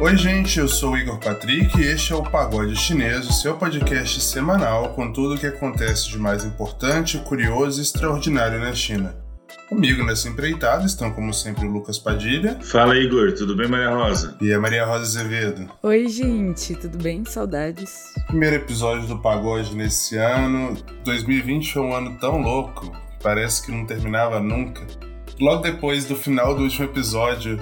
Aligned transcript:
Oi, 0.00 0.16
gente, 0.16 0.60
eu 0.60 0.68
sou 0.68 0.92
o 0.92 0.96
Igor 0.96 1.18
Patrick 1.18 1.76
e 1.76 1.84
este 1.84 2.12
é 2.12 2.16
o 2.16 2.22
Pagode 2.22 2.76
Chinês, 2.76 3.28
o 3.28 3.32
seu 3.32 3.56
podcast 3.56 4.20
semanal 4.20 4.90
com 4.90 5.12
tudo 5.12 5.34
o 5.34 5.38
que 5.38 5.48
acontece 5.48 6.08
de 6.08 6.16
mais 6.16 6.44
importante, 6.44 7.18
curioso 7.18 7.80
e 7.80 7.82
extraordinário 7.82 8.60
na 8.60 8.72
China. 8.72 9.16
Comigo 9.68 10.04
nessa 10.04 10.28
empreitada 10.28 10.86
estão, 10.86 11.10
como 11.10 11.34
sempre, 11.34 11.66
o 11.66 11.70
Lucas 11.72 11.98
Padilha. 11.98 12.60
Fala, 12.62 12.96
Igor, 12.96 13.34
tudo 13.34 13.56
bem, 13.56 13.66
Maria 13.66 13.90
Rosa? 13.90 14.36
E 14.40 14.52
a 14.52 14.60
Maria 14.60 14.86
Rosa 14.86 15.02
Azevedo. 15.02 15.68
Oi, 15.82 16.08
gente, 16.08 16.76
tudo 16.76 16.96
bem? 16.96 17.24
Saudades. 17.24 18.14
Primeiro 18.28 18.54
episódio 18.54 19.08
do 19.08 19.18
Pagode 19.18 19.74
nesse 19.74 20.16
ano. 20.16 20.76
2020 21.04 21.72
foi 21.72 21.82
um 21.82 21.92
ano 21.92 22.16
tão 22.20 22.40
louco 22.40 22.88
que 22.92 23.22
parece 23.24 23.66
que 23.66 23.72
não 23.72 23.84
terminava 23.84 24.38
nunca. 24.38 24.86
Logo 25.40 25.60
depois 25.60 26.04
do 26.04 26.14
final 26.14 26.54
do 26.54 26.62
último 26.62 26.84
episódio, 26.84 27.60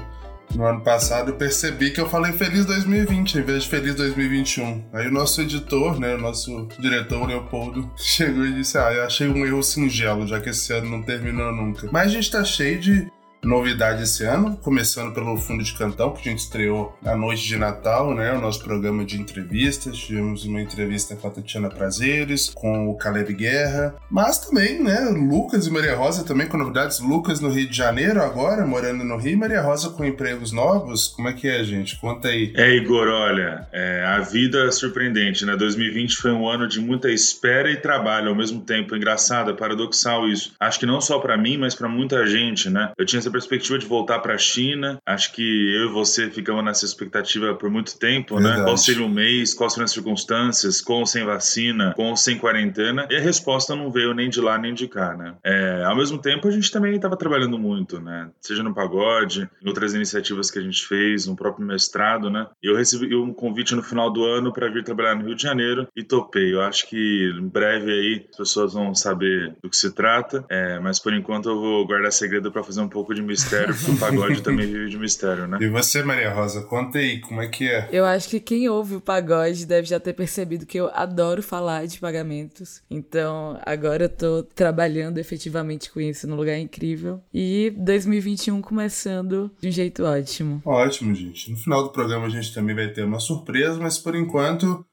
no 0.54 0.64
ano 0.64 0.80
passado, 0.80 1.30
eu 1.30 1.36
percebi 1.36 1.90
que 1.90 2.00
eu 2.00 2.08
falei 2.08 2.32
Feliz 2.32 2.64
2020 2.64 3.38
em 3.38 3.42
vez 3.42 3.64
de 3.64 3.68
Feliz 3.68 3.94
2021. 3.94 4.84
Aí 4.92 5.06
o 5.08 5.12
nosso 5.12 5.40
editor, 5.40 5.98
né, 5.98 6.14
o 6.14 6.18
nosso 6.18 6.68
diretor, 6.78 7.26
Leopoldo, 7.26 7.90
chegou 7.96 8.44
e 8.46 8.54
disse: 8.54 8.78
Ah, 8.78 8.92
eu 8.92 9.04
achei 9.04 9.28
um 9.28 9.44
erro 9.44 9.62
singelo, 9.62 10.26
já 10.26 10.40
que 10.40 10.50
esse 10.50 10.72
ano 10.72 10.90
não 10.90 11.02
terminou 11.02 11.52
nunca. 11.52 11.88
Mas 11.92 12.06
a 12.06 12.14
gente 12.14 12.30
tá 12.30 12.44
cheio 12.44 12.78
de 12.78 13.10
novidade 13.46 14.02
esse 14.02 14.24
ano, 14.24 14.56
começando 14.56 15.14
pelo 15.14 15.36
Fundo 15.36 15.62
de 15.62 15.72
Cantão, 15.74 16.12
que 16.12 16.28
a 16.28 16.30
gente 16.30 16.40
estreou 16.40 16.96
na 17.00 17.16
noite 17.16 17.46
de 17.46 17.56
Natal, 17.56 18.14
né? 18.14 18.32
O 18.32 18.40
nosso 18.40 18.62
programa 18.62 19.04
de 19.04 19.20
entrevistas. 19.20 19.96
Tivemos 19.96 20.44
uma 20.44 20.60
entrevista 20.60 21.14
com 21.14 21.28
a 21.28 21.30
Tatiana 21.30 21.68
Prazeres, 21.68 22.50
com 22.50 22.88
o 22.88 22.96
Caleb 22.96 23.32
Guerra, 23.32 23.94
mas 24.10 24.38
também, 24.38 24.82
né? 24.82 25.00
Lucas 25.10 25.66
e 25.66 25.70
Maria 25.70 25.94
Rosa 25.94 26.24
também 26.24 26.48
com 26.48 26.56
novidades. 26.56 26.98
Lucas 26.98 27.40
no 27.40 27.48
Rio 27.48 27.68
de 27.68 27.76
Janeiro 27.76 28.20
agora, 28.20 28.66
morando 28.66 29.04
no 29.04 29.16
Rio, 29.16 29.38
Maria 29.38 29.62
Rosa 29.62 29.90
com 29.90 30.04
empregos 30.04 30.50
novos. 30.50 31.08
Como 31.08 31.28
é 31.28 31.32
que 31.32 31.46
é, 31.46 31.62
gente? 31.62 31.98
Conta 32.00 32.28
aí. 32.28 32.52
É, 32.56 32.74
Igor, 32.74 33.06
olha, 33.08 33.66
é, 33.72 34.04
a 34.04 34.20
vida 34.20 34.66
é 34.66 34.70
surpreendente, 34.72 35.44
né? 35.44 35.56
2020 35.56 36.16
foi 36.16 36.32
um 36.32 36.48
ano 36.48 36.66
de 36.66 36.80
muita 36.80 37.10
espera 37.10 37.70
e 37.70 37.76
trabalho 37.76 38.30
ao 38.30 38.34
mesmo 38.34 38.60
tempo. 38.60 38.96
Engraçado, 38.96 39.50
é 39.50 39.54
paradoxal 39.54 40.28
isso. 40.28 40.52
Acho 40.58 40.80
que 40.80 40.86
não 40.86 41.00
só 41.00 41.18
para 41.18 41.36
mim, 41.36 41.56
mas 41.56 41.74
para 41.74 41.88
muita 41.88 42.26
gente, 42.26 42.68
né? 42.68 42.90
Eu 42.98 43.06
tinha 43.06 43.20
essa 43.20 43.30
perspectiva 43.36 43.78
de 43.78 43.86
voltar 43.86 44.18
para 44.20 44.34
a 44.34 44.38
China. 44.38 44.98
Acho 45.04 45.32
que 45.32 45.42
eu 45.42 45.90
e 45.90 45.92
você 45.92 46.30
ficamos 46.30 46.64
nessa 46.64 46.86
expectativa 46.86 47.54
por 47.54 47.70
muito 47.70 47.98
tempo, 47.98 48.36
né? 48.36 48.42
Verdade. 48.42 48.60
né? 48.60 48.64
Qual 48.64 48.76
seria 48.78 49.04
o 49.04 49.08
mês, 49.08 49.52
quais 49.52 49.72
seriam 49.74 49.84
as 49.84 49.92
circunstâncias, 49.92 50.80
com 50.80 50.94
ou 50.94 51.06
sem 51.06 51.24
vacina, 51.24 51.92
com 51.94 52.10
ou 52.10 52.16
sem 52.16 52.38
quarentena. 52.38 53.06
E 53.10 53.16
a 53.16 53.20
resposta 53.20 53.76
não 53.76 53.90
veio 53.90 54.14
nem 54.14 54.30
de 54.30 54.40
lá 54.40 54.56
nem 54.58 54.72
de 54.72 54.88
cá, 54.88 55.14
né? 55.14 55.34
É, 55.44 55.84
ao 55.84 55.96
mesmo 55.96 56.18
tempo, 56.18 56.48
a 56.48 56.50
gente 56.50 56.70
também 56.70 56.94
estava 56.94 57.16
trabalhando 57.16 57.58
muito, 57.58 58.00
né? 58.00 58.30
Seja 58.40 58.62
no 58.62 58.74
pagode, 58.74 59.48
em 59.62 59.68
outras 59.68 59.94
iniciativas 59.94 60.50
que 60.50 60.58
a 60.58 60.62
gente 60.62 60.86
fez, 60.86 61.26
no 61.26 61.36
próprio 61.36 61.66
mestrado, 61.66 62.30
né? 62.30 62.46
Eu 62.62 62.76
recebi 62.76 63.14
um 63.14 63.32
convite 63.32 63.74
no 63.74 63.82
final 63.82 64.10
do 64.10 64.24
ano 64.24 64.52
para 64.52 64.70
vir 64.70 64.82
trabalhar 64.82 65.14
no 65.14 65.26
Rio 65.26 65.34
de 65.34 65.42
Janeiro 65.42 65.86
e 65.94 66.02
topei. 66.02 66.54
Eu 66.54 66.62
acho 66.62 66.88
que 66.88 67.32
em 67.38 67.48
breve 67.48 67.92
aí 67.92 68.26
as 68.30 68.36
pessoas 68.36 68.72
vão 68.72 68.94
saber 68.94 69.54
do 69.62 69.68
que 69.68 69.76
se 69.76 69.92
trata, 69.92 70.44
é, 70.48 70.78
mas 70.78 70.98
por 70.98 71.12
enquanto 71.12 71.50
eu 71.50 71.60
vou 71.60 71.86
guardar 71.86 72.12
segredo 72.12 72.50
para 72.50 72.62
fazer 72.62 72.80
um 72.80 72.88
pouco 72.88 73.14
de 73.14 73.22
mistério, 73.26 73.74
porque 73.74 73.90
o 73.90 73.96
pagode 73.98 74.42
também 74.42 74.66
vive 74.66 74.90
de 74.90 74.98
mistério, 74.98 75.46
né? 75.46 75.58
E 75.60 75.68
você, 75.68 76.02
Maria 76.02 76.32
Rosa, 76.32 76.62
conta 76.62 76.98
aí, 76.98 77.20
como 77.20 77.42
é 77.42 77.48
que 77.48 77.68
é? 77.68 77.88
Eu 77.92 78.04
acho 78.04 78.28
que 78.28 78.40
quem 78.40 78.68
ouve 78.68 78.96
o 78.96 79.00
pagode 79.00 79.66
deve 79.66 79.86
já 79.86 80.00
ter 80.00 80.12
percebido 80.12 80.66
que 80.66 80.78
eu 80.78 80.90
adoro 80.92 81.42
falar 81.42 81.86
de 81.86 81.98
pagamentos. 81.98 82.82
Então, 82.90 83.58
agora 83.64 84.04
eu 84.04 84.08
tô 84.08 84.42
trabalhando 84.42 85.18
efetivamente 85.18 85.90
com 85.90 86.00
isso 86.00 86.26
num 86.26 86.36
lugar 86.36 86.58
incrível. 86.58 87.20
E 87.32 87.72
2021 87.76 88.60
começando 88.62 89.50
de 89.60 89.68
um 89.68 89.72
jeito 89.72 90.04
ótimo. 90.04 90.62
Ótimo, 90.64 91.14
gente. 91.14 91.50
No 91.50 91.56
final 91.56 91.82
do 91.82 91.90
programa 91.90 92.26
a 92.26 92.30
gente 92.30 92.54
também 92.54 92.74
vai 92.74 92.88
ter 92.88 93.04
uma 93.04 93.20
surpresa, 93.20 93.78
mas 93.78 93.98
por 93.98 94.14
enquanto 94.14 94.84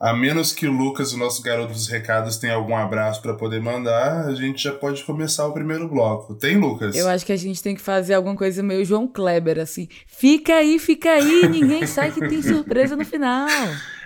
a 0.00 0.14
menos 0.14 0.54
que 0.54 0.66
o 0.66 0.72
Lucas, 0.72 1.12
o 1.12 1.18
nosso 1.18 1.42
garoto 1.42 1.74
dos 1.74 1.86
recados, 1.86 2.38
tenha 2.38 2.54
algum 2.54 2.74
abraço 2.74 3.20
para 3.20 3.34
poder 3.34 3.60
mandar, 3.60 4.28
a 4.28 4.34
gente 4.34 4.62
já 4.62 4.72
pode 4.72 5.04
começar 5.04 5.46
o 5.46 5.52
primeiro 5.52 5.86
bloco. 5.86 6.34
Tem, 6.34 6.56
Lucas? 6.56 6.96
Eu 6.96 7.06
acho 7.06 7.26
que 7.26 7.32
a 7.32 7.36
gente 7.36 7.62
tem 7.62 7.74
que 7.74 7.82
fazer 7.82 8.14
alguma 8.14 8.34
coisa 8.34 8.62
meio 8.62 8.82
João 8.82 9.06
Kleber, 9.06 9.58
assim. 9.58 9.88
Fica 10.06 10.54
aí, 10.54 10.78
fica 10.78 11.10
aí, 11.10 11.46
ninguém 11.52 11.86
sai 11.86 12.10
que 12.12 12.26
tem 12.26 12.40
surpresa 12.40 12.96
no 12.96 13.04
final. 13.04 13.46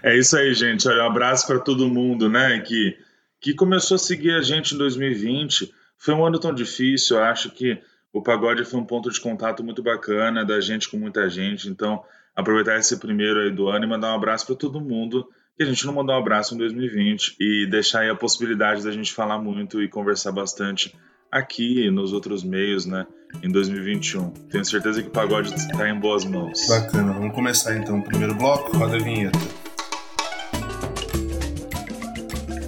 É 0.02 0.18
isso 0.18 0.36
aí, 0.36 0.52
gente. 0.52 0.88
Olha, 0.88 1.04
um 1.04 1.06
abraço 1.06 1.46
para 1.46 1.60
todo 1.60 1.88
mundo, 1.88 2.28
né, 2.28 2.58
que, 2.58 2.96
que 3.40 3.54
começou 3.54 3.94
a 3.94 3.98
seguir 3.98 4.32
a 4.32 4.42
gente 4.42 4.74
em 4.74 4.78
2020. 4.78 5.72
Foi 5.96 6.12
um 6.12 6.26
ano 6.26 6.40
tão 6.40 6.52
difícil, 6.52 7.18
eu 7.18 7.22
acho 7.22 7.50
que 7.50 7.78
o 8.12 8.20
pagode 8.20 8.64
foi 8.64 8.80
um 8.80 8.84
ponto 8.84 9.08
de 9.12 9.20
contato 9.20 9.62
muito 9.62 9.80
bacana 9.80 10.44
da 10.44 10.60
gente 10.60 10.88
com 10.88 10.96
muita 10.96 11.30
gente. 11.30 11.68
Então, 11.68 12.02
aproveitar 12.34 12.80
esse 12.80 12.96
primeiro 12.96 13.38
aí 13.38 13.52
do 13.52 13.68
ano 13.68 13.84
e 13.84 13.88
mandar 13.88 14.10
um 14.10 14.16
abraço 14.16 14.44
para 14.44 14.56
todo 14.56 14.80
mundo 14.80 15.24
que 15.56 15.62
a 15.62 15.66
gente 15.66 15.86
não 15.86 15.94
mandar 15.94 16.14
um 16.14 16.20
abraço 16.20 16.54
em 16.54 16.58
2020 16.58 17.36
e 17.40 17.66
deixar 17.70 18.00
aí 18.00 18.10
a 18.10 18.14
possibilidade 18.14 18.82
da 18.82 18.90
gente 18.90 19.12
falar 19.12 19.38
muito 19.38 19.82
e 19.82 19.88
conversar 19.88 20.32
bastante 20.32 20.94
aqui 21.30 21.90
nos 21.90 22.12
outros 22.12 22.44
meios, 22.44 22.86
né, 22.86 23.06
em 23.42 23.50
2021. 23.50 24.30
Tenho 24.50 24.64
certeza 24.64 25.02
que 25.02 25.08
o 25.08 25.12
pagode 25.12 25.54
está 25.54 25.88
em 25.88 25.98
boas 25.98 26.24
mãos. 26.24 26.66
Bacana, 26.68 27.12
vamos 27.12 27.34
começar 27.34 27.76
então 27.76 27.98
o 27.98 28.04
primeiro 28.04 28.34
bloco, 28.34 28.76
roda 28.76 28.96
a 28.96 29.00
vinheta. 29.00 29.63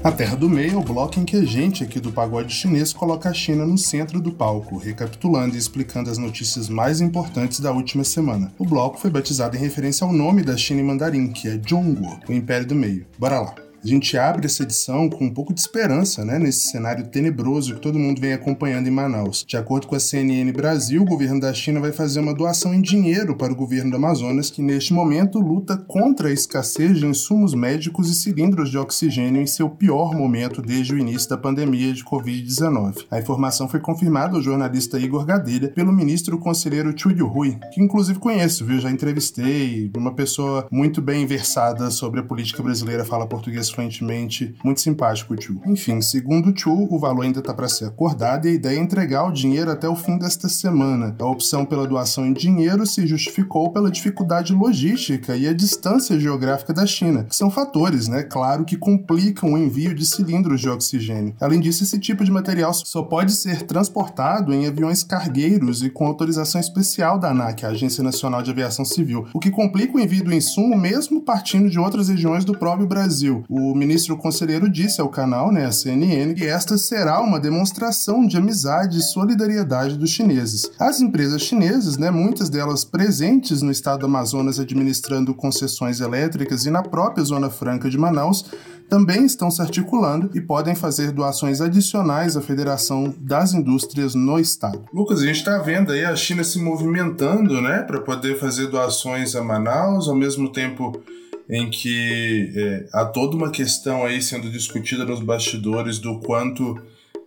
A 0.06 0.12
Terra 0.12 0.36
do 0.36 0.48
Meio 0.48 0.74
é 0.74 0.76
o 0.76 0.84
bloco 0.84 1.18
em 1.18 1.24
que 1.24 1.34
a 1.34 1.44
gente 1.44 1.82
aqui 1.82 1.98
do 1.98 2.12
pagode 2.12 2.54
chinês 2.54 2.92
coloca 2.92 3.28
a 3.28 3.34
China 3.34 3.66
no 3.66 3.76
centro 3.76 4.20
do 4.20 4.30
palco, 4.30 4.78
recapitulando 4.78 5.56
e 5.56 5.58
explicando 5.58 6.08
as 6.08 6.16
notícias 6.16 6.68
mais 6.68 7.00
importantes 7.00 7.58
da 7.58 7.72
última 7.72 8.04
semana. 8.04 8.52
O 8.56 8.64
bloco 8.64 9.00
foi 9.00 9.10
batizado 9.10 9.56
em 9.56 9.60
referência 9.60 10.06
ao 10.06 10.12
nome 10.12 10.44
da 10.44 10.56
China 10.56 10.80
em 10.80 10.84
mandarim, 10.84 11.26
que 11.32 11.48
é 11.48 11.58
Zhongguo, 11.58 12.20
o 12.28 12.32
Império 12.32 12.68
do 12.68 12.76
Meio. 12.76 13.04
Bora 13.18 13.40
lá! 13.40 13.65
A 13.86 13.88
gente 13.88 14.18
abre 14.18 14.46
essa 14.46 14.64
edição 14.64 15.08
com 15.08 15.26
um 15.26 15.32
pouco 15.32 15.54
de 15.54 15.60
esperança, 15.60 16.24
né, 16.24 16.40
nesse 16.40 16.70
cenário 16.70 17.06
tenebroso 17.06 17.76
que 17.76 17.80
todo 17.80 18.00
mundo 18.00 18.20
vem 18.20 18.32
acompanhando 18.32 18.88
em 18.88 18.90
Manaus. 18.90 19.44
De 19.46 19.56
acordo 19.56 19.86
com 19.86 19.94
a 19.94 20.00
CNN 20.00 20.50
Brasil, 20.50 21.02
o 21.02 21.04
governo 21.04 21.38
da 21.38 21.54
China 21.54 21.78
vai 21.78 21.92
fazer 21.92 22.18
uma 22.18 22.34
doação 22.34 22.74
em 22.74 22.80
dinheiro 22.80 23.36
para 23.36 23.52
o 23.52 23.54
governo 23.54 23.92
do 23.92 23.96
Amazonas, 23.96 24.50
que 24.50 24.60
neste 24.60 24.92
momento 24.92 25.38
luta 25.38 25.76
contra 25.76 26.26
a 26.26 26.32
escassez 26.32 26.98
de 26.98 27.06
insumos 27.06 27.54
médicos 27.54 28.10
e 28.10 28.14
cilindros 28.16 28.72
de 28.72 28.76
oxigênio 28.76 29.40
em 29.40 29.46
seu 29.46 29.70
pior 29.70 30.16
momento 30.16 30.60
desde 30.60 30.92
o 30.92 30.98
início 30.98 31.28
da 31.28 31.38
pandemia 31.38 31.92
de 31.92 32.04
Covid-19. 32.04 33.06
A 33.08 33.20
informação 33.20 33.68
foi 33.68 33.78
confirmada 33.78 34.34
ao 34.34 34.42
jornalista 34.42 34.98
Igor 34.98 35.24
Gadelha 35.24 35.68
pelo 35.68 35.92
ministro 35.92 36.40
conselheiro 36.40 36.92
Chu 36.96 37.10
Rui, 37.24 37.56
que 37.72 37.80
inclusive 37.80 38.18
conheço, 38.18 38.64
viu? 38.64 38.80
Já 38.80 38.90
entrevistei, 38.90 39.92
uma 39.96 40.12
pessoa 40.12 40.66
muito 40.72 41.00
bem 41.00 41.24
versada 41.24 41.88
sobre 41.88 42.18
a 42.18 42.24
política 42.24 42.64
brasileira, 42.64 43.04
fala 43.04 43.28
português 43.28 43.75
fluentemente, 43.76 44.54
muito 44.64 44.80
simpático 44.80 45.34
o 45.34 45.40
Chu. 45.40 45.60
Enfim, 45.66 46.00
segundo 46.00 46.50
o 46.50 46.58
Chu, 46.58 46.88
o 46.90 46.98
valor 46.98 47.22
ainda 47.22 47.40
está 47.40 47.52
para 47.52 47.68
ser 47.68 47.84
acordado 47.84 48.46
e 48.46 48.50
a 48.50 48.54
ideia 48.54 48.78
é 48.78 48.82
entregar 48.82 49.24
o 49.24 49.32
dinheiro 49.32 49.70
até 49.70 49.88
o 49.88 49.94
fim 49.94 50.18
desta 50.18 50.48
semana. 50.48 51.14
A 51.18 51.26
opção 51.26 51.64
pela 51.64 51.86
doação 51.86 52.26
em 52.26 52.32
dinheiro 52.32 52.86
se 52.86 53.06
justificou 53.06 53.70
pela 53.72 53.90
dificuldade 53.90 54.52
logística 54.52 55.36
e 55.36 55.46
a 55.46 55.52
distância 55.52 56.18
geográfica 56.18 56.72
da 56.72 56.86
China, 56.86 57.24
que 57.24 57.36
são 57.36 57.50
fatores, 57.50 58.08
né, 58.08 58.22
claro, 58.22 58.64
que 58.64 58.76
complicam 58.76 59.52
o 59.52 59.58
envio 59.58 59.94
de 59.94 60.06
cilindros 60.06 60.60
de 60.60 60.68
oxigênio. 60.68 61.34
Além 61.40 61.60
disso, 61.60 61.84
esse 61.84 61.98
tipo 61.98 62.24
de 62.24 62.30
material 62.30 62.72
só 62.72 63.02
pode 63.02 63.32
ser 63.32 63.62
transportado 63.62 64.52
em 64.52 64.66
aviões 64.66 65.02
cargueiros 65.02 65.82
e 65.82 65.90
com 65.90 66.06
autorização 66.06 66.60
especial 66.60 67.18
da 67.18 67.30
ANAC, 67.30 67.64
a 67.64 67.68
Agência 67.68 68.02
Nacional 68.02 68.42
de 68.42 68.50
Aviação 68.50 68.84
Civil, 68.84 69.26
o 69.34 69.38
que 69.38 69.50
complica 69.50 69.96
o 69.96 70.00
envio 70.00 70.24
do 70.24 70.34
insumo 70.34 70.76
mesmo 70.76 71.20
partindo 71.20 71.68
de 71.68 71.78
outras 71.78 72.08
regiões 72.08 72.44
do 72.44 72.56
próprio 72.56 72.86
Brasil. 72.86 73.44
O 73.58 73.74
ministro 73.74 74.16
conselheiro 74.16 74.68
disse 74.68 75.00
ao 75.00 75.08
canal, 75.08 75.50
né, 75.50 75.64
a 75.64 75.72
CNN, 75.72 76.34
que 76.34 76.44
esta 76.44 76.76
será 76.76 77.20
uma 77.20 77.40
demonstração 77.40 78.26
de 78.26 78.36
amizade 78.36 78.98
e 78.98 79.02
solidariedade 79.02 79.96
dos 79.96 80.10
chineses. 80.10 80.70
As 80.78 81.00
empresas 81.00 81.40
chinesas, 81.40 81.96
né, 81.96 82.10
muitas 82.10 82.50
delas 82.50 82.84
presentes 82.84 83.62
no 83.62 83.70
estado 83.70 84.00
do 84.00 84.06
Amazonas 84.06 84.60
administrando 84.60 85.34
concessões 85.34 86.00
elétricas 86.00 86.66
e 86.66 86.70
na 86.70 86.82
própria 86.82 87.24
Zona 87.24 87.48
Franca 87.48 87.88
de 87.88 87.96
Manaus, 87.96 88.44
também 88.88 89.24
estão 89.24 89.50
se 89.50 89.60
articulando 89.60 90.30
e 90.34 90.40
podem 90.40 90.74
fazer 90.74 91.10
doações 91.10 91.60
adicionais 91.60 92.36
à 92.36 92.40
Federação 92.40 93.12
das 93.18 93.52
Indústrias 93.52 94.14
no 94.14 94.38
estado. 94.38 94.84
Lucas, 94.92 95.22
a 95.22 95.26
gente 95.26 95.38
está 95.38 95.58
vendo 95.58 95.92
aí 95.92 96.04
a 96.04 96.14
China 96.14 96.44
se 96.44 96.58
movimentando, 96.58 97.60
né, 97.60 97.82
para 97.82 98.00
poder 98.00 98.38
fazer 98.38 98.68
doações 98.68 99.34
a 99.34 99.42
Manaus, 99.42 100.08
ao 100.08 100.14
mesmo 100.14 100.52
tempo 100.52 101.00
em 101.48 101.70
que 101.70 102.52
é, 102.56 102.88
há 102.92 103.04
toda 103.04 103.36
uma 103.36 103.50
questão 103.50 104.04
aí 104.04 104.20
sendo 104.20 104.50
discutida 104.50 105.04
nos 105.04 105.20
bastidores 105.20 105.98
do 105.98 106.20
quanto 106.20 106.80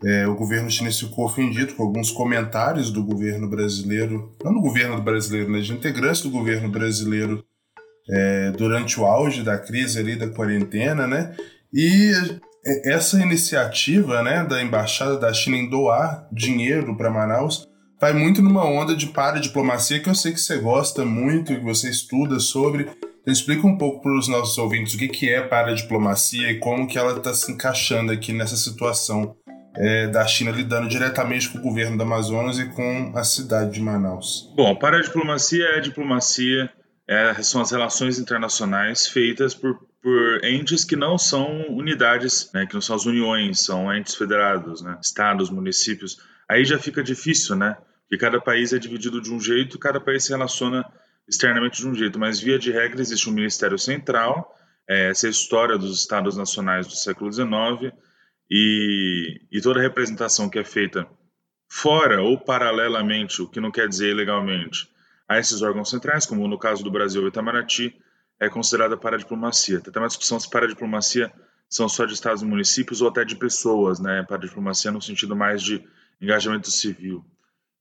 é, 0.03 0.27
o 0.27 0.35
governo 0.35 0.69
chinês 0.69 0.99
ficou 0.99 1.25
ofendido 1.25 1.73
com 1.73 1.83
alguns 1.83 2.11
comentários 2.11 2.91
do 2.91 3.03
governo 3.03 3.49
brasileiro, 3.49 4.35
não 4.43 4.53
do 4.53 4.61
governo 4.61 5.01
brasileiro, 5.01 5.51
né, 5.51 5.59
de 5.59 5.73
integrantes 5.73 6.21
do 6.21 6.29
governo 6.29 6.69
brasileiro 6.69 7.43
é, 8.09 8.51
durante 8.51 8.99
o 8.99 9.05
auge 9.05 9.43
da 9.43 9.57
crise 9.57 9.99
ali 9.99 10.15
da 10.15 10.27
quarentena, 10.27 11.05
né? 11.05 11.35
E 11.71 12.11
essa 12.85 13.21
iniciativa, 13.21 14.23
né, 14.23 14.43
da 14.43 14.61
embaixada 14.61 15.17
da 15.17 15.31
China 15.33 15.57
em 15.57 15.69
doar 15.69 16.27
dinheiro 16.31 16.95
para 16.97 17.11
Manaus 17.11 17.67
vai 17.99 18.13
muito 18.13 18.41
numa 18.41 18.65
onda 18.65 18.95
de 18.95 19.07
paradiplomacia 19.07 19.99
que 19.99 20.09
eu 20.09 20.15
sei 20.15 20.31
que 20.31 20.39
você 20.39 20.57
gosta 20.57 21.03
muito, 21.05 21.53
que 21.53 21.63
você 21.63 21.89
estuda 21.89 22.39
sobre. 22.39 22.87
Então 23.29 23.37
explica 23.37 23.67
um 23.67 23.77
pouco 23.77 24.01
para 24.01 24.17
os 24.17 24.27
nossos 24.27 24.57
ouvintes 24.57 24.95
o 24.95 24.97
que, 24.97 25.07
que 25.07 25.29
é 25.29 25.39
paradiplomacia 25.39 26.49
e 26.49 26.57
como 26.57 26.87
que 26.87 26.97
ela 26.97 27.15
está 27.15 27.31
se 27.31 27.51
encaixando 27.51 28.11
aqui 28.11 28.33
nessa 28.33 28.55
situação 28.55 29.37
é, 29.75 30.07
da 30.07 30.25
China 30.25 30.49
lidando 30.49 30.89
diretamente 30.89 31.47
com 31.47 31.59
o 31.59 31.61
governo 31.61 31.95
do 31.95 32.01
Amazonas 32.01 32.57
e 32.57 32.67
com 32.69 33.13
a 33.15 33.23
cidade 33.23 33.73
de 33.73 33.81
Manaus. 33.81 34.51
Bom, 34.55 34.75
paradiplomacia 34.75 35.63
é 35.75 35.79
diplomacia, 35.79 36.71
é, 37.07 37.35
são 37.43 37.61
as 37.61 37.69
relações 37.69 38.17
internacionais 38.17 39.05
feitas 39.05 39.53
por, 39.53 39.79
por 40.01 40.43
entes 40.43 40.83
que 40.83 40.95
não 40.95 41.15
são 41.15 41.67
unidades, 41.69 42.49
né, 42.51 42.65
que 42.65 42.73
não 42.73 42.81
são 42.81 42.95
as 42.95 43.05
uniões, 43.05 43.59
são 43.59 43.93
entes 43.95 44.15
federados, 44.15 44.81
né, 44.81 44.97
estados, 45.03 45.51
municípios. 45.51 46.17
Aí 46.49 46.65
já 46.65 46.79
fica 46.79 47.03
difícil, 47.03 47.55
né? 47.55 47.77
que 48.09 48.17
cada 48.17 48.41
país 48.41 48.73
é 48.73 48.79
dividido 48.79 49.21
de 49.21 49.31
um 49.31 49.39
jeito, 49.39 49.77
cada 49.77 50.01
país 50.01 50.25
se 50.25 50.31
relaciona 50.31 50.83
externamente 51.29 51.77
de 51.79 51.87
um 51.87 51.93
jeito, 51.93 52.17
mas 52.17 52.39
via 52.39 52.57
de 52.57 52.71
regra 52.71 53.01
existe 53.01 53.29
um 53.29 53.33
Ministério 53.33 53.77
Central, 53.77 54.55
é, 54.87 55.11
essa 55.11 55.27
é 55.27 55.29
história 55.29 55.77
dos 55.77 55.99
Estados 55.99 56.35
Nacionais 56.35 56.87
do 56.87 56.95
século 56.95 57.31
XIX, 57.31 57.93
e, 58.49 59.41
e 59.51 59.61
toda 59.61 59.79
a 59.79 59.83
representação 59.83 60.49
que 60.49 60.57
é 60.57 60.63
feita 60.63 61.07
fora 61.69 62.21
ou 62.23 62.37
paralelamente, 62.39 63.41
o 63.43 63.47
que 63.47 63.59
não 63.59 63.71
quer 63.71 63.87
dizer 63.87 64.09
ilegalmente, 64.09 64.89
a 65.27 65.37
esses 65.37 65.61
órgãos 65.61 65.91
centrais, 65.91 66.25
como 66.25 66.47
no 66.47 66.57
caso 66.57 66.83
do 66.83 66.89
Brasil, 66.89 67.23
o 67.23 67.27
Itamaraty, 67.27 67.95
é 68.39 68.49
considerada 68.49 68.97
para 68.97 69.15
a 69.15 69.19
diplomacia. 69.19 69.79
Tem 69.79 69.91
até 69.91 69.99
uma 69.99 70.07
discussão 70.07 70.39
se 70.39 70.49
para 70.49 70.65
a 70.65 70.69
diplomacia 70.69 71.31
são 71.69 71.87
só 71.87 72.05
de 72.05 72.13
estados 72.13 72.41
e 72.41 72.45
municípios 72.45 73.01
ou 73.01 73.09
até 73.09 73.23
de 73.23 73.35
pessoas, 73.35 73.99
né? 73.99 74.23
Para 74.23 74.37
a 74.37 74.39
diplomacia 74.39 74.89
no 74.89 74.99
sentido 74.99 75.35
mais 75.35 75.61
de 75.61 75.85
engajamento 76.19 76.71
civil. 76.71 77.23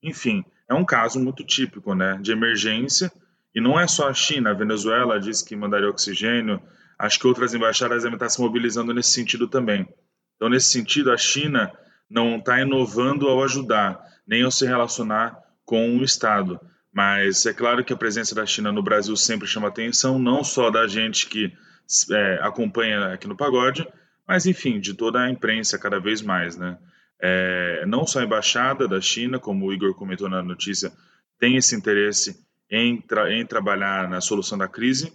Enfim, 0.03 0.45
é 0.69 0.73
um 0.75 0.85
caso 0.85 1.19
muito 1.19 1.43
típico 1.43 1.95
né, 1.95 2.19
de 2.21 2.31
emergência, 2.31 3.11
e 3.53 3.61
não 3.61 3.79
é 3.79 3.87
só 3.87 4.09
a 4.09 4.13
China, 4.13 4.51
a 4.51 4.53
Venezuela 4.53 5.19
disse 5.19 5.45
que 5.45 5.55
mandaria 5.55 5.89
oxigênio, 5.89 6.61
acho 6.97 7.19
que 7.19 7.27
outras 7.27 7.53
embaixadas 7.53 8.03
devem 8.03 8.15
estar 8.15 8.29
se 8.29 8.41
mobilizando 8.41 8.93
nesse 8.93 9.11
sentido 9.11 9.47
também. 9.47 9.87
Então, 10.35 10.49
nesse 10.49 10.69
sentido, 10.69 11.11
a 11.11 11.17
China 11.17 11.71
não 12.09 12.37
está 12.37 12.61
inovando 12.61 13.27
ao 13.27 13.43
ajudar, 13.43 13.99
nem 14.27 14.43
ao 14.43 14.51
se 14.51 14.65
relacionar 14.65 15.37
com 15.65 15.97
o 15.97 16.03
Estado. 16.03 16.59
Mas 16.93 17.45
é 17.45 17.53
claro 17.53 17.83
que 17.83 17.93
a 17.93 17.97
presença 17.97 18.33
da 18.33 18.45
China 18.45 18.71
no 18.71 18.81
Brasil 18.81 19.15
sempre 19.15 19.47
chama 19.47 19.67
atenção, 19.67 20.17
não 20.17 20.43
só 20.43 20.69
da 20.69 20.87
gente 20.87 21.27
que 21.27 21.53
é, 22.11 22.39
acompanha 22.41 23.13
aqui 23.13 23.27
no 23.27 23.37
pagode, 23.37 23.87
mas 24.27 24.45
enfim, 24.45 24.79
de 24.79 24.93
toda 24.93 25.19
a 25.19 25.29
imprensa 25.29 25.77
cada 25.77 25.99
vez 25.99 26.21
mais, 26.21 26.57
né? 26.57 26.77
é, 27.19 27.85
não 27.85 28.07
só 28.07 28.19
a 28.19 28.23
embaixada 28.23 28.87
da 28.87 29.01
China, 29.01 29.39
como 29.39 29.65
o 29.65 29.73
Igor 29.73 29.93
comentou 29.93 30.29
na 30.29 30.41
notícia, 30.41 30.91
tem 31.37 31.57
esse 31.57 31.75
interesse 31.75 32.39
em, 32.69 33.01
tra 33.01 33.31
em 33.31 33.45
trabalhar 33.45 34.09
na 34.09 34.21
solução 34.21 34.57
da 34.57 34.67
crise, 34.67 35.11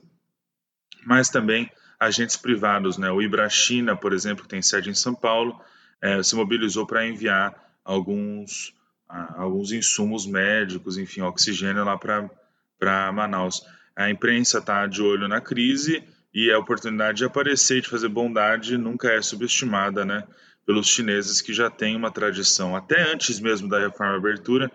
mas 1.04 1.28
também 1.28 1.70
agentes 1.98 2.36
privados, 2.36 2.98
né? 2.98 3.10
O 3.10 3.22
Ibrachina, 3.22 3.96
por 3.96 4.12
exemplo, 4.12 4.42
que 4.42 4.48
tem 4.48 4.62
sede 4.62 4.90
em 4.90 4.94
São 4.94 5.14
Paulo, 5.14 5.60
é, 6.00 6.22
se 6.22 6.34
mobilizou 6.34 6.86
para 6.86 7.06
enviar 7.06 7.54
alguns, 7.84 8.74
alguns 9.08 9.72
insumos 9.72 10.26
médicos, 10.26 10.98
enfim, 10.98 11.20
oxigênio 11.22 11.84
lá 11.84 11.96
para 11.96 13.12
Manaus. 13.12 13.64
A 13.94 14.10
imprensa 14.10 14.58
está 14.58 14.86
de 14.86 15.00
olho 15.02 15.28
na 15.28 15.40
crise 15.40 16.02
e 16.32 16.50
a 16.50 16.58
oportunidade 16.58 17.18
de 17.18 17.24
aparecer 17.24 17.78
e 17.78 17.80
de 17.80 17.88
fazer 17.88 18.08
bondade 18.08 18.76
nunca 18.76 19.12
é 19.12 19.22
subestimada, 19.22 20.04
né? 20.04 20.24
pelos 20.66 20.86
chineses 20.86 21.40
que 21.40 21.52
já 21.52 21.70
têm 21.70 21.96
uma 21.96 22.10
tradição, 22.10 22.74
até 22.74 23.12
antes 23.12 23.38
mesmo 23.38 23.68
da 23.68 23.78
reforma 23.78 24.16
abertura, 24.16 24.70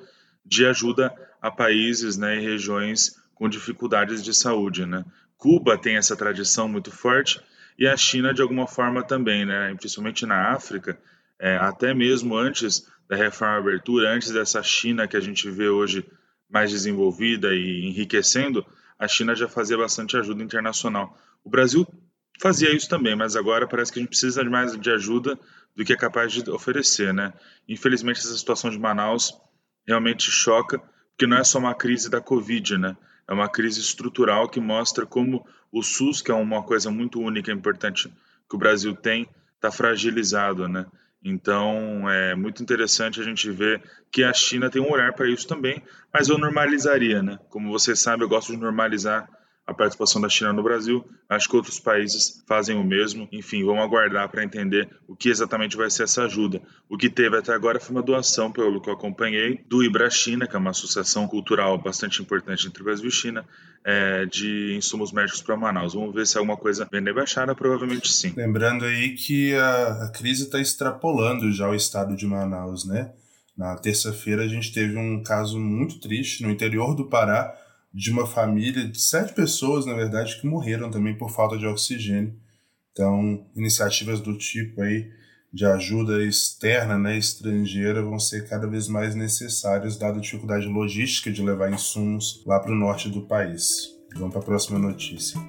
de 0.46 0.66
ajuda 0.66 1.14
a 1.42 1.50
países 1.52 2.18
né, 2.18 2.38
e 2.38 2.42
regiões 2.42 3.16
com 3.36 3.48
dificuldades 3.48 4.24
de 4.24 4.34
saúde. 4.34 4.86
Né? 4.86 5.06
Cuba 5.38 5.78
tem 5.78 5.98
essa 5.98 6.16
tradição 6.16 6.68
muito 6.68 6.92
forte 6.92 7.42
e 7.78 7.88
a 7.88 7.96
China, 7.96 8.34
de 8.34 8.42
alguma 8.42 8.68
forma, 8.68 9.02
também, 9.02 9.46
né? 9.46 9.74
principalmente 9.76 10.26
na 10.26 10.52
África, 10.52 11.00
é, 11.40 11.56
até 11.56 11.94
mesmo 11.94 12.36
antes 12.36 12.86
da 13.08 13.16
reforma 13.16 13.58
abertura, 13.58 14.14
antes 14.14 14.32
dessa 14.32 14.62
China 14.62 15.08
que 15.08 15.16
a 15.16 15.22
gente 15.22 15.50
vê 15.50 15.70
hoje 15.70 16.06
mais 16.50 16.72
desenvolvida 16.72 17.54
e 17.54 17.86
enriquecendo, 17.88 18.66
a 18.98 19.08
China 19.08 19.34
já 19.34 19.48
fazia 19.48 19.78
bastante 19.78 20.18
ajuda 20.18 20.44
internacional. 20.44 21.18
O 21.42 21.50
Brasil 21.50 21.88
fazia 22.42 22.76
isso 22.76 22.90
também, 22.90 23.16
mas 23.16 23.38
agora 23.38 23.66
parece 23.66 23.94
que 23.94 24.00
a 24.00 24.02
gente 24.02 24.10
precisa 24.10 24.44
mais 24.44 24.78
de 24.78 24.92
ajuda 24.92 25.40
do 25.74 25.86
que 25.86 25.94
é 25.94 25.98
capaz 25.98 26.34
de 26.34 26.50
oferecer, 26.50 27.14
né? 27.14 27.34
Infelizmente 27.68 28.20
essa 28.20 28.36
situação 28.36 28.70
de 28.70 28.78
Manaus 28.78 29.40
realmente 29.90 30.30
choca, 30.30 30.80
porque 31.10 31.26
não 31.26 31.38
é 31.38 31.44
só 31.44 31.58
uma 31.58 31.74
crise 31.74 32.10
da 32.10 32.22
Covid, 32.22 32.78
né? 32.78 32.96
É 33.28 33.34
uma 33.34 33.50
crise 33.50 33.80
estrutural 33.80 34.48
que 34.48 34.60
mostra 34.60 35.06
como 35.06 35.46
o 35.72 35.82
SUS, 35.82 36.22
que 36.22 36.32
é 36.32 36.34
uma 36.34 36.64
coisa 36.64 36.92
muito 36.92 37.20
única 37.20 37.52
e 37.52 37.54
importante 37.54 38.08
que 38.48 38.56
o 38.56 38.60
Brasil 38.60 38.96
tem, 38.96 39.28
está 39.56 39.72
fragilizado, 39.72 40.68
né? 40.68 40.86
Então 41.24 42.10
é 42.10 42.36
muito 42.36 42.62
interessante 42.62 43.20
a 43.20 43.24
gente 43.24 43.50
ver 43.52 43.82
que 44.12 44.24
a 44.24 44.32
China 44.32 44.70
tem 44.70 44.82
um 44.82 44.92
olhar 44.92 45.14
para 45.14 45.28
isso 45.28 45.48
também, 45.48 45.82
mas 46.14 46.30
eu 46.30 46.38
normalizaria, 46.38 47.22
né? 47.22 47.40
Como 47.50 47.72
você 47.72 47.96
sabe, 47.96 48.24
eu 48.24 48.30
gosto 48.30 48.54
de 48.54 48.60
normalizar 48.60 49.28
a 49.69 49.74
participação 49.74 50.19
da 50.19 50.27
China 50.27 50.51
no 50.51 50.63
Brasil. 50.63 51.06
Acho 51.30 51.48
que 51.48 51.56
outros 51.56 51.80
países 51.80 52.44
fazem 52.48 52.75
o 52.75 52.83
mesmo. 52.83 53.27
Enfim, 53.31 53.63
vamos 53.63 53.83
aguardar 53.83 54.27
para 54.30 54.44
entender 54.44 54.89
o 55.07 55.16
que 55.16 55.30
exatamente 55.30 55.77
vai 55.77 55.89
ser 55.89 56.04
essa 56.04 56.24
ajuda. 56.24 56.62
O 56.89 56.98
que 56.98 57.10
teve 57.10 57.38
até 57.38 57.54
agora 57.54 57.80
foi 57.80 57.95
uma 57.95 58.01
doação, 58.01 58.51
pelo 58.51 58.81
que 58.81 58.89
eu 58.89 58.94
acompanhei, 58.94 59.63
do 59.68 59.83
Ibrachina, 59.83 60.48
que 60.48 60.56
é 60.56 60.60
uma 60.60 60.71
associação 60.71 61.27
cultural 61.27 61.77
bastante 61.77 62.21
importante 62.21 62.68
entre 62.68 62.83
Brasil 62.83 63.07
e 63.07 63.12
China, 63.12 63.45
é, 63.86 64.25
de 64.25 64.75
insumos 64.75 65.12
médicos 65.12 65.42
para 65.42 65.56
Manaus. 65.56 65.94
Vamos 65.94 66.13
ver 66.13 66.25
se 66.25 66.38
alguma 66.38 66.57
coisa 66.57 66.88
vem 66.92 67.04
da 67.04 67.12
embaixada, 67.12 67.54
provavelmente 67.54 68.12
sim. 68.12 68.33
Lembrando 68.36 68.86
aí 68.86 69.13
que 69.13 69.54
a, 69.56 70.06
a 70.06 70.12
crise 70.12 70.44
está 70.44 70.60
extrapolando 70.60 71.51
já 71.51 71.69
o 71.69 71.75
estado 71.75 72.16
de 72.16 72.25
Manaus, 72.25 72.86
né? 72.86 73.12
Na 73.60 73.75
terça-feira 73.75 74.44
a 74.44 74.48
gente 74.48 74.71
teve 74.71 74.98
um 74.98 75.21
caso 75.21 75.60
muito 75.60 76.00
triste 76.00 76.44
no 76.44 76.50
interior 76.50 76.95
do 76.95 77.10
Pará, 77.10 77.54
de 77.94 78.12
uma 78.12 78.26
família 78.26 78.88
de 78.88 79.00
sete 79.00 79.34
pessoas, 79.34 79.86
na 79.86 79.94
verdade, 79.94 80.40
que 80.40 80.48
morreram 80.48 80.92
também 80.92 81.18
por 81.18 81.32
falta 81.32 81.58
de 81.58 81.66
oxigênio. 81.66 82.36
Então, 82.92 83.46
iniciativas 83.56 84.20
do 84.20 84.38
tipo 84.38 84.82
aí 84.82 85.10
de 85.52 85.66
ajuda 85.66 86.24
externa, 86.24 86.98
né, 86.98 87.18
estrangeira, 87.18 88.04
vão 88.04 88.20
ser 88.20 88.48
cada 88.48 88.68
vez 88.68 88.88
mais 88.88 89.16
necessárias, 89.16 89.98
dada 89.98 90.20
a 90.20 90.22
dificuldade 90.22 90.68
logística 90.68 91.32
de 91.32 91.42
levar 91.42 91.72
insumos 91.72 92.44
lá 92.46 92.60
para 92.60 92.72
o 92.72 92.76
norte 92.76 93.10
do 93.10 93.22
país. 93.22 93.90
Vamos 94.16 94.31
para 94.31 94.42
a 94.42 94.46
próxima 94.46 94.78
notícia. 94.78 95.40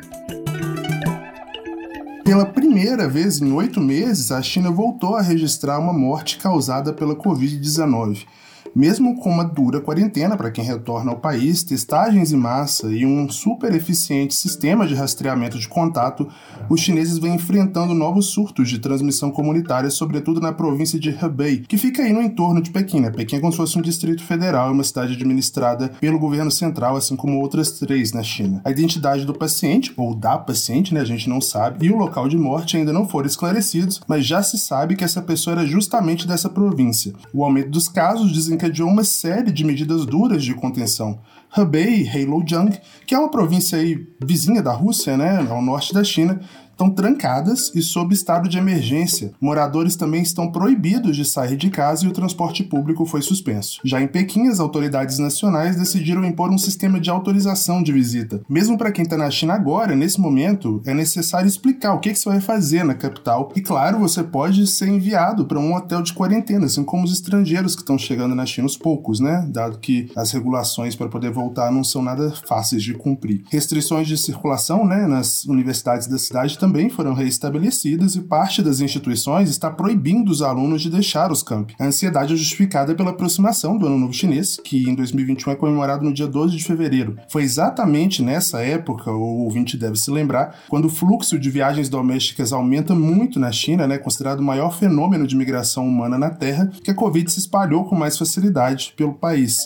Pela 2.25 2.47
primeira 2.47 3.09
vez 3.09 3.41
em 3.41 3.53
oito 3.53 3.81
meses, 3.81 4.31
a 4.31 4.41
China 4.41 4.71
voltou 4.71 5.17
a 5.17 5.23
registrar 5.23 5.79
uma 5.79 5.93
morte 5.93 6.39
causada 6.39 6.93
pela 6.93 7.17
Covid-19. 7.17 8.25
Mesmo 8.75 9.19
com 9.19 9.31
uma 9.31 9.43
dura 9.43 9.81
quarentena 9.81 10.37
para 10.37 10.51
quem 10.51 10.65
retorna 10.65 11.11
ao 11.11 11.19
país, 11.19 11.65
testagens 11.65 12.33
em 12.33 12.37
massa 12.37 12.87
e 12.93 13.05
um 13.05 13.29
super 13.29 13.75
eficiente 13.75 14.33
sistema 14.33 14.87
de 14.87 14.95
rastreamento 14.95 15.59
de 15.59 15.69
contato, 15.69 16.29
os 16.69 16.81
chineses 16.81 17.19
vêm 17.19 17.35
enfrentando 17.35 17.95
novos 17.95 18.27
surtos 18.27 18.69
de 18.69 18.79
transmissão 18.79 19.31
comunitária, 19.31 19.91
sobretudo 19.91 20.41
na 20.41 20.53
província 20.53 21.01
de 21.01 21.11
Hebei, 21.11 21.65
que 21.67 21.77
fica 21.77 22.03
aí 22.03 22.13
no 22.13 22.23
entorno 22.23 22.63
de 22.63 22.71
Pequim. 22.71 23.01
Né? 23.01 23.11
Pequim 23.11 23.37
é 23.37 23.41
como 23.41 23.53
se 23.53 23.59
fosse 23.59 23.77
um 23.77 23.83
distrito 23.83 24.23
federal, 24.23 24.71
uma 24.73 24.85
cidade 24.85 25.15
administrada 25.15 25.89
pelo 26.01 26.19
governo 26.19 26.51
central, 26.51 26.97
assim 26.97 27.17
como 27.17 27.41
outras 27.41 27.73
três 27.73 28.13
na 28.13 28.23
China. 28.23 28.61
A 28.65 28.71
identidade 28.71 29.25
do 29.25 29.35
paciente, 29.35 29.93
ou 29.97 30.15
da 30.15 30.39
paciente, 30.39 30.95
né, 30.95 31.01
a 31.01 31.05
gente 31.05 31.29
não 31.29 31.41
sabe, 31.41 31.85
e 31.85 31.91
o 31.91 31.97
local 31.97 32.29
de 32.29 32.39
morte 32.39 32.77
ainda 32.77 32.93
não 32.93 33.09
foram 33.09 33.27
esclarecidos, 33.27 34.01
mas 34.07 34.25
já 34.25 34.43
se 34.43 34.59
sabe 34.59 34.95
que 34.95 35.05
essa 35.05 35.21
pessoa 35.21 35.57
era 35.57 35.67
justamente 35.67 36.27
dessa 36.27 36.49
província. 36.49 37.13
O 37.35 37.45
aumento 37.45 37.71
dos 37.71 37.89
casos 37.89 38.31
desencadeou 38.61 38.89
uma 38.89 39.05
série 39.05 39.51
de 39.51 39.65
medidas 39.65 40.05
duras 40.05 40.45
de 40.45 40.55
contenção. 40.55 41.21
Hebei 41.57 42.03
e 42.03 42.09
Heilongjiang, 42.09 42.79
que 43.07 43.15
é 43.15 43.19
uma 43.19 43.31
província 43.31 43.79
vizinha 44.23 44.63
da 44.63 44.73
Rússia, 44.73 45.17
né, 45.17 45.47
ao 45.49 45.63
norte 45.63 45.95
da 45.95 46.05
China, 46.05 46.41
estão 46.81 46.89
trancadas 46.89 47.71
e 47.75 47.83
sob 47.83 48.15
estado 48.15 48.49
de 48.49 48.57
emergência. 48.57 49.33
Moradores 49.39 49.97
também 49.97 50.23
estão 50.23 50.51
proibidos 50.51 51.15
de 51.15 51.27
sair 51.27 51.55
de 51.55 51.69
casa 51.69 52.07
e 52.07 52.09
o 52.09 52.13
transporte 52.13 52.65
público 52.65 53.05
foi 53.05 53.21
suspenso. 53.21 53.81
Já 53.85 54.01
em 54.01 54.07
Pequim, 54.07 54.49
as 54.49 54.59
autoridades 54.59 55.19
nacionais 55.19 55.77
decidiram 55.77 56.25
impor 56.25 56.51
um 56.51 56.57
sistema 56.57 56.99
de 56.99 57.11
autorização 57.11 57.83
de 57.83 57.93
visita. 57.93 58.41
Mesmo 58.49 58.79
para 58.79 58.91
quem 58.91 59.03
está 59.03 59.19
na 59.19 59.31
China 59.31 59.53
agora, 59.53 59.95
nesse 59.95 60.19
momento, 60.19 60.81
é 60.87 60.95
necessário 60.95 61.47
explicar 61.47 61.93
o 61.93 62.01
que, 62.01 62.13
que 62.13 62.19
você 62.19 62.31
vai 62.31 62.41
fazer 62.41 62.83
na 62.83 62.95
capital. 62.95 63.53
E 63.55 63.61
claro, 63.61 63.99
você 63.99 64.23
pode 64.23 64.67
ser 64.67 64.89
enviado 64.89 65.45
para 65.45 65.59
um 65.59 65.75
hotel 65.75 66.01
de 66.01 66.15
quarentena, 66.15 66.65
assim 66.65 66.83
como 66.83 67.05
os 67.05 67.13
estrangeiros 67.13 67.75
que 67.75 67.83
estão 67.83 67.99
chegando 67.99 68.35
na 68.35 68.47
China, 68.47 68.67
os 68.67 68.79
poucos, 68.79 69.21
né? 69.21 69.47
Dado 69.51 69.79
que 69.79 70.11
as 70.17 70.31
regulações 70.33 70.97
para 70.97 71.09
poder 71.09 71.31
voltar 71.31 71.71
não 71.71 71.85
são 71.85 72.03
nada 72.03 72.33
fáceis 72.47 72.83
de 72.83 72.95
cumprir. 72.95 73.43
Restrições 73.51 74.09
de 74.09 74.17
circulação, 74.17 74.87
né, 74.87 75.07
nas 75.07 75.45
universidades 75.45 76.07
da 76.07 76.17
cidade 76.17 76.59
também 76.59 76.70
também 76.71 76.89
foram 76.89 77.15
reestabelecidas 77.15 78.15
e 78.15 78.21
parte 78.21 78.63
das 78.63 78.81
instituições 78.81 79.51
está 79.51 79.69
proibindo 79.69 80.29
os 80.31 80.41
alunos 80.41 80.81
de 80.81 80.89
deixar 80.89 81.33
os 81.33 81.43
campi. 81.43 81.75
A 81.81 81.87
ansiedade 81.87 82.33
é 82.33 82.37
justificada 82.37 82.95
pela 82.95 83.11
aproximação 83.11 83.77
do 83.77 83.87
Ano 83.87 83.99
Novo 83.99 84.13
Chinês, 84.13 84.57
que 84.63 84.89
em 84.89 84.95
2021 84.95 85.51
é 85.51 85.57
comemorado 85.57 86.05
no 86.05 86.15
dia 86.15 86.29
12 86.29 86.57
de 86.57 86.63
fevereiro. 86.63 87.17
Foi 87.29 87.43
exatamente 87.43 88.23
nessa 88.23 88.63
época, 88.63 89.11
o 89.11 89.43
ouvinte 89.43 89.77
deve 89.77 89.97
se 89.97 90.13
lembrar, 90.13 90.61
quando 90.69 90.85
o 90.85 90.89
fluxo 90.89 91.41
de 91.41 91.51
viagens 91.51 91.89
domésticas 91.89 92.53
aumenta 92.53 92.95
muito 92.95 93.41
na 93.41 93.51
China, 93.51 93.89
né, 93.89 93.99
considerado 93.99 94.39
o 94.39 94.45
maior 94.45 94.71
fenômeno 94.71 95.27
de 95.27 95.35
migração 95.35 95.89
humana 95.89 96.17
na 96.17 96.31
Terra, 96.31 96.71
que 96.85 96.93
a 96.93 96.95
Covid 96.95 97.33
se 97.33 97.41
espalhou 97.41 97.85
com 97.87 97.97
mais 97.97 98.17
facilidade 98.17 98.95
pelo 98.97 99.15
país. 99.15 99.59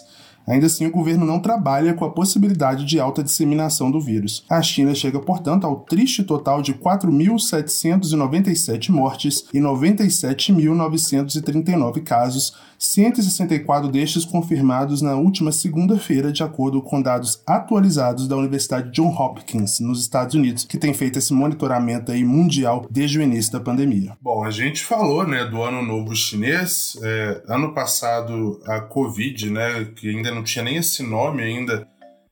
Ainda 0.46 0.66
assim, 0.66 0.86
o 0.86 0.90
governo 0.90 1.24
não 1.24 1.40
trabalha 1.40 1.94
com 1.94 2.04
a 2.04 2.10
possibilidade 2.10 2.84
de 2.84 3.00
alta 3.00 3.22
disseminação 3.22 3.90
do 3.90 3.98
vírus. 4.00 4.44
A 4.48 4.60
China 4.60 4.94
chega, 4.94 5.18
portanto, 5.18 5.66
ao 5.66 5.80
triste 5.80 6.22
total 6.22 6.60
de 6.60 6.74
4.797 6.74 8.90
mortes 8.90 9.46
e 9.54 9.58
97.939 9.58 12.02
casos, 12.02 12.52
164 12.84 13.88
destes 13.88 14.24
confirmados 14.24 15.00
na 15.00 15.14
última 15.14 15.50
segunda-feira, 15.50 16.30
de 16.30 16.42
acordo 16.42 16.82
com 16.82 17.00
dados 17.00 17.42
atualizados 17.46 18.28
da 18.28 18.36
Universidade 18.36 18.90
John 18.90 19.08
Hopkins, 19.08 19.80
nos 19.80 20.00
Estados 20.00 20.34
Unidos, 20.34 20.64
que 20.64 20.76
tem 20.76 20.92
feito 20.92 21.18
esse 21.18 21.32
monitoramento 21.32 22.12
aí 22.12 22.22
mundial 22.22 22.86
desde 22.90 23.18
o 23.18 23.22
início 23.22 23.52
da 23.52 23.60
pandemia. 23.60 24.16
Bom, 24.20 24.44
a 24.44 24.50
gente 24.50 24.84
falou, 24.84 25.26
né, 25.26 25.44
do 25.44 25.62
Ano 25.62 25.82
Novo 25.82 26.14
Chinês. 26.14 26.98
É, 27.02 27.42
ano 27.48 27.72
passado, 27.72 28.60
a 28.66 28.80
Covid, 28.80 29.50
né, 29.50 29.86
que 29.96 30.10
ainda 30.10 30.30
não 30.30 30.42
tinha 30.42 30.64
nem 30.64 30.76
esse 30.76 31.02
nome 31.02 31.42
ainda, 31.42 31.88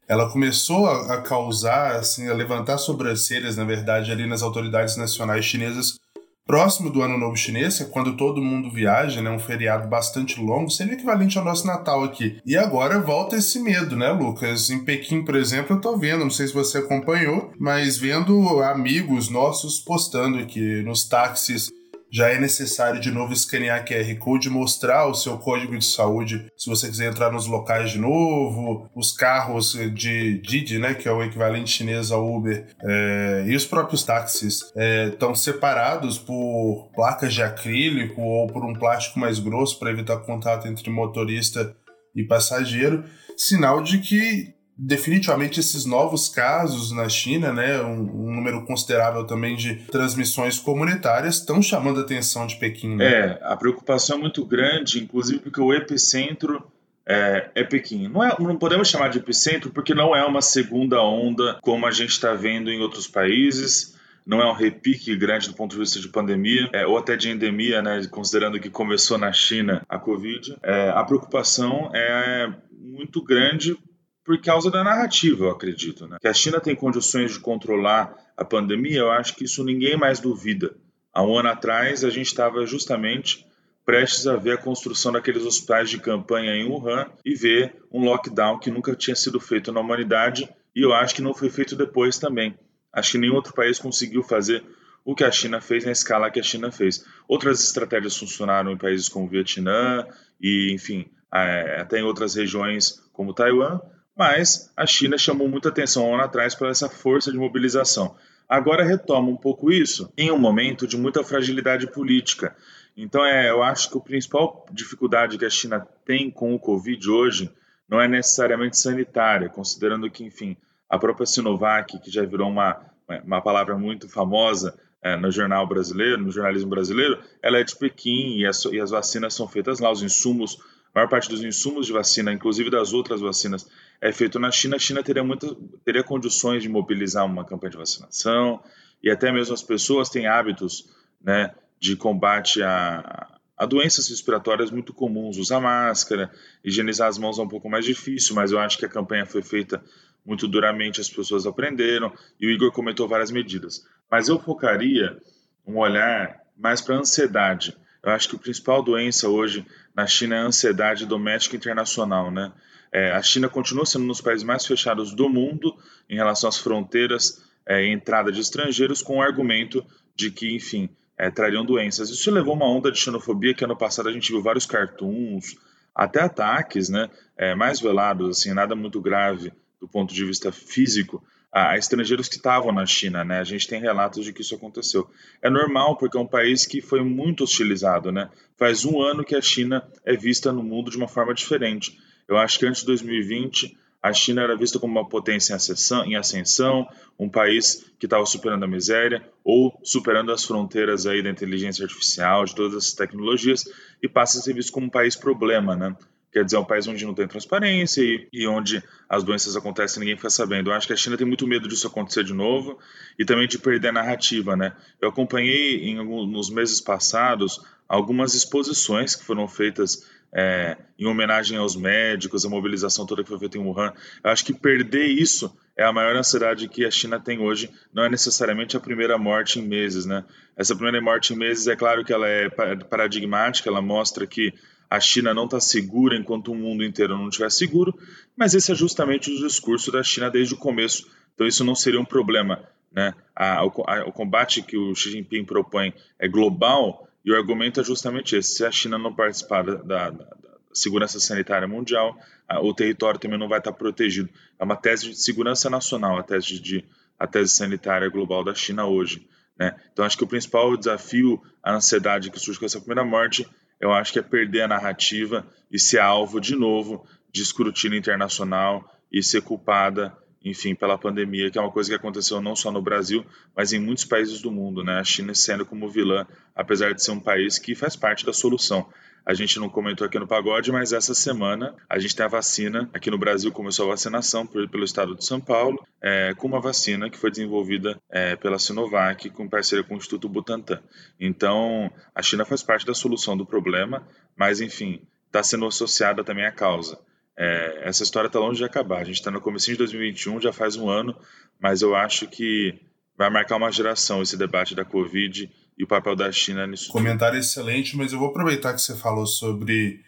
ela 0.06 0.30
começou 0.30 0.86
a, 0.86 1.22
causar, 1.22 1.96
assim, 1.96 2.28
a 2.28 2.34
levantar 2.34 2.76
sobrancelhas, 2.76 3.56
na 3.56 3.64
verdade, 3.64 4.12
ali 4.12 4.26
nas 4.26 4.42
autoridades 4.42 4.96
nacionais 4.96 5.44
chinesas 5.44 6.01
próximo 6.46 6.90
do 6.90 7.02
Ano 7.02 7.18
Novo 7.18 7.36
Chinês, 7.36 7.80
é 7.80 7.84
quando 7.84 8.16
todo 8.16 8.42
mundo 8.42 8.70
viaja, 8.70 9.20
né? 9.20 9.30
Um 9.30 9.38
feriado 9.38 9.88
bastante 9.88 10.40
longo, 10.40 10.70
seria 10.70 10.94
equivalente 10.94 11.38
ao 11.38 11.44
nosso 11.44 11.66
Natal 11.66 12.04
aqui. 12.04 12.38
E 12.44 12.56
agora 12.56 13.00
volta 13.00 13.36
esse 13.36 13.60
medo, 13.60 13.96
né, 13.96 14.10
Lucas? 14.10 14.70
Em 14.70 14.84
Pequim, 14.84 15.24
por 15.24 15.36
exemplo, 15.36 15.76
eu 15.76 15.80
tô 15.80 15.96
vendo, 15.96 16.24
não 16.24 16.30
sei 16.30 16.46
se 16.46 16.54
você 16.54 16.78
acompanhou, 16.78 17.52
mas 17.58 17.96
vendo 17.96 18.60
amigos 18.62 19.28
nossos 19.28 19.78
postando 19.78 20.38
aqui 20.38 20.82
nos 20.82 21.04
táxis 21.08 21.70
já 22.12 22.28
é 22.28 22.38
necessário 22.38 23.00
de 23.00 23.10
novo 23.10 23.32
escanear 23.32 23.84
QR 23.86 24.14
Code, 24.18 24.50
mostrar 24.50 25.06
o 25.06 25.14
seu 25.14 25.38
código 25.38 25.78
de 25.78 25.84
saúde 25.84 26.46
se 26.56 26.68
você 26.68 26.88
quiser 26.88 27.10
entrar 27.10 27.32
nos 27.32 27.46
locais 27.46 27.90
de 27.92 27.98
novo, 27.98 28.88
os 28.94 29.12
carros 29.12 29.72
de 29.94 30.38
Didi, 30.42 30.78
né, 30.78 30.94
que 30.94 31.08
é 31.08 31.12
o 31.12 31.22
equivalente 31.22 31.70
chinês 31.70 32.12
ao 32.12 32.30
Uber, 32.30 32.66
é, 32.82 33.44
e 33.46 33.56
os 33.56 33.64
próprios 33.64 34.04
táxis 34.04 34.62
estão 35.10 35.30
é, 35.30 35.34
separados 35.34 36.18
por 36.18 36.90
placas 36.94 37.32
de 37.32 37.42
acrílico 37.42 38.20
ou 38.20 38.46
por 38.46 38.64
um 38.64 38.74
plástico 38.74 39.18
mais 39.18 39.38
grosso 39.38 39.78
para 39.78 39.90
evitar 39.90 40.18
contato 40.18 40.68
entre 40.68 40.90
motorista 40.90 41.74
e 42.14 42.22
passageiro, 42.24 43.04
sinal 43.36 43.82
de 43.82 43.98
que 43.98 44.54
definitivamente 44.84 45.60
esses 45.60 45.84
novos 45.84 46.28
casos 46.28 46.90
na 46.90 47.08
China, 47.08 47.52
né, 47.52 47.80
um, 47.82 48.00
um, 48.00 48.34
número 48.34 48.64
considerável 48.64 49.24
também 49.24 49.54
de 49.54 49.76
transmissões 49.86 50.58
comunitárias, 50.58 51.36
estão 51.36 51.62
chamando 51.62 52.00
a 52.00 52.02
atenção 52.02 52.48
de 52.48 52.56
Pequim. 52.56 52.96
Né? 52.96 53.04
É, 53.04 53.38
a 53.42 53.56
preocupação 53.56 54.18
é 54.18 54.20
muito 54.20 54.44
grande, 54.44 55.00
inclusive 55.00 55.38
porque 55.38 55.60
o 55.60 55.72
epicentro 55.72 56.66
é, 57.06 57.50
é 57.54 57.62
Pequim. 57.62 58.08
Não, 58.08 58.24
é, 58.24 58.34
não 58.40 58.56
podemos 58.56 58.88
chamar 58.88 59.08
de 59.08 59.18
epicentro 59.18 59.70
porque 59.70 59.94
não 59.94 60.16
é 60.16 60.24
uma 60.24 60.42
segunda 60.42 61.00
onda 61.00 61.58
como 61.62 61.86
a 61.86 61.92
gente 61.92 62.10
está 62.10 62.34
vendo 62.34 62.68
em 62.68 62.80
outros 62.80 63.06
países 63.06 63.92
não 64.24 64.40
é 64.40 64.48
um 64.48 64.54
repique 64.54 65.16
grande 65.16 65.48
do 65.48 65.54
ponto 65.54 65.72
de 65.72 65.78
vista 65.78 65.98
de 65.98 66.08
pandemia, 66.08 66.70
é, 66.72 66.86
ou 66.86 66.96
até 66.96 67.16
de 67.16 67.28
endemia, 67.28 67.82
né, 67.82 68.06
considerando 68.08 68.60
que 68.60 68.70
começou 68.70 69.18
na 69.18 69.32
China 69.32 69.84
a 69.88 69.98
Covid. 69.98 70.56
É, 70.62 70.90
a 70.90 71.02
preocupação 71.02 71.90
é 71.92 72.52
muito 72.70 73.20
grande 73.20 73.76
por 74.24 74.40
causa 74.40 74.70
da 74.70 74.84
narrativa, 74.84 75.44
eu 75.44 75.50
acredito. 75.50 76.06
Né? 76.06 76.16
Que 76.20 76.28
a 76.28 76.34
China 76.34 76.60
tem 76.60 76.74
condições 76.74 77.32
de 77.32 77.40
controlar 77.40 78.14
a 78.36 78.44
pandemia, 78.44 79.00
eu 79.00 79.10
acho 79.10 79.34
que 79.34 79.44
isso 79.44 79.64
ninguém 79.64 79.96
mais 79.96 80.20
duvida. 80.20 80.74
Há 81.12 81.22
um 81.22 81.36
ano 81.36 81.50
atrás, 81.50 82.04
a 82.04 82.10
gente 82.10 82.26
estava 82.26 82.64
justamente 82.66 83.46
prestes 83.84 84.26
a 84.26 84.36
ver 84.36 84.52
a 84.52 84.62
construção 84.62 85.12
daqueles 85.12 85.44
hospitais 85.44 85.90
de 85.90 85.98
campanha 85.98 86.54
em 86.54 86.64
Wuhan 86.64 87.10
e 87.24 87.34
ver 87.34 87.74
um 87.90 88.04
lockdown 88.04 88.58
que 88.58 88.70
nunca 88.70 88.94
tinha 88.94 89.16
sido 89.16 89.40
feito 89.40 89.72
na 89.72 89.80
humanidade 89.80 90.48
e 90.74 90.82
eu 90.82 90.94
acho 90.94 91.14
que 91.14 91.22
não 91.22 91.34
foi 91.34 91.50
feito 91.50 91.76
depois 91.76 92.18
também. 92.18 92.54
Acho 92.92 93.12
que 93.12 93.18
nenhum 93.18 93.34
outro 93.34 93.52
país 93.52 93.78
conseguiu 93.78 94.22
fazer 94.22 94.64
o 95.04 95.14
que 95.14 95.24
a 95.24 95.30
China 95.30 95.60
fez 95.60 95.84
na 95.84 95.92
escala 95.92 96.30
que 96.30 96.40
a 96.40 96.42
China 96.42 96.70
fez. 96.70 97.04
Outras 97.26 97.62
estratégias 97.62 98.16
funcionaram 98.16 98.70
em 98.70 98.76
países 98.76 99.08
como 99.08 99.26
o 99.26 99.28
Vietnã 99.28 100.06
e, 100.40 100.72
enfim, 100.72 101.10
até 101.30 101.98
em 101.98 102.04
outras 102.04 102.34
regiões 102.34 103.02
como 103.12 103.34
Taiwan, 103.34 103.80
mas 104.16 104.72
a 104.76 104.86
China 104.86 105.16
chamou 105.16 105.48
muita 105.48 105.68
atenção 105.68 106.08
um 106.08 106.14
ano 106.14 106.24
atrás 106.24 106.54
por 106.54 106.68
essa 106.68 106.88
força 106.88 107.30
de 107.30 107.38
mobilização. 107.38 108.14
Agora 108.48 108.84
retoma 108.84 109.30
um 109.30 109.36
pouco 109.36 109.72
isso 109.72 110.12
em 110.16 110.30
um 110.30 110.38
momento 110.38 110.86
de 110.86 110.96
muita 110.96 111.24
fragilidade 111.24 111.86
política. 111.86 112.54
Então, 112.96 113.24
é, 113.24 113.48
eu 113.48 113.62
acho 113.62 113.90
que 113.90 113.96
a 113.96 114.00
principal 114.00 114.66
dificuldade 114.70 115.38
que 115.38 115.44
a 115.44 115.50
China 115.50 115.86
tem 116.04 116.30
com 116.30 116.54
o 116.54 116.58
Covid 116.58 117.08
hoje 117.08 117.50
não 117.88 118.00
é 118.00 118.06
necessariamente 118.06 118.78
sanitária, 118.78 119.48
considerando 119.48 120.10
que, 120.10 120.24
enfim, 120.24 120.56
a 120.88 120.98
própria 120.98 121.26
Sinovac, 121.26 121.98
que 122.00 122.10
já 122.10 122.24
virou 122.24 122.50
uma, 122.50 122.80
uma 123.24 123.40
palavra 123.40 123.76
muito 123.76 124.08
famosa 124.08 124.78
é, 125.02 125.16
no 125.16 125.30
jornal 125.30 125.66
brasileiro, 125.66 126.22
no 126.22 126.30
jornalismo 126.30 126.68
brasileiro, 126.68 127.18
ela 127.42 127.58
é 127.58 127.64
de 127.64 127.74
Pequim 127.74 128.38
e 128.38 128.46
as, 128.46 128.64
e 128.66 128.78
as 128.78 128.90
vacinas 128.90 129.34
são 129.34 129.48
feitas 129.48 129.80
lá, 129.80 129.90
os 129.90 130.02
insumos, 130.02 130.58
a 130.94 130.98
maior 130.98 131.08
parte 131.08 131.28
dos 131.28 131.42
insumos 131.42 131.86
de 131.86 131.92
vacina, 131.92 132.32
inclusive 132.32 132.70
das 132.70 132.92
outras 132.92 133.20
vacinas, 133.20 133.66
é 134.02 134.10
feito 134.10 134.40
na 134.40 134.50
China, 134.50 134.74
a 134.74 134.80
China 134.80 135.00
teria, 135.00 135.22
muita, 135.22 135.46
teria 135.84 136.02
condições 136.02 136.64
de 136.64 136.68
mobilizar 136.68 137.24
uma 137.24 137.44
campanha 137.44 137.70
de 137.70 137.76
vacinação 137.76 138.60
e 139.00 139.08
até 139.08 139.30
mesmo 139.30 139.54
as 139.54 139.62
pessoas 139.62 140.10
têm 140.10 140.26
hábitos 140.26 140.90
né, 141.22 141.54
de 141.78 141.94
combate 141.94 142.60
a, 142.64 143.38
a 143.56 143.64
doenças 143.64 144.08
respiratórias 144.08 144.72
muito 144.72 144.92
comuns. 144.92 145.38
Usar 145.38 145.60
máscara, 145.60 146.32
higienizar 146.64 147.06
as 147.06 147.16
mãos 147.16 147.38
é 147.38 147.42
um 147.42 147.48
pouco 147.48 147.70
mais 147.70 147.84
difícil, 147.84 148.34
mas 148.34 148.50
eu 148.50 148.58
acho 148.58 148.76
que 148.76 148.84
a 148.84 148.88
campanha 148.88 149.24
foi 149.24 149.40
feita 149.40 149.80
muito 150.26 150.48
duramente, 150.48 151.00
as 151.00 151.08
pessoas 151.08 151.46
aprenderam 151.46 152.12
e 152.40 152.48
o 152.48 152.50
Igor 152.50 152.72
comentou 152.72 153.06
várias 153.06 153.30
medidas. 153.30 153.86
Mas 154.10 154.28
eu 154.28 154.36
focaria 154.36 155.16
um 155.64 155.78
olhar 155.78 156.40
mais 156.58 156.80
para 156.80 156.96
a 156.96 156.98
ansiedade. 156.98 157.76
Eu 158.02 158.10
acho 158.10 158.28
que 158.28 158.34
a 158.34 158.38
principal 158.40 158.82
doença 158.82 159.28
hoje 159.28 159.64
na 159.94 160.08
China 160.08 160.34
é 160.34 160.38
a 160.40 160.46
ansiedade 160.46 161.06
doméstica 161.06 161.54
internacional, 161.54 162.32
né? 162.32 162.52
É, 162.92 163.12
a 163.12 163.22
China 163.22 163.48
continua 163.48 163.86
sendo 163.86 164.04
um 164.04 164.08
dos 164.08 164.20
países 164.20 164.44
mais 164.44 164.66
fechados 164.66 165.14
do 165.14 165.28
mundo 165.28 165.74
em 166.08 166.16
relação 166.16 166.48
às 166.48 166.58
fronteiras 166.58 167.42
é, 167.66 167.84
e 167.84 167.92
entrada 167.92 168.30
de 168.30 168.40
estrangeiros, 168.40 169.02
com 169.02 169.16
o 169.16 169.22
argumento 169.22 169.84
de 170.14 170.30
que, 170.30 170.54
enfim, 170.54 170.90
é, 171.16 171.30
trariam 171.30 171.64
doenças. 171.64 172.10
Isso 172.10 172.30
levou 172.30 172.54
uma 172.54 172.68
onda 172.68 172.92
de 172.92 172.98
xenofobia 172.98 173.54
que 173.54 173.64
ano 173.64 173.76
passado 173.76 174.08
a 174.08 174.12
gente 174.12 174.30
viu 174.30 174.42
vários 174.42 174.66
cartoons, 174.66 175.56
até 175.94 176.20
ataques, 176.20 176.88
né, 176.88 177.08
é, 177.36 177.54
mais 177.54 177.80
velados, 177.80 178.38
assim, 178.38 178.52
nada 178.52 178.74
muito 178.74 179.00
grave 179.00 179.52
do 179.80 179.88
ponto 179.88 180.14
de 180.14 180.24
vista 180.24 180.52
físico, 180.52 181.22
a, 181.52 181.76
estrangeiros 181.76 182.28
que 182.28 182.36
estavam 182.36 182.72
na 182.72 182.86
China, 182.86 183.24
né? 183.24 183.40
A 183.40 183.44
gente 183.44 183.68
tem 183.68 183.80
relatos 183.80 184.24
de 184.24 184.32
que 184.32 184.40
isso 184.40 184.54
aconteceu. 184.54 185.10
É 185.42 185.50
normal 185.50 185.96
porque 185.96 186.16
é 186.16 186.20
um 186.20 186.26
país 186.26 186.64
que 186.64 186.80
foi 186.80 187.02
muito 187.02 187.44
hostilizado, 187.44 188.10
né? 188.10 188.30
Faz 188.56 188.84
um 188.84 189.02
ano 189.02 189.24
que 189.24 189.34
a 189.34 189.40
China 189.40 189.86
é 190.04 190.16
vista 190.16 190.52
no 190.52 190.62
mundo 190.62 190.90
de 190.90 190.96
uma 190.96 191.08
forma 191.08 191.34
diferente. 191.34 191.98
Eu 192.28 192.36
acho 192.36 192.58
que 192.58 192.66
antes 192.66 192.80
de 192.80 192.86
2020 192.86 193.76
a 194.02 194.12
China 194.12 194.42
era 194.42 194.56
vista 194.56 194.80
como 194.80 194.98
uma 194.98 195.08
potência 195.08 195.56
em 196.04 196.16
ascensão, 196.16 196.88
um 197.16 197.28
país 197.28 197.86
que 198.00 198.06
estava 198.06 198.26
superando 198.26 198.64
a 198.64 198.68
miséria 198.68 199.22
ou 199.44 199.78
superando 199.84 200.32
as 200.32 200.44
fronteiras 200.44 201.06
aí 201.06 201.22
da 201.22 201.30
inteligência 201.30 201.84
artificial, 201.84 202.44
de 202.44 202.52
todas 202.52 202.76
essas 202.76 202.94
tecnologias, 202.94 203.64
e 204.02 204.08
passa 204.08 204.40
a 204.40 204.42
ser 204.42 204.54
visto 204.54 204.72
como 204.72 204.86
um 204.86 204.90
país 204.90 205.14
problema, 205.14 205.76
né? 205.76 205.96
Quer 206.32 206.44
dizer, 206.44 206.56
é 206.56 206.60
um 206.60 206.64
país 206.64 206.86
onde 206.86 207.04
não 207.04 207.12
tem 207.12 207.28
transparência 207.28 208.00
e, 208.00 208.26
e, 208.32 208.46
onde 208.46 208.82
as 209.06 209.22
doenças 209.22 209.54
acontecem 209.54 209.98
e 209.98 210.00
ninguém 210.00 210.16
fica 210.16 210.30
sabendo. 210.30 210.70
Eu 210.70 210.74
acho 210.74 210.86
que 210.86 210.92
a 210.92 210.96
China 210.96 211.16
tem 211.16 211.26
muito 211.26 211.46
medo 211.46 211.68
disso 211.68 211.86
acontecer 211.86 212.24
de 212.24 212.32
novo 212.32 212.78
e 213.18 213.24
também 213.24 213.46
de 213.46 213.58
perder 213.58 213.88
a 213.88 213.92
narrativa, 213.92 214.56
né? 214.56 214.72
Eu 215.00 215.10
acompanhei 215.10 215.84
em, 215.84 215.96
nos 216.26 216.48
meses 216.48 216.80
passados 216.80 217.60
algumas 217.86 218.32
exposições 218.32 219.14
que 219.14 219.24
foram 219.24 219.46
feitas 219.46 220.08
é, 220.34 220.78
em 220.98 221.04
homenagem 221.06 221.58
aos 221.58 221.76
médicos, 221.76 222.46
a 222.46 222.48
mobilização 222.48 223.04
toda 223.04 223.22
que 223.22 223.28
foi 223.28 223.38
feita 223.38 223.58
em 223.58 223.60
Wuhan. 223.60 223.92
Eu 224.24 224.30
acho 224.30 224.44
que 224.44 224.54
perder 224.54 225.04
isso 225.04 225.54
é 225.76 225.84
a 225.84 225.92
maior 225.92 226.16
ansiedade 226.16 226.68
que 226.68 226.86
a 226.86 226.90
China 226.90 227.20
tem 227.20 227.38
hoje. 227.38 227.70
Não 227.92 228.04
é 228.04 228.08
necessariamente 228.08 228.74
a 228.74 228.80
primeira 228.80 229.18
morte 229.18 229.58
em 229.58 229.62
meses, 229.62 230.06
né? 230.06 230.24
Essa 230.56 230.74
primeira 230.74 231.00
morte 231.02 231.34
em 231.34 231.36
meses, 231.36 231.66
é 231.66 231.76
claro 231.76 232.02
que 232.02 232.12
ela 232.12 232.26
é 232.26 232.48
paradigmática, 232.88 233.68
ela 233.68 233.82
mostra 233.82 234.26
que 234.26 234.54
a 234.96 235.00
China 235.00 235.34
não 235.34 235.44
está 235.44 235.60
segura 235.60 236.16
enquanto 236.16 236.52
o 236.52 236.54
mundo 236.54 236.84
inteiro 236.84 237.16
não 237.16 237.28
estiver 237.28 237.50
seguro, 237.50 237.98
mas 238.36 238.54
esse 238.54 238.72
é 238.72 238.74
justamente 238.74 239.30
o 239.30 239.46
discurso 239.46 239.90
da 239.90 240.02
China 240.02 240.30
desde 240.30 240.54
o 240.54 240.56
começo. 240.56 241.08
Então 241.34 241.46
isso 241.46 241.64
não 241.64 241.74
seria 241.74 242.00
um 242.00 242.04
problema 242.04 242.68
né? 242.92 243.14
A, 243.34 243.64
o, 243.64 243.72
a, 243.86 244.04
o 244.06 244.12
combate 244.12 244.62
que 244.62 244.76
o 244.76 244.94
Xi 244.94 245.10
Jinping 245.10 245.44
propõe 245.44 245.94
é 246.18 246.28
global 246.28 247.08
e 247.24 247.32
o 247.32 247.36
argumento 247.36 247.80
é 247.80 247.84
justamente 247.84 248.36
esse: 248.36 248.56
se 248.56 248.64
a 248.64 248.70
China 248.70 248.98
não 248.98 249.14
participar 249.14 249.64
da, 249.64 249.76
da, 249.76 250.10
da 250.10 250.28
segurança 250.72 251.18
sanitária 251.18 251.66
mundial, 251.66 252.16
a, 252.46 252.60
o 252.60 252.74
território 252.74 253.18
também 253.18 253.38
não 253.38 253.48
vai 253.48 253.58
estar 253.58 253.72
protegido. 253.72 254.28
É 254.58 254.64
uma 254.64 254.76
tese 254.76 255.10
de 255.10 255.16
segurança 255.16 255.70
nacional, 255.70 256.18
a 256.18 256.22
tese 256.22 256.60
de 256.60 256.84
a 257.18 257.26
tese 257.26 257.52
sanitária 257.52 258.08
global 258.08 258.44
da 258.44 258.54
China 258.54 258.86
hoje. 258.86 259.26
Né? 259.58 259.74
Então, 259.92 260.04
acho 260.04 260.16
que 260.16 260.24
o 260.24 260.26
principal 260.26 260.76
desafio, 260.76 261.40
a 261.62 261.74
ansiedade 261.74 262.30
que 262.30 262.40
surge 262.40 262.58
com 262.58 262.66
essa 262.66 262.80
primeira 262.80 263.04
morte, 263.04 263.48
eu 263.82 263.92
acho 263.92 264.12
que 264.12 264.20
é 264.20 264.22
perder 264.22 264.62
a 264.62 264.68
narrativa 264.68 265.44
e 265.70 265.78
ser 265.78 265.98
alvo 265.98 266.40
de 266.40 266.54
novo 266.54 267.04
de 267.32 267.42
escrutínio 267.42 267.98
internacional 267.98 268.88
e 269.10 269.22
ser 269.22 269.42
culpada, 269.42 270.16
enfim, 270.44 270.74
pela 270.74 270.98
pandemia, 270.98 271.50
que 271.50 271.58
é 271.58 271.60
uma 271.60 271.70
coisa 271.70 271.90
que 271.90 271.96
aconteceu 271.96 272.40
não 272.40 272.56
só 272.56 272.70
no 272.70 272.82
Brasil, 272.82 273.24
mas 273.56 273.72
em 273.72 273.78
muitos 273.78 274.04
países 274.04 274.40
do 274.40 274.50
mundo, 274.50 274.82
né? 274.82 274.98
A 274.98 275.04
China 275.04 275.34
sendo 275.34 275.64
como 275.64 275.88
vilã, 275.88 276.26
apesar 276.54 276.92
de 276.94 277.02
ser 277.02 277.12
um 277.12 277.20
país 277.20 277.58
que 277.58 277.74
faz 277.74 277.96
parte 277.96 278.26
da 278.26 278.32
solução. 278.32 278.86
A 279.24 279.34
gente 279.34 279.60
não 279.60 279.68
comentou 279.68 280.04
aqui 280.04 280.18
no 280.18 280.26
Pagode, 280.26 280.72
mas 280.72 280.92
essa 280.92 281.14
semana 281.14 281.76
a 281.88 281.96
gente 281.98 282.14
tem 282.14 282.26
a 282.26 282.28
vacina. 282.28 282.90
Aqui 282.92 283.08
no 283.08 283.16
Brasil 283.16 283.52
começou 283.52 283.86
a 283.86 283.90
vacinação 283.90 284.44
pelo 284.44 284.84
estado 284.84 285.14
de 285.14 285.24
São 285.24 285.40
Paulo, 285.40 285.86
é, 286.00 286.34
com 286.34 286.48
uma 286.48 286.60
vacina 286.60 287.08
que 287.08 287.16
foi 287.16 287.30
desenvolvida 287.30 288.00
é, 288.10 288.34
pela 288.34 288.58
Sinovac, 288.58 289.30
com 289.30 289.48
parceria 289.48 289.84
com 289.84 289.94
o 289.94 289.96
Instituto 289.96 290.28
Butantan. 290.28 290.80
Então, 291.20 291.88
a 292.12 292.20
China 292.20 292.44
faz 292.44 292.64
parte 292.64 292.84
da 292.84 292.94
solução 292.94 293.36
do 293.36 293.46
problema, 293.46 294.04
mas, 294.36 294.60
enfim, 294.60 295.00
está 295.28 295.40
sendo 295.40 295.66
associada 295.66 296.24
também 296.24 296.44
à 296.44 296.50
causa. 296.50 296.98
É, 297.36 297.88
essa 297.88 298.02
história 298.02 298.26
está 298.26 298.38
longe 298.38 298.58
de 298.58 298.64
acabar. 298.64 299.00
A 299.00 299.04
gente 299.04 299.16
está 299.16 299.30
no 299.30 299.40
começo 299.40 299.66
de 299.66 299.76
2021, 299.76 300.40
já 300.40 300.52
faz 300.52 300.76
um 300.76 300.88
ano, 300.88 301.16
mas 301.60 301.82
eu 301.82 301.94
acho 301.94 302.26
que 302.26 302.78
vai 303.16 303.30
marcar 303.30 303.56
uma 303.56 303.70
geração 303.70 304.22
esse 304.22 304.36
debate 304.36 304.74
da 304.74 304.84
Covid 304.84 305.50
e 305.78 305.84
o 305.84 305.86
papel 305.86 306.14
da 306.14 306.30
China 306.30 306.66
nisso. 306.66 306.90
Comentário 306.90 307.38
excelente, 307.38 307.96
mas 307.96 308.12
eu 308.12 308.18
vou 308.18 308.28
aproveitar 308.28 308.74
que 308.74 308.80
você 308.80 308.94
falou 308.94 309.26
sobre, 309.26 310.00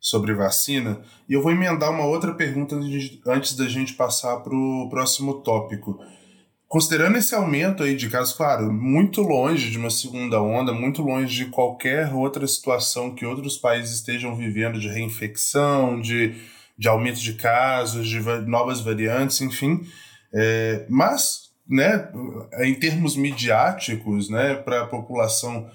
sobre 0.00 0.34
vacina 0.34 1.00
e 1.28 1.32
eu 1.32 1.42
vou 1.42 1.52
emendar 1.52 1.90
uma 1.90 2.04
outra 2.04 2.34
pergunta 2.34 2.76
antes 3.26 3.56
da 3.56 3.68
gente 3.68 3.94
passar 3.94 4.38
para 4.38 4.54
o 4.54 4.88
próximo 4.90 5.42
tópico. 5.42 5.98
Considerando 6.68 7.16
esse 7.16 7.32
aumento 7.32 7.84
aí 7.84 7.94
de 7.94 8.10
casos, 8.10 8.34
claro, 8.34 8.72
muito 8.72 9.22
longe 9.22 9.70
de 9.70 9.78
uma 9.78 9.88
segunda 9.88 10.42
onda, 10.42 10.72
muito 10.72 11.00
longe 11.00 11.44
de 11.44 11.46
qualquer 11.46 12.12
outra 12.12 12.44
situação 12.46 13.14
que 13.14 13.24
outros 13.24 13.56
países 13.56 13.94
estejam 13.94 14.34
vivendo 14.34 14.80
de 14.80 14.88
reinfecção, 14.88 16.00
de, 16.00 16.34
de 16.78 16.88
aumento 16.88 17.20
de 17.20 17.34
casos, 17.34 18.08
de 18.08 18.20
novas 18.46 18.80
variantes, 18.80 19.40
enfim. 19.40 19.86
É, 20.32 20.86
mas 20.88 21.46
né, 21.68 22.08
em 22.60 22.74
termos 22.74 23.16
midiáticos, 23.16 24.28
né, 24.28 24.54
para 24.54 24.82
a 24.82 24.86
população 24.86 25.68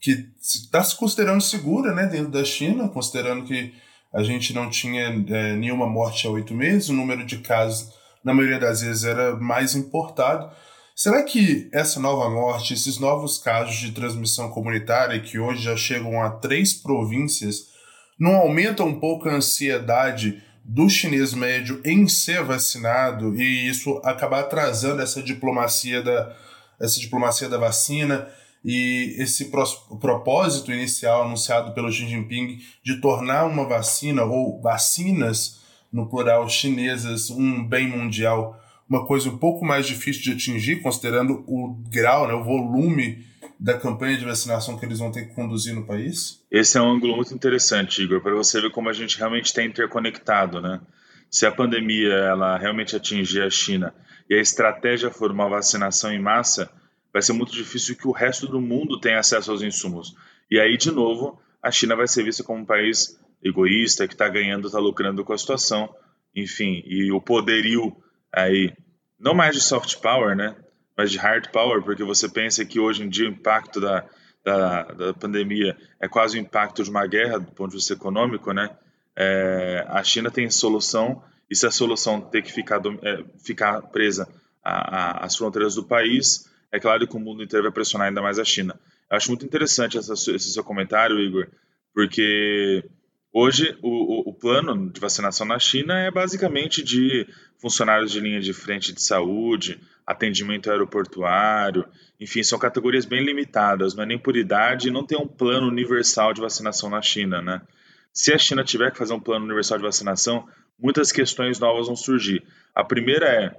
que 0.00 0.28
está 0.40 0.82
se 0.82 0.96
considerando 0.96 1.40
segura, 1.40 1.94
né, 1.94 2.06
dentro 2.06 2.30
da 2.30 2.44
China, 2.44 2.88
considerando 2.88 3.44
que 3.44 3.74
a 4.12 4.22
gente 4.22 4.52
não 4.52 4.70
tinha 4.70 5.06
é, 5.28 5.56
nenhuma 5.56 5.86
morte 5.86 6.26
há 6.26 6.30
oito 6.30 6.54
meses, 6.54 6.88
o 6.88 6.92
número 6.92 7.24
de 7.24 7.38
casos, 7.38 7.92
na 8.22 8.32
maioria 8.32 8.58
das 8.58 8.80
vezes, 8.80 9.04
era 9.04 9.36
mais 9.36 9.74
importado. 9.74 10.50
Será 10.94 11.22
que 11.24 11.68
essa 11.72 11.98
nova 11.98 12.30
morte, 12.30 12.72
esses 12.72 12.98
novos 12.98 13.38
casos 13.38 13.76
de 13.76 13.90
transmissão 13.90 14.50
comunitária, 14.50 15.18
que 15.20 15.38
hoje 15.38 15.62
já 15.62 15.76
chegam 15.76 16.22
a 16.22 16.30
três 16.30 16.72
províncias, 16.72 17.73
não 18.18 18.36
aumentam 18.36 18.88
um 18.88 18.98
pouco 18.98 19.28
a 19.28 19.34
ansiedade 19.34 20.42
do 20.64 20.88
chinês 20.88 21.34
médio 21.34 21.80
em 21.84 22.08
ser 22.08 22.42
vacinado 22.42 23.34
e 23.38 23.68
isso 23.68 24.00
acabar 24.02 24.40
atrasando 24.40 25.02
essa 25.02 25.22
diplomacia 25.22 26.02
da, 26.02 26.34
essa 26.80 26.98
diplomacia 26.98 27.48
da 27.48 27.58
vacina 27.58 28.28
e 28.64 29.14
esse 29.18 29.50
propósito 30.00 30.72
inicial 30.72 31.24
anunciado 31.24 31.74
pelo 31.74 31.92
Xi 31.92 32.08
Jinping 32.08 32.60
de 32.82 32.98
tornar 33.00 33.44
uma 33.44 33.66
vacina 33.66 34.24
ou 34.24 34.60
vacinas 34.62 35.60
no 35.92 36.08
plural 36.08 36.48
chinesas 36.48 37.28
um 37.28 37.62
bem 37.62 37.86
mundial 37.86 38.58
uma 38.88 39.06
coisa 39.06 39.28
um 39.28 39.38
pouco 39.38 39.64
mais 39.64 39.86
difícil 39.86 40.22
de 40.22 40.32
atingir 40.32 40.80
considerando 40.80 41.44
o 41.46 41.76
grau, 41.90 42.28
né, 42.28 42.34
o 42.34 42.44
volume 42.44 43.24
da 43.58 43.78
campanha 43.78 44.16
de 44.16 44.24
vacinação 44.24 44.78
que 44.78 44.84
eles 44.84 44.98
vão 44.98 45.12
ter 45.12 45.26
que 45.26 45.34
conduzir 45.34 45.74
no 45.74 45.86
país? 45.86 46.42
Esse 46.50 46.78
é 46.78 46.82
um 46.82 46.90
ângulo 46.90 47.16
muito 47.16 47.34
interessante, 47.34 48.02
Igor, 48.02 48.20
para 48.20 48.34
você 48.34 48.60
ver 48.60 48.70
como 48.70 48.88
a 48.88 48.92
gente 48.92 49.18
realmente 49.18 49.46
está 49.46 49.62
interconectado, 49.62 50.60
né? 50.60 50.80
Se 51.30 51.46
a 51.46 51.52
pandemia 51.52 52.14
ela 52.14 52.58
realmente 52.58 52.94
atingir 52.94 53.42
a 53.42 53.50
China 53.50 53.94
e 54.28 54.34
a 54.34 54.40
estratégia 54.40 55.10
for 55.10 55.30
uma 55.30 55.48
vacinação 55.48 56.12
em 56.12 56.20
massa, 56.20 56.70
vai 57.12 57.22
ser 57.22 57.32
muito 57.32 57.52
difícil 57.52 57.96
que 57.96 58.08
o 58.08 58.12
resto 58.12 58.46
do 58.46 58.60
mundo 58.60 59.00
tenha 59.00 59.18
acesso 59.18 59.50
aos 59.50 59.62
insumos. 59.62 60.14
E 60.50 60.58
aí, 60.58 60.76
de 60.76 60.90
novo, 60.90 61.40
a 61.62 61.70
China 61.70 61.96
vai 61.96 62.06
ser 62.06 62.24
vista 62.24 62.42
como 62.42 62.60
um 62.60 62.66
país 62.66 63.18
egoísta, 63.42 64.06
que 64.06 64.14
está 64.14 64.28
ganhando, 64.28 64.66
está 64.66 64.78
lucrando 64.78 65.24
com 65.24 65.32
a 65.32 65.38
situação, 65.38 65.94
enfim, 66.34 66.82
e 66.86 67.12
o 67.12 67.20
poderio 67.20 67.96
aí, 68.32 68.72
não 69.18 69.34
mais 69.34 69.54
de 69.54 69.60
soft 69.60 70.00
power, 70.00 70.34
né? 70.34 70.56
Mas 70.96 71.10
de 71.10 71.18
hard 71.18 71.48
power, 71.50 71.82
porque 71.82 72.04
você 72.04 72.28
pensa 72.28 72.64
que 72.64 72.78
hoje 72.78 73.02
em 73.02 73.08
dia 73.08 73.28
o 73.28 73.32
impacto 73.32 73.80
da, 73.80 74.04
da, 74.44 74.82
da 74.84 75.14
pandemia 75.14 75.76
é 76.00 76.08
quase 76.08 76.38
o 76.38 76.40
impacto 76.40 76.82
de 76.82 76.90
uma 76.90 77.06
guerra 77.06 77.38
do 77.38 77.50
ponto 77.52 77.70
de 77.70 77.76
vista 77.76 77.94
econômico, 77.94 78.52
né? 78.52 78.70
É, 79.16 79.84
a 79.88 80.02
China 80.02 80.30
tem 80.30 80.50
solução, 80.50 81.22
e 81.50 81.56
se 81.56 81.66
a 81.66 81.70
solução 81.70 82.20
ter 82.20 82.42
que 82.42 82.52
ficar, 82.52 82.80
é, 83.02 83.24
ficar 83.38 83.80
presa 83.82 84.28
às 84.62 85.36
fronteiras 85.36 85.74
do 85.74 85.84
país, 85.84 86.50
é 86.72 86.80
claro 86.80 87.06
que 87.06 87.16
o 87.16 87.20
mundo 87.20 87.42
inteiro 87.42 87.64
vai 87.64 87.72
pressionar 87.72 88.08
ainda 88.08 88.22
mais 88.22 88.38
a 88.38 88.44
China. 88.44 88.78
Eu 89.10 89.16
acho 89.16 89.28
muito 89.28 89.44
interessante 89.44 89.98
essa, 89.98 90.14
esse 90.14 90.52
seu 90.52 90.64
comentário, 90.64 91.20
Igor, 91.20 91.46
porque 91.92 92.84
hoje 93.34 93.76
o, 93.82 94.30
o, 94.30 94.32
plano 94.32 94.88
de 94.88 95.00
vacinação 95.00 95.44
na 95.44 95.58
China 95.58 95.98
é 95.98 96.08
basicamente 96.08 96.84
de 96.84 97.26
funcionários 97.58 98.12
de 98.12 98.20
linha 98.20 98.40
de 98.40 98.52
frente 98.52 98.92
de 98.92 99.02
saúde, 99.02 99.80
atendimento 100.06 100.70
aeroportuário, 100.70 101.84
enfim, 102.20 102.44
são 102.44 102.58
categorias 102.58 103.04
bem 103.04 103.24
limitadas, 103.24 103.94
não 103.94 104.04
é 104.04 104.06
nem 104.06 104.18
por 104.18 104.36
idade 104.36 104.90
não 104.90 105.04
tem 105.04 105.18
um 105.18 105.26
plano 105.26 105.66
universal 105.66 106.32
de 106.32 106.40
vacinação 106.40 106.88
na 106.88 107.02
China, 107.02 107.42
né? 107.42 107.60
Se 108.12 108.32
a 108.32 108.38
China 108.38 108.62
tiver 108.62 108.92
que 108.92 108.98
fazer 108.98 109.12
um 109.12 109.20
plano 109.20 109.44
universal 109.44 109.76
de 109.78 109.84
vacinação, 109.84 110.48
muitas 110.78 111.10
questões 111.10 111.58
novas 111.58 111.88
vão 111.88 111.96
surgir. 111.96 112.44
A 112.72 112.84
primeira 112.84 113.26
é 113.26 113.56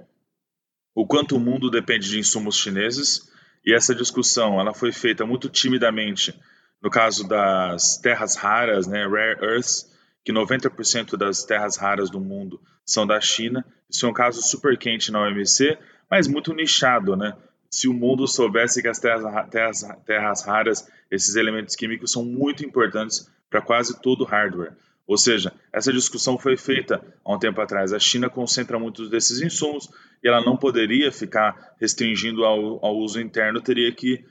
o 0.94 1.06
quanto 1.06 1.36
o 1.36 1.40
mundo 1.40 1.70
depende 1.70 2.08
de 2.08 2.18
insumos 2.18 2.56
chineses, 2.56 3.30
e 3.66 3.74
essa 3.74 3.94
discussão 3.94 4.58
ela 4.58 4.72
foi 4.72 4.92
feita 4.92 5.26
muito 5.26 5.50
timidamente 5.50 6.32
no 6.82 6.90
caso 6.90 7.26
das 7.26 7.98
terras 7.98 8.36
raras, 8.36 8.86
né, 8.86 9.06
rare 9.06 9.38
earths, 9.42 9.90
que 10.24 10.32
90% 10.32 11.16
das 11.16 11.44
terras 11.44 11.76
raras 11.76 12.10
do 12.10 12.20
mundo 12.20 12.60
são 12.84 13.06
da 13.06 13.20
China. 13.20 13.64
Isso 13.88 14.06
é 14.06 14.08
um 14.08 14.12
caso 14.12 14.42
super 14.42 14.76
quente 14.76 15.12
na 15.12 15.22
OMC, 15.22 15.78
mas 16.10 16.26
muito 16.26 16.52
nichado, 16.52 17.16
né? 17.16 17.36
Se 17.70 17.88
o 17.88 17.92
mundo 17.92 18.26
soubesse 18.26 18.80
que 18.80 18.88
as 18.88 18.98
terras, 18.98 19.50
terras, 19.50 19.88
terras 20.04 20.44
raras, 20.44 20.88
esses 21.10 21.36
elementos 21.36 21.74
químicos 21.76 22.12
são 22.12 22.24
muito 22.24 22.64
importantes 22.64 23.30
para 23.50 23.60
quase 23.60 24.00
todo 24.00 24.24
hardware. 24.24 24.72
Ou 25.06 25.16
seja, 25.16 25.52
essa 25.72 25.92
discussão 25.92 26.36
foi 26.36 26.56
feita 26.56 27.00
há 27.24 27.34
um 27.34 27.38
tempo 27.38 27.60
atrás. 27.60 27.92
A 27.92 27.98
China 27.98 28.28
concentra 28.28 28.78
muitos 28.78 29.08
desses 29.08 29.40
insumos 29.40 29.88
e 30.22 30.28
ela 30.28 30.44
não 30.44 30.56
poderia 30.56 31.12
ficar 31.12 31.74
restringindo 31.80 32.44
ao, 32.44 32.84
ao 32.84 32.96
uso 32.96 33.20
interno, 33.20 33.60
teria 33.60 33.92
que 33.92 34.24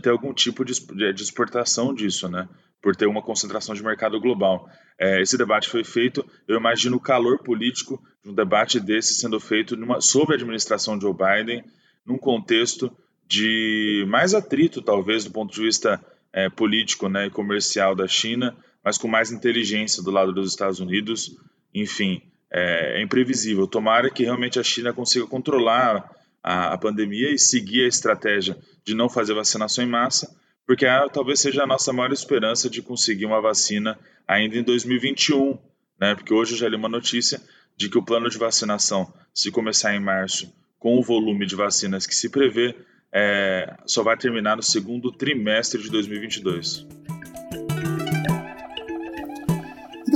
ter 0.00 0.10
algum 0.10 0.34
tipo 0.34 0.64
de, 0.64 0.72
de 1.12 1.22
exportação 1.22 1.94
disso, 1.94 2.28
né? 2.28 2.48
Por 2.82 2.94
ter 2.94 3.06
uma 3.06 3.22
concentração 3.22 3.74
de 3.74 3.82
mercado 3.82 4.20
global. 4.20 4.68
É, 4.98 5.20
esse 5.20 5.36
debate 5.36 5.68
foi 5.68 5.84
feito, 5.84 6.24
eu 6.46 6.56
imagino 6.56 6.96
o 6.96 7.00
calor 7.00 7.38
político 7.38 8.02
de 8.22 8.30
um 8.30 8.34
debate 8.34 8.80
desse 8.80 9.14
sendo 9.14 9.38
feito 9.38 9.76
numa, 9.76 10.00
sob 10.00 10.32
a 10.32 10.36
administração 10.36 10.96
de 10.96 11.02
Joe 11.02 11.14
Biden, 11.14 11.64
num 12.04 12.18
contexto 12.18 12.90
de 13.26 14.04
mais 14.08 14.34
atrito, 14.34 14.80
talvez, 14.80 15.24
do 15.24 15.30
ponto 15.30 15.54
de 15.54 15.62
vista 15.62 16.02
é, 16.32 16.48
político 16.48 17.08
né, 17.08 17.26
e 17.26 17.30
comercial 17.30 17.94
da 17.94 18.08
China, 18.08 18.56
mas 18.82 18.96
com 18.96 19.06
mais 19.06 19.30
inteligência 19.30 20.02
do 20.02 20.10
lado 20.10 20.32
dos 20.32 20.50
Estados 20.50 20.80
Unidos. 20.80 21.36
Enfim, 21.74 22.22
é, 22.50 22.98
é 22.98 23.02
imprevisível. 23.02 23.66
Tomara 23.66 24.10
que 24.10 24.24
realmente 24.24 24.58
a 24.58 24.62
China 24.62 24.92
consiga 24.92 25.26
controlar 25.26 26.10
a, 26.42 26.72
a, 26.72 26.78
pandemia 26.78 27.30
e 27.32 27.38
seguir 27.38 27.84
a 27.84 27.88
estratégia 27.88 28.56
de 28.84 28.94
não 28.94 29.08
fazer 29.08 29.34
vacinação 29.34 29.84
em 29.84 29.88
massa, 29.88 30.34
porque 30.66 30.86
talvez 31.12 31.40
seja 31.40 31.62
a 31.62 31.66
nossa 31.66 31.92
maior 31.92 32.12
esperança 32.12 32.68
de 32.68 32.82
conseguir 32.82 33.26
uma 33.26 33.40
vacina 33.40 33.98
ainda 34.26 34.56
em 34.56 34.62
2021, 34.62 35.58
né? 36.00 36.14
Porque 36.14 36.34
hoje 36.34 36.52
eu 36.52 36.58
já 36.58 36.68
li 36.68 36.76
uma 36.76 36.88
notícia 36.88 37.40
de 37.76 37.88
que 37.88 37.96
o 37.96 38.02
plano 38.02 38.28
de 38.28 38.38
vacinação, 38.38 39.12
se 39.32 39.50
começar 39.50 39.94
em 39.94 40.00
março, 40.00 40.52
com 40.78 40.98
o 40.98 41.02
volume 41.02 41.46
de 41.46 41.56
vacinas 41.56 42.06
que 42.06 42.14
se 42.14 42.28
prevê, 42.28 42.74
é, 43.12 43.76
só 43.86 44.02
vai 44.02 44.16
terminar 44.16 44.56
no 44.56 44.62
segundo 44.62 45.10
trimestre 45.10 45.82
de 45.82 45.90
2022. 45.90 46.86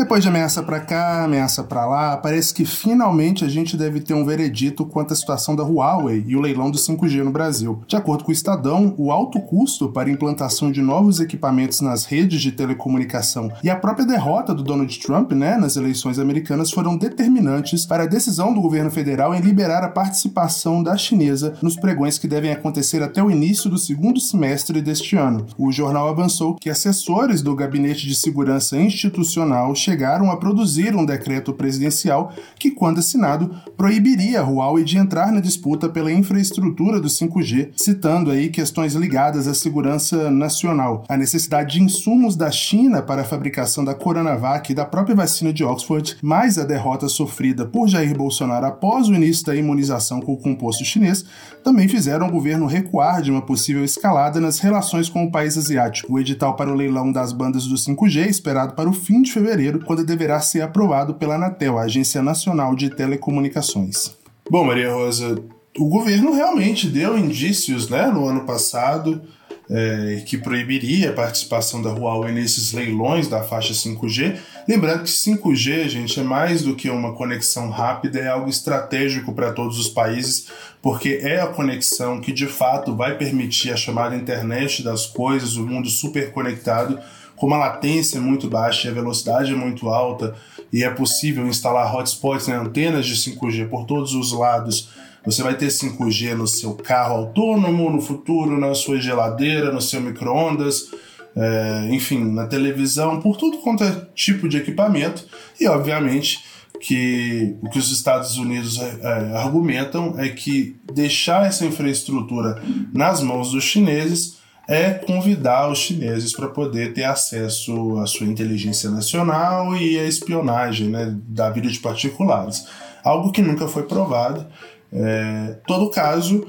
Depois 0.03 0.21
de 0.21 0.29
ameaça 0.29 0.65
para 0.65 0.81
cá, 0.81 1.23
ameaça 1.23 1.63
para 1.63 1.87
lá, 1.87 2.17
parece 2.17 2.53
que 2.53 2.65
finalmente 2.65 3.45
a 3.45 3.49
gente 3.49 3.77
deve 3.77 4.01
ter 4.01 4.15
um 4.15 4.25
veredito 4.25 4.85
quanto 4.85 5.13
à 5.13 5.17
situação 5.17 5.55
da 5.55 5.63
Huawei 5.63 6.25
e 6.27 6.35
o 6.35 6.41
leilão 6.41 6.73
do 6.73 6.77
5G 6.77 7.23
no 7.23 7.31
Brasil. 7.31 7.81
De 7.87 7.95
acordo 7.95 8.25
com 8.25 8.31
o 8.31 8.35
Estadão, 8.35 8.97
o 8.99 9.13
alto 9.13 9.41
custo 9.41 9.89
para 9.89 10.09
a 10.09 10.13
implantação 10.13 10.73
de 10.73 10.83
novos 10.83 11.21
equipamentos 11.21 11.81
nas 11.81 12.05
redes 12.05 12.43
de 12.43 12.51
telecomunicação 12.51 13.53
e 13.63 13.71
a 13.71 13.77
própria 13.77 14.05
derrota 14.05 14.53
do 14.53 14.65
Donald 14.65 14.99
Trump 14.99 15.31
né, 15.31 15.57
nas 15.57 15.77
eleições 15.77 16.19
americanas 16.19 16.73
foram 16.73 16.97
determinantes 16.97 17.87
para 17.87 18.03
a 18.03 18.07
decisão 18.07 18.53
do 18.53 18.61
governo 18.61 18.91
federal 18.91 19.33
em 19.33 19.41
liberar 19.41 19.85
a 19.85 19.89
participação 19.89 20.83
da 20.83 20.97
chinesa 20.97 21.55
nos 21.63 21.77
pregões 21.77 22.19
que 22.19 22.27
devem 22.27 22.51
acontecer 22.51 23.05
até 23.05 23.23
o 23.23 23.31
início 23.31 23.71
do 23.71 23.79
segundo 23.79 24.19
semestre 24.19 24.83
deste 24.83 25.15
ano. 25.15 25.47
O 25.57 25.71
jornal 25.71 26.09
avançou 26.09 26.57
que 26.57 26.69
assessores 26.69 27.41
do 27.41 27.55
Gabinete 27.55 28.05
de 28.05 28.17
Segurança 28.17 28.77
Institucional 28.77 29.73
chegaram 29.93 30.31
a 30.31 30.39
produzir 30.39 30.97
um 30.97 31.05
decreto 31.05 31.53
presidencial 31.53 32.33
que, 32.59 32.71
quando 32.71 32.99
assinado, 32.99 33.51
proibiria 33.77 34.41
a 34.41 34.43
Huawei 34.43 34.85
de 34.85 34.97
entrar 34.97 35.31
na 35.31 35.39
disputa 35.39 35.87
pela 35.87 36.11
infraestrutura 36.11 36.99
do 36.99 37.09
5G, 37.09 37.73
citando 37.77 38.31
aí 38.31 38.49
questões 38.49 38.95
ligadas 38.95 39.47
à 39.47 39.53
segurança 39.53 40.31
nacional, 40.31 41.05
a 41.11 41.17
necessidade 41.17 41.75
de 41.75 41.83
insumos 41.83 42.37
da 42.37 42.51
China 42.51 43.03
para 43.03 43.21
a 43.21 43.25
fabricação 43.25 43.85
da 43.85 43.95
Coronavac 43.95 44.73
e 44.73 44.75
da 44.75 44.87
própria 44.87 45.15
vacina 45.15 45.53
de 45.53 45.63
Oxford, 45.63 46.17
mais 46.23 46.59
a 46.59 46.65
derrota 46.65 47.07
sofrida 47.07 47.67
por 47.67 47.87
Jair 47.87 48.17
Bolsonaro 48.17 48.65
após 48.65 49.09
o 49.09 49.15
início 49.15 49.45
da 49.45 49.55
imunização 49.55 50.23
com 50.23 50.33
o 50.33 50.39
composto 50.39 50.85
chinês, 50.87 51.23
também 51.63 51.87
fizeram 51.87 52.29
o 52.29 52.33
governo 52.33 52.65
recuar 52.65 53.21
de 53.21 53.31
uma 53.31 53.43
possível 53.43 53.85
escalada 53.85 54.41
nas 54.41 54.59
relações 54.59 55.11
com 55.11 55.25
o 55.25 55.31
país 55.31 55.59
asiático. 55.59 56.15
O 56.15 56.19
edital 56.19 56.57
para 56.57 56.73
o 56.73 56.75
leilão 56.75 57.13
das 57.13 57.31
bandas 57.33 57.67
do 57.67 57.75
5G, 57.75 58.27
esperado 58.27 58.75
para 58.75 58.89
o 58.89 58.93
fim 58.93 59.21
de 59.21 59.31
fevereiro, 59.33 59.82
quando 59.83 60.05
deverá 60.05 60.41
ser 60.41 60.63
aprovado 60.63 61.15
pela 61.15 61.35
Anatel, 61.35 61.79
a 61.79 61.83
Agência 61.83 62.23
Nacional 62.23 62.75
de 62.75 62.91
Telecomunicações. 62.91 64.17
Bom, 64.51 64.65
Maria 64.65 64.93
Rosa, 64.93 65.43
o 65.79 65.89
governo 65.89 66.33
realmente 66.33 66.89
deu 66.89 67.17
indícios 67.17 67.89
né, 67.89 68.07
no 68.07 68.27
ano 68.27 68.45
passado 68.45 69.23
é, 69.71 70.23
que 70.27 70.37
proibiria 70.37 71.11
a 71.11 71.13
participação 71.15 71.81
da 71.81 71.91
Huawei 71.91 72.33
nesses 72.33 72.73
leilões 72.73 73.27
da 73.27 73.43
faixa 73.43 73.73
5G. 73.73 74.37
Lembrando 74.69 75.05
que 75.05 75.09
5G, 75.09 75.89
gente, 75.89 76.21
é 76.21 76.23
mais 76.23 76.63
do 76.63 76.75
que 76.77 76.91
uma 76.91 77.15
conexão 77.15 77.71
rápida, 77.71 78.19
é 78.19 78.29
algo 78.29 78.51
estratégico 78.51 79.33
para 79.33 79.53
todos 79.53 79.79
os 79.79 79.89
países, 79.89 80.49
porque 80.83 81.21
é 81.23 81.41
a 81.41 81.47
conexão 81.47 82.21
que 82.21 82.33
de 82.33 82.47
fato 82.47 82.95
vai 82.95 83.17
permitir 83.17 83.73
a 83.73 83.77
chamada 83.77 84.15
internet 84.15 84.83
das 84.83 85.07
coisas, 85.07 85.57
o 85.57 85.67
mundo 85.67 85.89
super 85.89 86.33
conectado 86.33 86.99
como 87.43 87.57
a 87.57 87.59
latência 87.59 88.19
é 88.19 88.21
muito 88.21 88.47
baixa 88.47 88.87
e 88.87 88.91
a 88.93 88.95
velocidade 88.95 89.53
é 89.53 89.57
muito 89.57 89.89
alta 89.89 90.33
e 90.73 90.85
é 90.85 90.91
possível 90.91 91.45
instalar 91.49 91.93
hotspots, 91.93 92.47
né, 92.47 92.55
antenas 92.55 93.05
de 93.05 93.17
5G 93.17 93.69
por 93.69 93.85
todos 93.85 94.15
os 94.15 94.33
lados, 94.33 94.91
você 95.25 95.43
vai 95.43 95.57
ter 95.57 95.67
5G 95.67 96.37
no 96.37 96.47
seu 96.47 96.75
carro 96.75 97.17
autônomo, 97.17 97.91
no 97.91 98.01
futuro, 98.01 98.61
na 98.61 98.73
sua 98.77 99.01
geladeira, 99.01 99.73
no 99.73 99.81
seu 99.83 100.01
micro-ondas, 100.01 100.93
é, 101.35 101.89
enfim, 101.91 102.33
na 102.33 102.47
televisão, 102.47 103.21
por 103.21 103.37
tudo 103.37 103.59
quanto 103.59 103.83
é 103.83 104.07
tipo 104.15 104.49
de 104.49 104.59
equipamento. 104.59 105.27
E, 105.59 105.67
obviamente, 105.67 106.45
que 106.81 107.57
o 107.61 107.69
que 107.69 107.79
os 107.81 107.91
Estados 107.91 108.37
Unidos 108.37 108.79
é, 108.79 109.37
argumentam 109.37 110.15
é 110.17 110.29
que 110.29 110.77
deixar 110.95 111.45
essa 111.45 111.67
infraestrutura 111.67 112.63
nas 112.95 113.21
mãos 113.21 113.51
dos 113.51 113.65
chineses 113.65 114.41
é 114.73 114.95
convidar 114.95 115.71
os 115.71 115.79
chineses 115.79 116.33
para 116.33 116.49
poder 116.49 116.95
ter 116.95 117.05
acesso 117.05 117.99
à 117.99 118.07
sua 118.07 118.27
inteligência 118.27 118.89
nacional 118.89 119.77
e 119.77 119.99
à 119.99 120.05
espionagem 120.05 120.89
né, 120.89 121.15
da 121.29 121.51
vida 121.51 121.69
de 121.69 121.79
particulares. 121.79 122.67
Algo 123.05 123.31
que 123.31 123.43
nunca 123.43 123.69
foi 123.69 123.83
provado. 123.83 124.47
É, 124.91 125.59
todo 125.67 125.91
caso, 125.91 126.47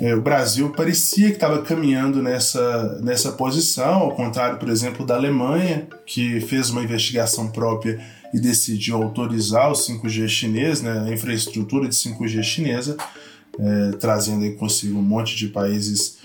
é, 0.00 0.14
o 0.14 0.22
Brasil 0.22 0.70
parecia 0.70 1.28
que 1.28 1.34
estava 1.34 1.62
caminhando 1.62 2.22
nessa, 2.22 3.00
nessa 3.02 3.32
posição, 3.32 4.02
ao 4.02 4.12
contrário, 4.12 4.58
por 4.58 4.68
exemplo, 4.68 5.04
da 5.04 5.16
Alemanha, 5.16 5.88
que 6.06 6.40
fez 6.42 6.70
uma 6.70 6.82
investigação 6.82 7.48
própria 7.48 8.00
e 8.32 8.38
decidiu 8.38 9.02
autorizar 9.02 9.68
o 9.68 9.74
5G 9.74 10.28
chinês, 10.28 10.80
né, 10.80 11.06
a 11.08 11.12
infraestrutura 11.12 11.88
de 11.88 11.94
5G 11.96 12.40
chinesa, 12.44 12.96
é, 13.58 13.96
trazendo 13.96 14.44
aí 14.44 14.52
consigo 14.52 14.98
um 14.98 15.02
monte 15.02 15.36
de 15.36 15.48
países 15.48 16.18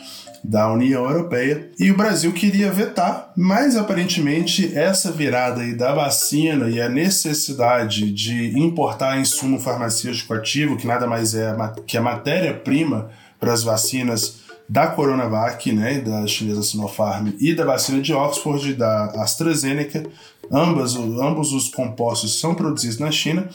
da 0.44 0.72
União 0.72 1.04
Europeia 1.04 1.70
e 1.78 1.92
o 1.92 1.98
Brasil 1.98 2.32
queria 2.32 2.72
vetar, 2.72 3.32
mas 3.36 3.76
aparentemente 3.76 4.78
essa 4.78 5.12
virada 5.12 5.62
aí 5.62 5.76
da 5.76 5.94
vacina 5.94 6.70
e 6.70 6.82
a 6.82 6.88
necessidade 6.88 8.12
de 8.12 8.58
importar 8.58 9.20
insumo 9.20 9.60
farmacêutico 9.60 10.34
ativo, 10.34 10.78
que 10.78 10.88
nada 10.88 11.06
mais 11.06 11.36
é 11.36 11.54
que 11.86 11.98
a 11.98 12.02
matéria-prima 12.02 13.10
para 13.40 13.54
as 13.54 13.64
vacinas 13.64 14.40
da 14.68 14.88
Coronavac, 14.88 15.72
né, 15.72 16.00
da 16.00 16.28
chinesa 16.28 16.62
Sinopharm 16.62 17.30
e 17.40 17.56
da 17.56 17.66
vacina 17.66 18.02
de 18.02 18.14
Oxford 18.14 18.76
da 18.76 19.06
AstraZeneca, 19.24 20.04
ambas, 20.52 20.96
ambos 20.96 21.54
os 21.54 21.70
compostos 21.70 22.40
são 22.40 22.54
produzidos 22.54 23.00
na 23.00 23.12
China. 23.12 23.50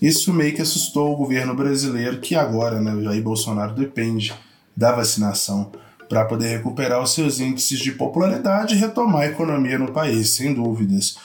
Isso 0.00 0.32
meio 0.32 0.54
que 0.54 0.62
assustou 0.62 1.12
o 1.12 1.16
governo 1.16 1.54
brasileiro, 1.54 2.20
que 2.20 2.34
agora, 2.34 2.80
né, 2.80 3.02
Jair 3.02 3.22
Bolsonaro 3.22 3.74
depende 3.74 4.34
da 4.76 4.92
vacinação 4.92 5.70
para 6.08 6.24
poder 6.24 6.56
recuperar 6.56 7.02
os 7.02 7.12
seus 7.12 7.40
índices 7.40 7.78
de 7.78 7.92
popularidade 7.92 8.74
e 8.74 8.78
retomar 8.78 9.22
a 9.22 9.26
economia 9.26 9.78
no 9.78 9.92
país, 9.92 10.30
sem 10.30 10.54
dúvidas. 10.54 11.16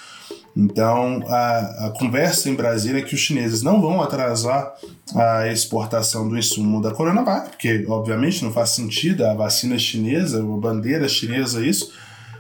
Então, 0.56 1.24
a, 1.28 1.88
a 1.88 1.94
conversa 1.98 2.50
em 2.50 2.56
Brasília 2.56 3.00
é 3.00 3.04
que 3.04 3.16
os 3.16 3.22
chineses 3.22 3.62
não 3.62 3.82
vão 3.82 4.02
atrasar 4.02 4.74
a 5.16 5.48
exportação 5.48 6.28
do 6.28 6.38
insumo 6.38 6.82
da 6.82 6.92
Coronavac, 6.92 7.52
porque, 7.52 7.86
obviamente, 7.88 8.44
não 8.44 8.52
faz 8.52 8.72
sentido 8.72 9.26
a 9.26 9.34
vacina 9.34 9.78
chinesa, 9.78 10.42
a 10.42 10.44
bandeira 10.44 11.08
chinesa, 11.08 11.66
isso, 11.66 11.94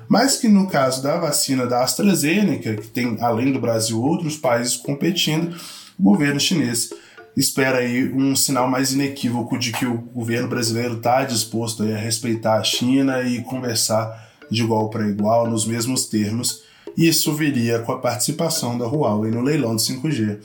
mas 0.09 0.37
que 0.37 0.49
no 0.49 0.67
caso 0.67 1.01
da 1.01 1.17
vacina 1.17 1.65
da 1.65 1.83
AstraZeneca, 1.83 2.75
que 2.75 2.87
tem, 2.87 3.17
além 3.21 3.53
do 3.53 3.61
Brasil, 3.61 4.01
outros 4.01 4.35
países 4.35 4.75
competindo, 4.75 5.55
o 6.01 6.03
governo 6.03 6.39
chinês 6.39 6.89
espera 7.37 7.77
aí 7.77 8.11
um 8.11 8.35
sinal 8.35 8.67
mais 8.67 8.91
inequívoco 8.91 9.57
de 9.57 9.71
que 9.71 9.85
o 9.85 9.97
governo 9.97 10.47
brasileiro 10.47 10.95
está 10.95 11.23
disposto 11.23 11.83
a 11.83 11.95
respeitar 11.95 12.55
a 12.55 12.63
China 12.63 13.21
e 13.21 13.41
conversar 13.43 14.29
de 14.49 14.63
igual 14.63 14.89
para 14.89 15.07
igual 15.07 15.49
nos 15.49 15.65
mesmos 15.65 16.05
termos. 16.07 16.63
Isso 16.97 17.31
viria 17.33 17.79
com 17.79 17.93
a 17.93 17.99
participação 17.99 18.77
da 18.77 18.85
Huawei 18.85 19.31
no 19.31 19.41
leilão 19.41 19.75
de 19.75 19.83
5G. 19.83 20.39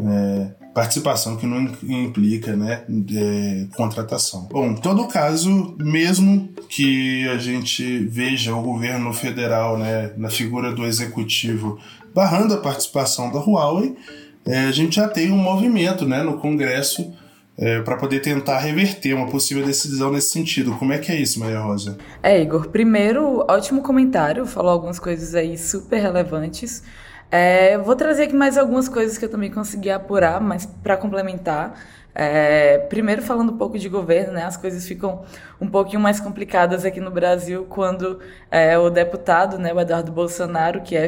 É, 0.00 0.50
participação 0.74 1.36
que 1.36 1.46
não 1.46 1.62
implica 1.82 2.54
né, 2.54 2.84
é, 3.12 3.66
contratação. 3.74 4.46
Bom, 4.50 4.66
em 4.66 4.76
todo 4.76 5.08
caso, 5.08 5.74
mesmo 5.78 6.50
que 6.68 7.26
a 7.28 7.38
gente 7.38 8.00
veja 8.06 8.54
o 8.54 8.62
governo 8.62 9.12
federal 9.12 9.78
né, 9.78 10.12
na 10.16 10.28
figura 10.28 10.72
do 10.72 10.84
executivo 10.84 11.80
barrando 12.14 12.54
a 12.54 12.58
participação 12.58 13.32
da 13.32 13.40
Huawei, 13.40 13.96
é, 14.48 14.60
a 14.60 14.72
gente 14.72 14.96
já 14.96 15.06
tem 15.06 15.30
um 15.30 15.36
movimento 15.36 16.06
né, 16.06 16.22
no 16.22 16.38
Congresso 16.38 17.14
é, 17.58 17.82
para 17.82 17.96
poder 17.96 18.20
tentar 18.20 18.58
reverter 18.58 19.12
uma 19.12 19.26
possível 19.26 19.62
decisão 19.66 20.10
nesse 20.10 20.30
sentido. 20.30 20.74
Como 20.76 20.92
é 20.92 20.98
que 20.98 21.12
é 21.12 21.16
isso, 21.16 21.38
Maria 21.38 21.60
Rosa? 21.60 21.98
É, 22.22 22.40
Igor, 22.40 22.68
primeiro, 22.68 23.44
ótimo 23.48 23.82
comentário, 23.82 24.46
falou 24.46 24.70
algumas 24.70 24.98
coisas 24.98 25.34
aí 25.34 25.58
super 25.58 26.00
relevantes. 26.00 26.82
É, 27.30 27.76
vou 27.76 27.94
trazer 27.94 28.22
aqui 28.22 28.34
mais 28.34 28.56
algumas 28.56 28.88
coisas 28.88 29.18
que 29.18 29.24
eu 29.26 29.28
também 29.28 29.50
consegui 29.50 29.90
apurar, 29.90 30.40
mas 30.40 30.64
para 30.64 30.96
complementar. 30.96 31.78
É, 32.14 32.78
primeiro, 32.78 33.20
falando 33.20 33.52
um 33.52 33.56
pouco 33.58 33.78
de 33.78 33.88
governo, 33.88 34.32
né, 34.32 34.44
as 34.44 34.56
coisas 34.56 34.86
ficam 34.88 35.24
um 35.60 35.68
pouquinho 35.68 36.00
mais 36.00 36.18
complicadas 36.18 36.84
aqui 36.84 37.00
no 37.00 37.10
Brasil 37.10 37.66
quando 37.68 38.18
é, 38.50 38.78
o 38.78 38.88
deputado, 38.88 39.58
né, 39.58 39.74
o 39.74 39.78
Eduardo 39.80 40.10
Bolsonaro, 40.10 40.80
que 40.80 40.96
é 40.96 41.06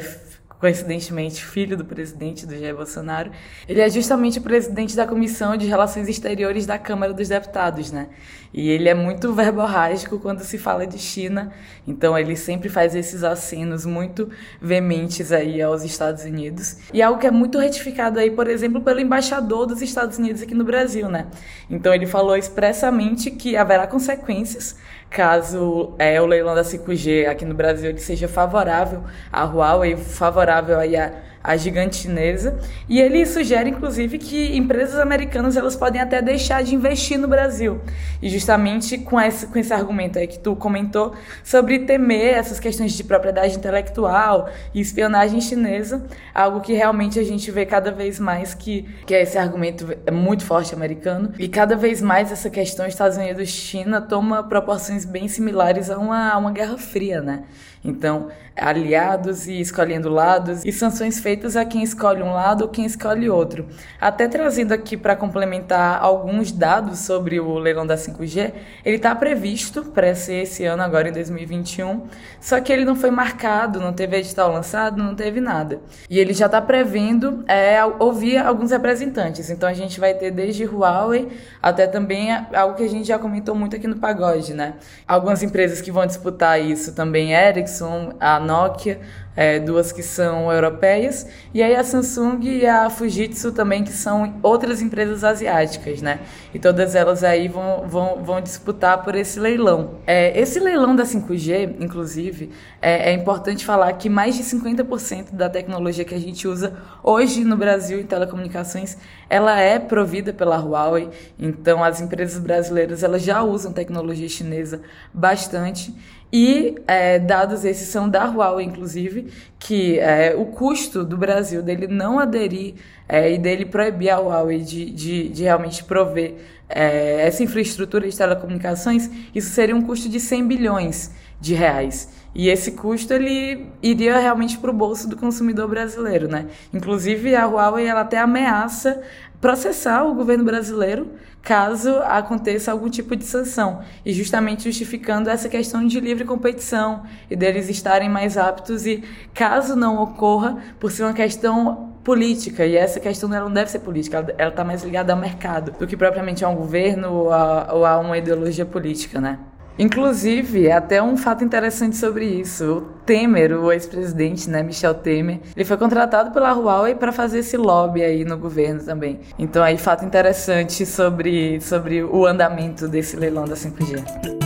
coincidentemente 0.60 1.42
filho 1.42 1.76
do 1.76 1.84
presidente 1.84 2.46
do 2.46 2.56
Jair 2.56 2.76
Bolsonaro, 2.76 3.32
ele 3.66 3.80
é 3.80 3.88
justamente 3.88 4.38
o 4.38 4.42
presidente 4.42 4.94
da 4.94 5.06
Comissão 5.06 5.56
de 5.56 5.66
Relações 5.66 6.06
Exteriores 6.06 6.66
da 6.66 6.78
Câmara 6.78 7.14
dos 7.14 7.28
Deputados, 7.28 7.90
né? 7.90 8.08
E 8.52 8.68
ele 8.68 8.88
é 8.88 8.94
muito 8.94 9.32
verborrágico 9.32 10.18
quando 10.18 10.40
se 10.40 10.58
fala 10.58 10.86
de 10.86 10.98
China, 10.98 11.52
então 11.86 12.18
ele 12.18 12.34
sempre 12.34 12.68
faz 12.68 12.94
esses 12.94 13.22
acenos 13.22 13.86
muito 13.86 14.28
veementes 14.60 15.30
aí 15.30 15.62
aos 15.62 15.84
Estados 15.84 16.24
Unidos. 16.24 16.78
E 16.92 17.00
algo 17.00 17.20
que 17.20 17.26
é 17.26 17.30
muito 17.30 17.58
retificado 17.58 18.18
aí, 18.18 18.30
por 18.30 18.48
exemplo, 18.48 18.80
pelo 18.80 18.98
embaixador 19.00 19.66
dos 19.66 19.80
Estados 19.80 20.18
Unidos 20.18 20.42
aqui 20.42 20.54
no 20.54 20.64
Brasil, 20.64 21.08
né? 21.08 21.26
Então 21.70 21.94
ele 21.94 22.06
falou 22.06 22.36
expressamente 22.36 23.30
que 23.30 23.56
haverá 23.56 23.86
consequências 23.86 24.76
caso 25.08 25.92
é, 25.98 26.20
o 26.22 26.26
leilão 26.26 26.54
da 26.54 26.62
5G 26.62 27.26
aqui 27.26 27.44
no 27.44 27.52
Brasil 27.52 27.90
ele 27.90 27.98
seja 27.98 28.28
favorável 28.28 29.02
à 29.32 29.44
Huawei, 29.44 29.96
favorável 29.96 30.78
aí 30.78 30.96
a 30.96 31.12
a 31.42 31.56
gigante 31.56 31.96
chinesa, 31.96 32.58
e 32.88 33.00
ele 33.00 33.24
sugere 33.24 33.70
inclusive 33.70 34.18
que 34.18 34.56
empresas 34.56 34.98
americanas 34.98 35.56
elas 35.56 35.74
podem 35.74 36.00
até 36.00 36.20
deixar 36.20 36.62
de 36.62 36.74
investir 36.74 37.18
no 37.18 37.26
Brasil. 37.26 37.80
E 38.20 38.28
justamente 38.28 38.98
com 38.98 39.18
esse, 39.18 39.46
com 39.46 39.58
esse 39.58 39.72
argumento 39.72 40.18
aí 40.18 40.26
que 40.26 40.38
tu 40.38 40.54
comentou 40.54 41.14
sobre 41.42 41.80
temer 41.80 42.34
essas 42.34 42.60
questões 42.60 42.92
de 42.92 43.02
propriedade 43.02 43.56
intelectual 43.56 44.50
e 44.74 44.80
espionagem 44.80 45.40
chinesa, 45.40 46.04
algo 46.34 46.60
que 46.60 46.74
realmente 46.74 47.18
a 47.18 47.24
gente 47.24 47.50
vê 47.50 47.64
cada 47.64 47.90
vez 47.90 48.18
mais 48.18 48.52
que, 48.52 48.82
que 49.06 49.14
esse 49.14 49.38
argumento 49.38 49.96
é 50.06 50.10
muito 50.10 50.44
forte 50.44 50.74
americano, 50.74 51.32
e 51.38 51.48
cada 51.48 51.74
vez 51.74 52.02
mais 52.02 52.30
essa 52.30 52.50
questão 52.50 52.86
Estados 52.86 53.16
Unidos-China 53.16 54.00
toma 54.00 54.42
proporções 54.42 55.04
bem 55.04 55.26
similares 55.26 55.90
a 55.90 55.98
uma, 55.98 56.32
a 56.32 56.38
uma 56.38 56.52
guerra 56.52 56.76
fria, 56.76 57.22
né? 57.22 57.44
Então, 57.82 58.28
aliados 58.60 59.46
e 59.46 59.60
escolhendo 59.60 60.08
lados, 60.08 60.64
e 60.64 60.72
sanções 60.72 61.18
feitas 61.18 61.56
a 61.56 61.64
quem 61.64 61.82
escolhe 61.82 62.22
um 62.22 62.32
lado 62.32 62.62
ou 62.62 62.68
quem 62.68 62.84
escolhe 62.84 63.28
outro. 63.28 63.66
Até 64.00 64.28
trazendo 64.28 64.72
aqui 64.72 64.96
para 64.96 65.16
complementar 65.16 66.00
alguns 66.00 66.52
dados 66.52 67.00
sobre 67.00 67.40
o 67.40 67.58
leilão 67.58 67.86
da 67.86 67.96
5G, 67.96 68.52
ele 68.84 68.96
está 68.96 69.14
previsto 69.14 69.84
para 69.84 70.14
ser 70.14 70.42
esse 70.42 70.64
ano, 70.64 70.82
agora 70.82 71.08
em 71.08 71.12
2021, 71.12 72.06
só 72.40 72.60
que 72.60 72.72
ele 72.72 72.84
não 72.84 72.94
foi 72.94 73.10
marcado, 73.10 73.80
não 73.80 73.92
teve 73.92 74.16
edital 74.16 74.52
lançado, 74.52 75.02
não 75.02 75.14
teve 75.14 75.40
nada. 75.40 75.80
E 76.08 76.18
ele 76.18 76.34
já 76.34 76.46
está 76.46 76.60
prevendo 76.60 77.44
é, 77.48 77.82
ouvir 77.98 78.36
alguns 78.38 78.70
representantes, 78.70 79.48
então 79.50 79.68
a 79.68 79.74
gente 79.74 79.98
vai 79.98 80.14
ter 80.14 80.30
desde 80.30 80.64
Huawei 80.64 81.28
até 81.62 81.86
também 81.86 82.30
algo 82.52 82.74
que 82.74 82.82
a 82.82 82.88
gente 82.88 83.06
já 83.06 83.18
comentou 83.18 83.54
muito 83.54 83.76
aqui 83.76 83.86
no 83.86 83.96
Pagode, 83.96 84.54
né? 84.54 84.74
Algumas 85.06 85.42
empresas 85.42 85.80
que 85.80 85.90
vão 85.90 86.06
disputar 86.06 86.60
isso 86.60 86.94
também, 86.94 87.32
Ericsson, 87.32 88.14
a 88.20 88.38
Nokia, 88.50 89.00
é, 89.36 89.60
duas 89.60 89.92
que 89.92 90.02
são 90.02 90.52
europeias, 90.52 91.26
e 91.54 91.62
aí 91.62 91.74
a 91.76 91.84
Samsung 91.84 92.40
e 92.42 92.66
a 92.66 92.90
Fujitsu 92.90 93.52
também, 93.52 93.84
que 93.84 93.92
são 93.92 94.34
outras 94.42 94.82
empresas 94.82 95.22
asiáticas, 95.22 96.02
né? 96.02 96.18
E 96.52 96.58
todas 96.58 96.96
elas 96.96 97.22
aí 97.22 97.46
vão, 97.46 97.86
vão, 97.86 98.24
vão 98.24 98.40
disputar 98.40 99.04
por 99.04 99.14
esse 99.14 99.38
leilão. 99.38 99.92
É, 100.04 100.38
esse 100.38 100.58
leilão 100.58 100.96
da 100.96 101.04
5G, 101.04 101.76
inclusive, 101.80 102.50
é, 102.82 103.10
é 103.10 103.12
importante 103.12 103.64
falar 103.64 103.92
que 103.92 104.08
mais 104.08 104.34
de 104.34 104.42
50% 104.42 105.32
da 105.32 105.48
tecnologia 105.48 106.04
que 106.04 106.14
a 106.14 106.20
gente 106.20 106.48
usa 106.48 106.76
hoje 107.02 107.44
no 107.44 107.56
Brasil 107.56 108.00
em 108.00 108.04
telecomunicações, 108.04 108.96
ela 109.28 109.58
é 109.60 109.78
provida 109.78 110.32
pela 110.32 110.58
Huawei, 110.58 111.08
então 111.38 111.84
as 111.84 112.00
empresas 112.00 112.38
brasileiras 112.40 113.04
elas 113.04 113.22
já 113.22 113.42
usam 113.42 113.72
tecnologia 113.72 114.28
chinesa 114.28 114.82
bastante, 115.14 115.94
e 116.32 116.76
é, 116.86 117.18
dados 117.18 117.64
esses 117.64 117.88
são 117.88 118.08
da 118.08 118.24
Huawei, 118.24 118.64
inclusive, 118.64 119.32
que 119.58 119.98
é, 119.98 120.34
o 120.36 120.46
custo 120.46 121.04
do 121.04 121.16
Brasil 121.16 121.62
dele 121.62 121.86
não 121.88 122.18
aderir 122.18 122.74
é, 123.08 123.32
e 123.32 123.38
dele 123.38 123.66
proibir 123.66 124.10
a 124.10 124.18
Huawei 124.18 124.60
de, 124.60 124.90
de, 124.90 125.28
de 125.28 125.42
realmente 125.42 125.82
prover 125.82 126.36
é, 126.68 127.26
essa 127.26 127.42
infraestrutura 127.42 128.08
de 128.08 128.16
telecomunicações, 128.16 129.10
isso 129.34 129.50
seria 129.50 129.74
um 129.74 129.82
custo 129.82 130.08
de 130.08 130.20
100 130.20 130.46
bilhões 130.46 131.10
de 131.40 131.54
reais. 131.54 132.08
E 132.32 132.48
esse 132.48 132.72
custo 132.72 133.12
ele 133.12 133.66
iria 133.82 134.16
realmente 134.16 134.56
para 134.56 134.70
o 134.70 134.72
bolso 134.72 135.08
do 135.08 135.16
consumidor 135.16 135.68
brasileiro, 135.68 136.28
né? 136.28 136.46
Inclusive 136.72 137.34
a 137.34 137.44
Huawei 137.44 137.86
ela 137.86 138.02
até 138.02 138.18
ameaça 138.18 139.02
processar 139.40 140.04
o 140.04 140.14
governo 140.14 140.44
brasileiro 140.44 141.10
caso 141.42 141.96
aconteça 142.00 142.70
algum 142.70 142.88
tipo 142.88 143.16
de 143.16 143.24
sanção, 143.24 143.80
e 144.04 144.12
justamente 144.12 144.64
justificando 144.64 145.30
essa 145.30 145.48
questão 145.48 145.86
de 145.86 145.98
livre 146.00 146.24
competição 146.24 147.02
e 147.30 147.36
deles 147.36 147.68
estarem 147.68 148.08
mais 148.08 148.36
aptos 148.36 148.86
e 148.86 149.02
caso 149.34 149.74
não 149.74 150.02
ocorra 150.02 150.58
por 150.78 150.92
ser 150.92 151.04
uma 151.04 151.14
questão 151.14 151.90
política, 152.04 152.64
e 152.64 152.76
essa 152.76 152.98
questão 152.98 153.32
ela 153.34 153.44
não 153.44 153.52
deve 153.52 153.70
ser 153.70 153.80
política, 153.80 154.34
ela 154.38 154.50
está 154.50 154.64
mais 154.64 154.82
ligada 154.82 155.12
ao 155.12 155.18
mercado 155.18 155.72
do 155.78 155.86
que 155.86 155.96
propriamente 155.96 156.44
a 156.44 156.48
um 156.48 156.56
governo 156.56 157.12
ou 157.12 157.32
a, 157.32 157.72
ou 157.72 157.84
a 157.84 157.98
uma 157.98 158.16
ideologia 158.16 158.64
política, 158.64 159.20
né? 159.20 159.38
Inclusive, 159.78 160.70
até 160.70 161.02
um 161.02 161.16
fato 161.16 161.42
interessante 161.42 161.96
sobre 161.96 162.26
isso. 162.26 162.64
O 162.64 162.80
Temer, 163.04 163.52
o 163.52 163.72
ex-presidente, 163.72 164.48
né, 164.48 164.62
Michel 164.62 164.94
Temer, 164.94 165.40
ele 165.56 165.64
foi 165.64 165.76
contratado 165.76 166.32
pela 166.32 166.52
Huawei 166.52 166.94
para 166.94 167.12
fazer 167.12 167.38
esse 167.38 167.56
lobby 167.56 168.02
aí 168.02 168.24
no 168.24 168.36
governo 168.36 168.82
também. 168.82 169.20
Então 169.38 169.62
aí 169.62 169.78
fato 169.78 170.04
interessante 170.04 170.84
sobre, 170.84 171.60
sobre 171.60 172.02
o 172.02 172.26
andamento 172.26 172.86
desse 172.86 173.16
leilão 173.16 173.44
da 173.44 173.54
5G. 173.54 174.40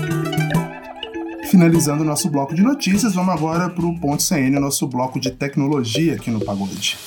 Finalizando 1.54 2.02
o 2.02 2.06
nosso 2.06 2.28
bloco 2.28 2.54
de 2.54 2.62
notícias, 2.62 3.14
vamos 3.14 3.32
agora 3.32 3.68
para 3.68 3.84
o 3.84 3.98
Ponto 4.00 4.22
CN, 4.22 4.58
nosso 4.58 4.88
bloco 4.88 5.20
de 5.20 5.30
tecnologia 5.30 6.14
aqui 6.14 6.30
no 6.30 6.44
Pagode. 6.44 6.98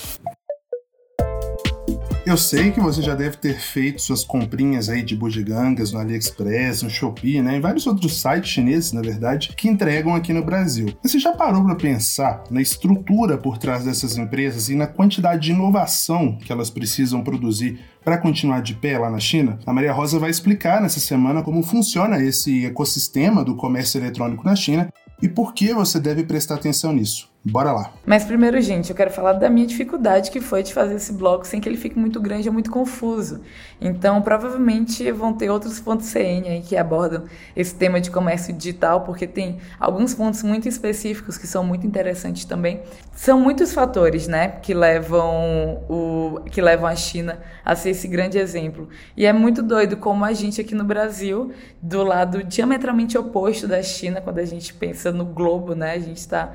Eu 2.28 2.36
sei 2.36 2.72
que 2.72 2.82
você 2.82 3.02
já 3.02 3.16
deve 3.16 3.38
ter 3.38 3.58
feito 3.58 4.02
suas 4.02 4.22
comprinhas 4.22 4.90
aí 4.90 5.02
de 5.02 5.16
bugigangas 5.16 5.94
no 5.94 6.00
AliExpress, 6.00 6.82
no 6.82 6.90
Shopee, 6.90 7.42
né, 7.42 7.56
em 7.56 7.62
vários 7.62 7.88
outros 7.88 8.20
sites 8.20 8.50
chineses, 8.50 8.92
na 8.92 9.00
verdade, 9.00 9.54
que 9.56 9.70
entregam 9.70 10.14
aqui 10.14 10.34
no 10.34 10.44
Brasil. 10.44 10.94
Mas 11.02 11.14
você 11.14 11.20
já 11.20 11.32
parou 11.32 11.64
para 11.64 11.76
pensar 11.76 12.44
na 12.52 12.62
estrutura 12.62 13.38
por 13.38 13.58
trás 13.58 13.86
dessas 13.86 14.18
empresas 14.18 14.68
e 14.68 14.76
na 14.76 14.88
quantidade 14.88 15.44
de 15.44 15.54
inovação 15.54 16.38
que 16.38 16.52
elas 16.52 16.70
precisam 16.70 17.24
produzir 17.24 17.80
para 18.04 18.18
continuar 18.18 18.62
de 18.62 18.76
pé 18.76 19.00
lá 19.00 19.10
na 19.10 19.22
China? 19.22 19.58
A 19.66 19.72
Maria 19.72 19.94
Rosa 19.94 20.20
vai 20.20 20.30
explicar 20.30 20.82
nessa 20.82 21.00
semana 21.00 21.42
como 21.42 21.64
funciona 21.64 22.22
esse 22.22 22.66
ecossistema 22.66 23.42
do 23.42 23.56
comércio 23.56 24.00
eletrônico 24.02 24.44
na 24.44 24.54
China 24.54 24.92
e 25.22 25.30
por 25.30 25.54
que 25.54 25.74
você 25.74 25.98
deve 25.98 26.26
prestar 26.26 26.56
atenção 26.56 26.92
nisso. 26.92 27.30
Bora 27.50 27.72
lá. 27.72 27.94
Mas 28.06 28.26
primeiro, 28.26 28.60
gente, 28.62 28.90
eu 28.90 28.96
quero 28.96 29.10
falar 29.10 29.34
da 29.34 29.50
minha 29.50 29.66
dificuldade 29.66 30.32
que 30.32 30.42
foi 30.42 30.64
de 30.64 30.74
fazer 30.74 30.96
esse 30.96 31.14
bloco 31.14 31.48
sem 31.48 31.62
que 31.62 31.70
ele 31.70 31.78
fique 31.78 31.98
muito 31.98 32.20
grande 32.20 32.50
ou 32.50 32.54
muito 32.54 32.70
confuso. 32.70 33.42
Então, 33.80 34.22
provavelmente 34.22 35.10
vão 35.12 35.34
ter 35.34 35.50
outros 35.50 35.80
pontos 35.80 36.08
CN 36.08 36.48
aí 36.50 36.62
que 36.62 36.76
abordam 36.76 37.24
esse 37.56 37.74
tema 37.74 38.02
de 38.02 38.12
comércio 38.12 38.54
digital, 38.54 39.02
porque 39.02 39.26
tem 39.26 39.60
alguns 39.80 40.14
pontos 40.14 40.44
muito 40.44 40.68
específicos 40.68 41.38
que 41.38 41.48
são 41.48 41.64
muito 41.64 41.88
interessantes 41.88 42.44
também. 42.44 42.82
São 43.14 43.40
muitos 43.40 43.74
fatores, 43.74 44.28
né, 44.28 44.50
que 44.62 44.74
levam 44.74 45.84
o 45.90 46.42
que 46.52 46.62
levam 46.62 46.88
a 46.88 46.96
China 46.96 47.40
a 47.64 47.76
ser 47.76 47.92
esse 47.92 48.08
grande 48.08 48.38
exemplo. 48.38 48.90
E 49.16 49.26
é 49.26 49.32
muito 49.32 49.64
doido 49.64 49.96
como 49.96 50.26
a 50.26 50.34
gente 50.34 50.60
aqui 50.60 50.76
no 50.76 50.84
Brasil, 50.84 51.52
do 51.82 52.04
lado 52.04 52.44
diametralmente 52.44 53.18
oposto 53.18 53.68
da 53.68 53.82
China, 53.82 54.22
quando 54.22 54.40
a 54.40 54.46
gente 54.46 54.74
pensa 54.74 55.12
no 55.12 55.26
globo, 55.26 55.74
né, 55.74 55.94
a 55.94 56.00
gente 56.00 56.18
está 56.18 56.54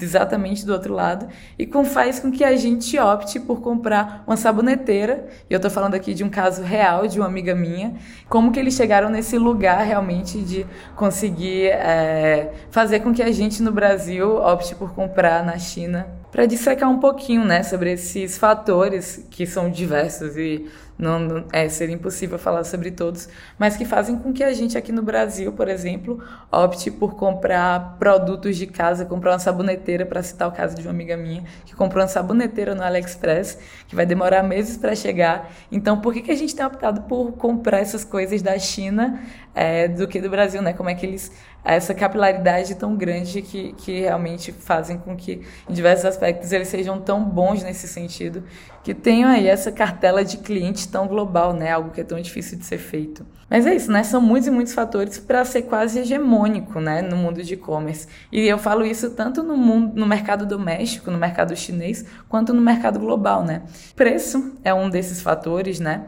exatamente 0.00 0.64
do 0.64 0.72
outro 0.72 0.94
lado 0.94 1.28
e 1.58 1.66
com, 1.66 1.84
faz 1.84 2.20
com 2.20 2.30
que 2.30 2.44
a 2.44 2.56
gente 2.56 2.98
opte 2.98 3.40
por 3.40 3.60
comprar 3.60 4.22
uma 4.26 4.36
saboneteira. 4.36 5.26
E 5.48 5.52
eu 5.52 5.56
estou 5.56 5.70
falando 5.70 5.94
aqui 5.94 6.14
de 6.14 6.22
um 6.22 6.28
caso 6.28 6.62
real 6.62 7.06
de 7.06 7.18
uma 7.18 7.26
amiga 7.26 7.54
minha. 7.54 7.94
Como 8.28 8.52
que 8.52 8.60
eles 8.60 8.74
chegaram 8.74 9.10
nesse 9.10 9.38
lugar 9.38 9.84
realmente 9.84 10.40
de 10.42 10.66
conseguir 10.96 11.68
é, 11.68 12.52
fazer 12.70 13.00
com 13.00 13.12
que 13.12 13.22
a 13.22 13.32
gente 13.32 13.62
no 13.62 13.72
Brasil 13.72 14.36
opte 14.36 14.74
por 14.74 14.94
comprar 14.94 15.44
na 15.44 15.58
China 15.58 16.20
para 16.30 16.46
dissecar 16.46 16.88
um 16.88 17.00
pouquinho, 17.00 17.44
né, 17.44 17.62
sobre 17.62 17.92
esses 17.92 18.38
fatores 18.38 19.26
que 19.30 19.44
são 19.46 19.68
diversos 19.68 20.36
e 20.36 20.70
não, 21.00 21.44
é, 21.50 21.68
seria 21.68 21.94
impossível 21.94 22.38
falar 22.38 22.62
sobre 22.64 22.90
todos, 22.90 23.28
mas 23.58 23.76
que 23.76 23.84
fazem 23.84 24.18
com 24.18 24.32
que 24.32 24.44
a 24.44 24.52
gente 24.52 24.76
aqui 24.76 24.92
no 24.92 25.02
Brasil, 25.02 25.50
por 25.52 25.66
exemplo, 25.66 26.22
opte 26.52 26.90
por 26.90 27.14
comprar 27.14 27.96
produtos 27.98 28.56
de 28.56 28.66
casa, 28.66 29.06
comprar 29.06 29.32
uma 29.32 29.38
saboneteira, 29.38 30.04
para 30.04 30.22
citar 30.22 30.48
o 30.48 30.52
caso 30.52 30.76
de 30.76 30.82
uma 30.82 30.90
amiga 30.90 31.16
minha, 31.16 31.42
que 31.64 31.74
comprou 31.74 32.02
uma 32.02 32.08
saboneteira 32.08 32.74
no 32.74 32.82
AliExpress, 32.82 33.58
que 33.88 33.96
vai 33.96 34.04
demorar 34.04 34.42
meses 34.42 34.76
para 34.76 34.94
chegar. 34.94 35.50
Então, 35.72 36.00
por 36.00 36.12
que, 36.12 36.20
que 36.20 36.30
a 36.30 36.36
gente 36.36 36.54
tem 36.54 36.66
optado 36.66 37.02
por 37.02 37.32
comprar 37.32 37.78
essas 37.78 38.04
coisas 38.04 38.42
da 38.42 38.58
China 38.58 39.20
é, 39.54 39.88
do 39.88 40.06
que 40.06 40.20
do 40.20 40.28
Brasil, 40.28 40.60
né? 40.60 40.72
Como 40.74 40.90
é 40.90 40.94
que 40.94 41.06
eles 41.06 41.32
essa 41.64 41.94
capilaridade 41.94 42.74
tão 42.74 42.96
grande 42.96 43.42
que, 43.42 43.72
que 43.74 44.00
realmente 44.00 44.50
fazem 44.50 44.98
com 44.98 45.14
que, 45.14 45.42
em 45.68 45.72
diversos 45.72 46.06
aspectos, 46.06 46.52
eles 46.52 46.68
sejam 46.68 47.00
tão 47.00 47.22
bons 47.22 47.62
nesse 47.62 47.86
sentido, 47.86 48.44
que 48.82 48.94
tenham 48.94 49.28
aí 49.28 49.46
essa 49.46 49.70
cartela 49.70 50.24
de 50.24 50.38
clientes 50.38 50.86
tão 50.86 51.06
global, 51.06 51.52
né? 51.52 51.70
Algo 51.70 51.90
que 51.90 52.00
é 52.00 52.04
tão 52.04 52.20
difícil 52.20 52.58
de 52.58 52.64
ser 52.64 52.78
feito. 52.78 53.26
Mas 53.48 53.66
é 53.66 53.74
isso, 53.74 53.90
né? 53.90 54.02
São 54.02 54.20
muitos 54.20 54.46
e 54.46 54.50
muitos 54.50 54.72
fatores 54.72 55.18
para 55.18 55.44
ser 55.44 55.62
quase 55.62 55.98
hegemônico, 55.98 56.80
né? 56.80 57.02
No 57.02 57.16
mundo 57.16 57.42
de 57.42 57.54
e-commerce. 57.54 58.06
E 58.30 58.46
eu 58.46 58.58
falo 58.58 58.86
isso 58.86 59.10
tanto 59.10 59.42
no 59.42 59.56
mundo, 59.56 59.98
no 59.98 60.06
mercado 60.06 60.46
doméstico, 60.46 61.10
no 61.10 61.18
mercado 61.18 61.54
chinês, 61.54 62.04
quanto 62.28 62.54
no 62.54 62.62
mercado 62.62 62.98
global, 62.98 63.44
né? 63.44 63.62
Preço 63.94 64.56
é 64.64 64.72
um 64.72 64.88
desses 64.88 65.20
fatores, 65.20 65.78
né? 65.80 66.06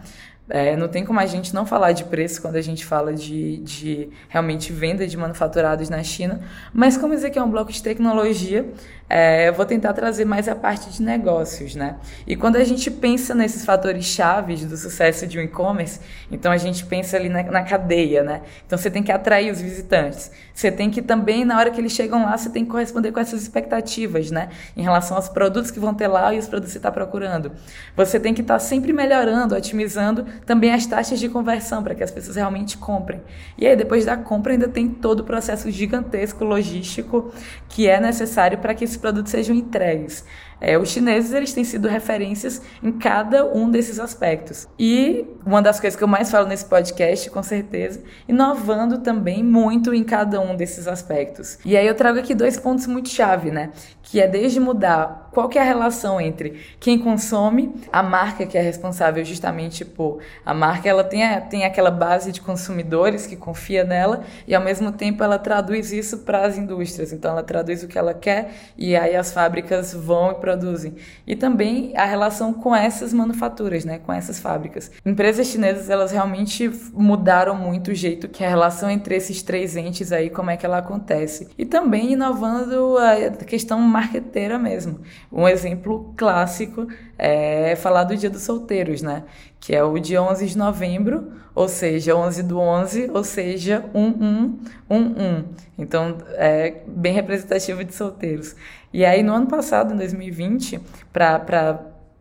É, 0.48 0.76
não 0.76 0.88
tem 0.88 1.04
como 1.04 1.20
a 1.20 1.26
gente 1.26 1.54
não 1.54 1.64
falar 1.64 1.92
de 1.92 2.04
preço 2.04 2.42
quando 2.42 2.56
a 2.56 2.60
gente 2.60 2.84
fala 2.84 3.14
de, 3.14 3.58
de 3.58 4.10
realmente 4.28 4.72
venda 4.72 5.06
de 5.06 5.16
manufaturados 5.16 5.88
na 5.88 6.02
China, 6.02 6.40
mas 6.74 6.96
como 6.96 7.14
isso 7.14 7.26
aqui 7.26 7.38
é 7.38 7.42
um 7.42 7.50
bloco 7.50 7.72
de 7.72 7.82
tecnologia, 7.82 8.68
é, 9.14 9.46
eu 9.46 9.52
vou 9.52 9.66
tentar 9.66 9.92
trazer 9.92 10.24
mais 10.24 10.48
a 10.48 10.54
parte 10.54 10.88
de 10.88 11.02
negócios, 11.02 11.74
né? 11.74 11.96
E 12.26 12.34
quando 12.34 12.56
a 12.56 12.64
gente 12.64 12.90
pensa 12.90 13.34
nesses 13.34 13.62
fatores 13.62 14.06
chaves 14.06 14.64
do 14.64 14.74
sucesso 14.74 15.26
de 15.26 15.38
um 15.38 15.42
e-commerce, 15.42 16.00
então 16.30 16.50
a 16.50 16.56
gente 16.56 16.86
pensa 16.86 17.18
ali 17.18 17.28
na, 17.28 17.42
na, 17.42 17.62
cadeia, 17.62 18.22
né? 18.22 18.40
Então 18.66 18.78
você 18.78 18.90
tem 18.90 19.02
que 19.02 19.12
atrair 19.12 19.52
os 19.52 19.60
visitantes. 19.60 20.30
Você 20.54 20.72
tem 20.72 20.88
que 20.88 21.02
também, 21.02 21.44
na 21.44 21.58
hora 21.58 21.70
que 21.70 21.78
eles 21.78 21.92
chegam 21.92 22.24
lá, 22.24 22.38
você 22.38 22.48
tem 22.48 22.64
que 22.64 22.70
corresponder 22.70 23.12
com 23.12 23.20
essas 23.20 23.42
expectativas, 23.42 24.30
né? 24.30 24.48
Em 24.74 24.82
relação 24.82 25.18
aos 25.18 25.28
produtos 25.28 25.70
que 25.70 25.78
vão 25.78 25.92
ter 25.92 26.08
lá 26.08 26.32
e 26.32 26.38
os 26.38 26.48
produtos 26.48 26.70
que 26.70 26.72
você 26.72 26.78
está 26.78 26.90
procurando. 26.90 27.52
Você 27.94 28.18
tem 28.18 28.32
que 28.32 28.40
estar 28.40 28.54
tá 28.54 28.60
sempre 28.60 28.94
melhorando, 28.94 29.54
otimizando 29.54 30.24
também 30.46 30.72
as 30.72 30.86
taxas 30.86 31.20
de 31.20 31.28
conversão 31.28 31.82
para 31.82 31.94
que 31.94 32.02
as 32.02 32.10
pessoas 32.10 32.36
realmente 32.36 32.78
comprem. 32.78 33.20
E 33.58 33.66
aí, 33.66 33.76
depois 33.76 34.06
da 34.06 34.16
compra, 34.16 34.54
ainda 34.54 34.68
tem 34.68 34.88
todo 34.88 35.20
o 35.20 35.24
processo 35.24 35.70
gigantesco 35.70 36.46
logístico 36.46 37.30
que 37.68 37.86
é 37.86 38.00
necessário 38.00 38.56
para 38.56 38.74
que 38.74 38.84
esse 38.84 39.01
produtos 39.02 39.32
sejam 39.32 39.54
entregues. 39.54 40.24
É, 40.60 40.78
os 40.78 40.90
chineses 40.90 41.32
eles 41.32 41.52
têm 41.52 41.64
sido 41.64 41.88
referências 41.88 42.62
em 42.80 42.92
cada 42.92 43.44
um 43.44 43.68
desses 43.68 43.98
aspectos. 43.98 44.68
E 44.78 45.26
uma 45.44 45.60
das 45.60 45.80
coisas 45.80 45.98
que 45.98 46.04
eu 46.04 46.08
mais 46.08 46.30
falo 46.30 46.46
nesse 46.46 46.64
podcast, 46.64 47.28
com 47.30 47.42
certeza, 47.42 48.00
inovando 48.28 48.98
também 48.98 49.42
muito 49.42 49.92
em 49.92 50.04
cada 50.04 50.40
um 50.40 50.54
desses 50.54 50.86
aspectos. 50.86 51.58
E 51.64 51.76
aí 51.76 51.84
eu 51.84 51.96
trago 51.96 52.20
aqui 52.20 52.32
dois 52.32 52.56
pontos 52.56 52.86
muito 52.86 53.08
chave, 53.08 53.50
né? 53.50 53.70
Que 54.12 54.20
é 54.20 54.28
desde 54.28 54.60
mudar 54.60 55.22
qual 55.32 55.48
que 55.48 55.58
é 55.58 55.62
a 55.62 55.64
relação 55.64 56.20
entre 56.20 56.60
quem 56.78 56.98
consome, 56.98 57.74
a 57.90 58.02
marca 58.02 58.44
que 58.44 58.58
é 58.58 58.60
responsável 58.60 59.24
justamente 59.24 59.82
por 59.82 60.18
a 60.44 60.52
marca, 60.52 60.86
ela 60.86 61.02
tem, 61.02 61.24
a, 61.24 61.40
tem 61.40 61.64
aquela 61.64 61.90
base 61.90 62.30
de 62.30 62.40
consumidores 62.42 63.26
que 63.26 63.34
confia 63.34 63.82
nela 63.82 64.24
e 64.46 64.54
ao 64.54 64.62
mesmo 64.62 64.92
tempo 64.92 65.24
ela 65.24 65.38
traduz 65.38 65.90
isso 65.90 66.18
para 66.18 66.44
as 66.44 66.58
indústrias. 66.58 67.10
Então 67.10 67.30
ela 67.30 67.42
traduz 67.42 67.82
o 67.82 67.88
que 67.88 67.96
ela 67.96 68.12
quer 68.12 68.52
e 68.76 68.94
aí 68.94 69.16
as 69.16 69.32
fábricas 69.32 69.94
vão 69.94 70.32
e 70.32 70.34
produzem. 70.34 70.96
E 71.26 71.34
também 71.34 71.96
a 71.96 72.04
relação 72.04 72.52
com 72.52 72.76
essas 72.76 73.14
manufaturas, 73.14 73.86
né, 73.86 73.98
com 73.98 74.12
essas 74.12 74.38
fábricas. 74.38 74.90
Empresas 75.06 75.46
chinesas, 75.46 75.88
elas 75.88 76.12
realmente 76.12 76.70
mudaram 76.92 77.54
muito 77.54 77.92
o 77.92 77.94
jeito 77.94 78.28
que 78.28 78.44
a 78.44 78.48
relação 78.50 78.90
entre 78.90 79.16
esses 79.16 79.42
três 79.42 79.74
entes 79.74 80.12
aí, 80.12 80.28
como 80.28 80.50
é 80.50 80.58
que 80.58 80.66
ela 80.66 80.76
acontece. 80.76 81.48
E 81.56 81.64
também 81.64 82.12
inovando 82.12 82.98
a 82.98 83.44
questão 83.46 83.80
marqueteira 84.02 84.58
mesmo. 84.58 85.00
Um 85.30 85.48
exemplo 85.48 86.12
clássico 86.16 86.88
é 87.16 87.76
falar 87.76 88.04
do 88.04 88.16
Dia 88.16 88.28
dos 88.28 88.42
Solteiros, 88.42 89.00
né? 89.02 89.24
Que 89.60 89.74
é 89.74 89.82
o 89.82 89.98
dia 89.98 90.22
11 90.22 90.46
de 90.46 90.58
novembro, 90.58 91.32
ou 91.54 91.68
seja, 91.68 92.16
11 92.16 92.42
do 92.42 92.58
11, 92.58 93.10
ou 93.14 93.22
seja, 93.22 93.84
1111. 93.94 95.44
Então, 95.78 96.18
é 96.32 96.82
bem 96.86 97.12
representativo 97.12 97.84
de 97.84 97.94
solteiros. 97.94 98.56
E 98.92 99.04
aí, 99.04 99.22
no 99.22 99.32
ano 99.32 99.46
passado, 99.46 99.94
em 99.94 99.96
2020, 99.96 100.80
para 101.12 101.38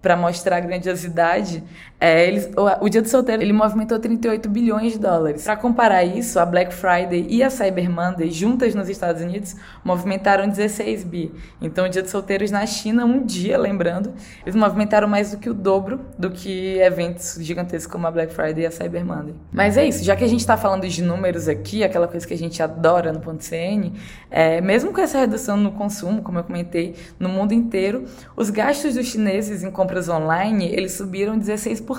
para 0.02 0.18
mostrar 0.18 0.58
a 0.58 0.60
grandiosidade, 0.60 1.64
é, 2.04 2.28
eles, 2.28 2.50
o, 2.58 2.86
o, 2.86 2.90
Dia 2.90 3.00
do 3.04 3.08
Solteiro 3.08 3.44
ele 3.44 3.54
movimentou 3.54 4.00
38 4.00 4.50
bilhões 4.50 4.94
de 4.94 5.00
dólares. 5.00 5.44
Para 5.44 5.56
comparar 5.56 6.04
isso, 6.04 6.40
a 6.40 6.46
Black 6.48 6.74
Friday 6.74 7.28
e 7.30 7.44
a 7.44 7.50
Cyber 7.52 7.92
Monday, 7.92 8.32
juntas 8.32 8.74
nos 8.74 8.90
Estados 8.90 9.22
Unidos, 9.22 9.56
movimentaram 9.84 10.48
16 10.48 11.04
bi. 11.04 11.32
Então, 11.62 11.86
o 11.86 11.90
Dia 11.90 12.02
dos 12.02 12.10
Solteiros 12.10 12.50
na 12.50 12.66
China, 12.66 13.06
um 13.06 13.24
dia, 13.24 13.56
lembrando, 13.56 14.16
eles 14.44 14.56
movimentaram 14.56 15.08
mais 15.08 15.30
do 15.30 15.38
que 15.38 15.48
o 15.48 15.54
dobro 15.54 16.00
do 16.18 16.32
que 16.32 16.80
eventos 16.80 17.38
gigantescos 17.40 17.92
como 17.92 18.08
a 18.08 18.12
Black 18.12 18.34
Friday 18.34 18.64
e 18.64 18.66
a 18.66 18.72
Cyber 18.72 19.06
Monday. 19.06 19.36
Mas 19.52 19.78
é 19.78 19.86
isso, 19.86 20.04
já 20.04 20.16
que 20.16 20.24
a 20.24 20.28
gente 20.28 20.40
está 20.40 20.58
falando 20.58 20.88
de 20.88 21.04
números 21.04 21.48
aqui, 21.48 21.84
aquela 21.84 22.08
coisa 22.08 22.26
que 22.26 22.34
a 22.34 22.38
gente 22.38 22.64
adora 22.64 23.14
no 23.14 23.20
ponto 23.20 23.44
.cn, 23.44 23.94
é, 24.32 24.60
mesmo 24.60 24.92
com 24.92 25.02
essa 25.02 25.20
redução 25.20 25.56
no 25.56 25.74
consumo, 25.74 26.24
como 26.24 26.40
eu 26.40 26.44
comentei, 26.44 26.96
no 27.20 27.30
mundo 27.30 27.54
inteiro, 27.54 28.06
os 28.36 28.50
gastos 28.50 28.96
dos 28.96 29.06
chineses 29.06 29.62
em 29.62 29.70
compras 29.70 30.10
online, 30.10 30.66
eles 30.66 30.94
subiram 30.94 31.38
16% 31.38 31.91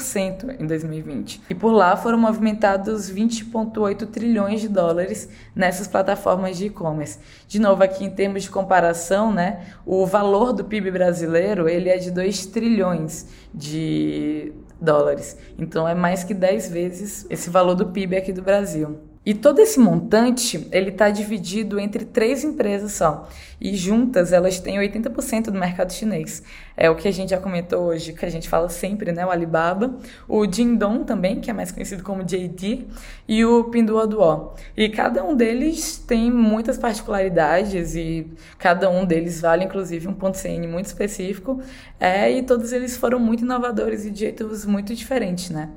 em 0.58 0.66
2020. 0.66 1.42
E 1.50 1.54
por 1.54 1.72
lá 1.72 1.96
foram 1.96 2.18
movimentados 2.18 3.10
20,8 3.10 4.06
trilhões 4.06 4.60
de 4.60 4.68
dólares 4.68 5.28
nessas 5.54 5.86
plataformas 5.86 6.56
de 6.56 6.66
e-commerce. 6.66 7.18
De 7.46 7.58
novo, 7.58 7.82
aqui 7.82 8.04
em 8.04 8.10
termos 8.10 8.44
de 8.44 8.50
comparação, 8.50 9.32
né, 9.32 9.66
o 9.84 10.06
valor 10.06 10.52
do 10.52 10.64
PIB 10.64 10.90
brasileiro 10.90 11.68
ele 11.68 11.88
é 11.88 11.98
de 11.98 12.10
2 12.10 12.46
trilhões 12.46 13.26
de 13.52 14.52
dólares. 14.80 15.36
Então 15.58 15.86
é 15.86 15.94
mais 15.94 16.24
que 16.24 16.34
10 16.34 16.70
vezes 16.70 17.26
esse 17.28 17.50
valor 17.50 17.74
do 17.74 17.86
PIB 17.86 18.16
aqui 18.16 18.32
do 18.32 18.42
Brasil. 18.42 19.11
E 19.24 19.34
todo 19.34 19.60
esse 19.60 19.78
montante, 19.78 20.66
ele 20.72 20.90
está 20.90 21.08
dividido 21.08 21.78
entre 21.78 22.04
três 22.04 22.42
empresas 22.42 22.92
só. 22.92 23.28
E 23.60 23.76
juntas, 23.76 24.32
elas 24.32 24.58
têm 24.58 24.78
80% 24.78 25.44
do 25.44 25.52
mercado 25.52 25.92
chinês. 25.92 26.42
É 26.76 26.90
o 26.90 26.96
que 26.96 27.06
a 27.06 27.12
gente 27.12 27.30
já 27.30 27.38
comentou 27.38 27.84
hoje, 27.84 28.12
que 28.12 28.26
a 28.26 28.28
gente 28.28 28.48
fala 28.48 28.68
sempre, 28.68 29.12
né? 29.12 29.24
O 29.24 29.30
Alibaba, 29.30 29.94
o 30.28 30.44
Jingdong 30.44 31.04
também, 31.04 31.40
que 31.40 31.48
é 31.48 31.52
mais 31.52 31.70
conhecido 31.70 32.02
como 32.02 32.24
JD, 32.24 32.88
e 33.28 33.44
o 33.44 33.64
Pinduoduo. 33.64 34.54
E 34.76 34.88
cada 34.88 35.22
um 35.22 35.36
deles 35.36 35.98
tem 35.98 36.28
muitas 36.28 36.76
particularidades 36.76 37.94
e 37.94 38.26
cada 38.58 38.90
um 38.90 39.04
deles 39.04 39.40
vale, 39.40 39.64
inclusive, 39.64 40.08
um 40.08 40.14
ponto 40.14 40.36
CN 40.36 40.66
muito 40.66 40.86
específico. 40.86 41.60
É, 42.00 42.28
e 42.28 42.42
todos 42.42 42.72
eles 42.72 42.96
foram 42.96 43.20
muito 43.20 43.44
inovadores 43.44 44.04
e 44.04 44.10
de 44.10 44.18
jeitos 44.18 44.66
muito 44.66 44.92
diferentes, 44.92 45.50
né? 45.50 45.70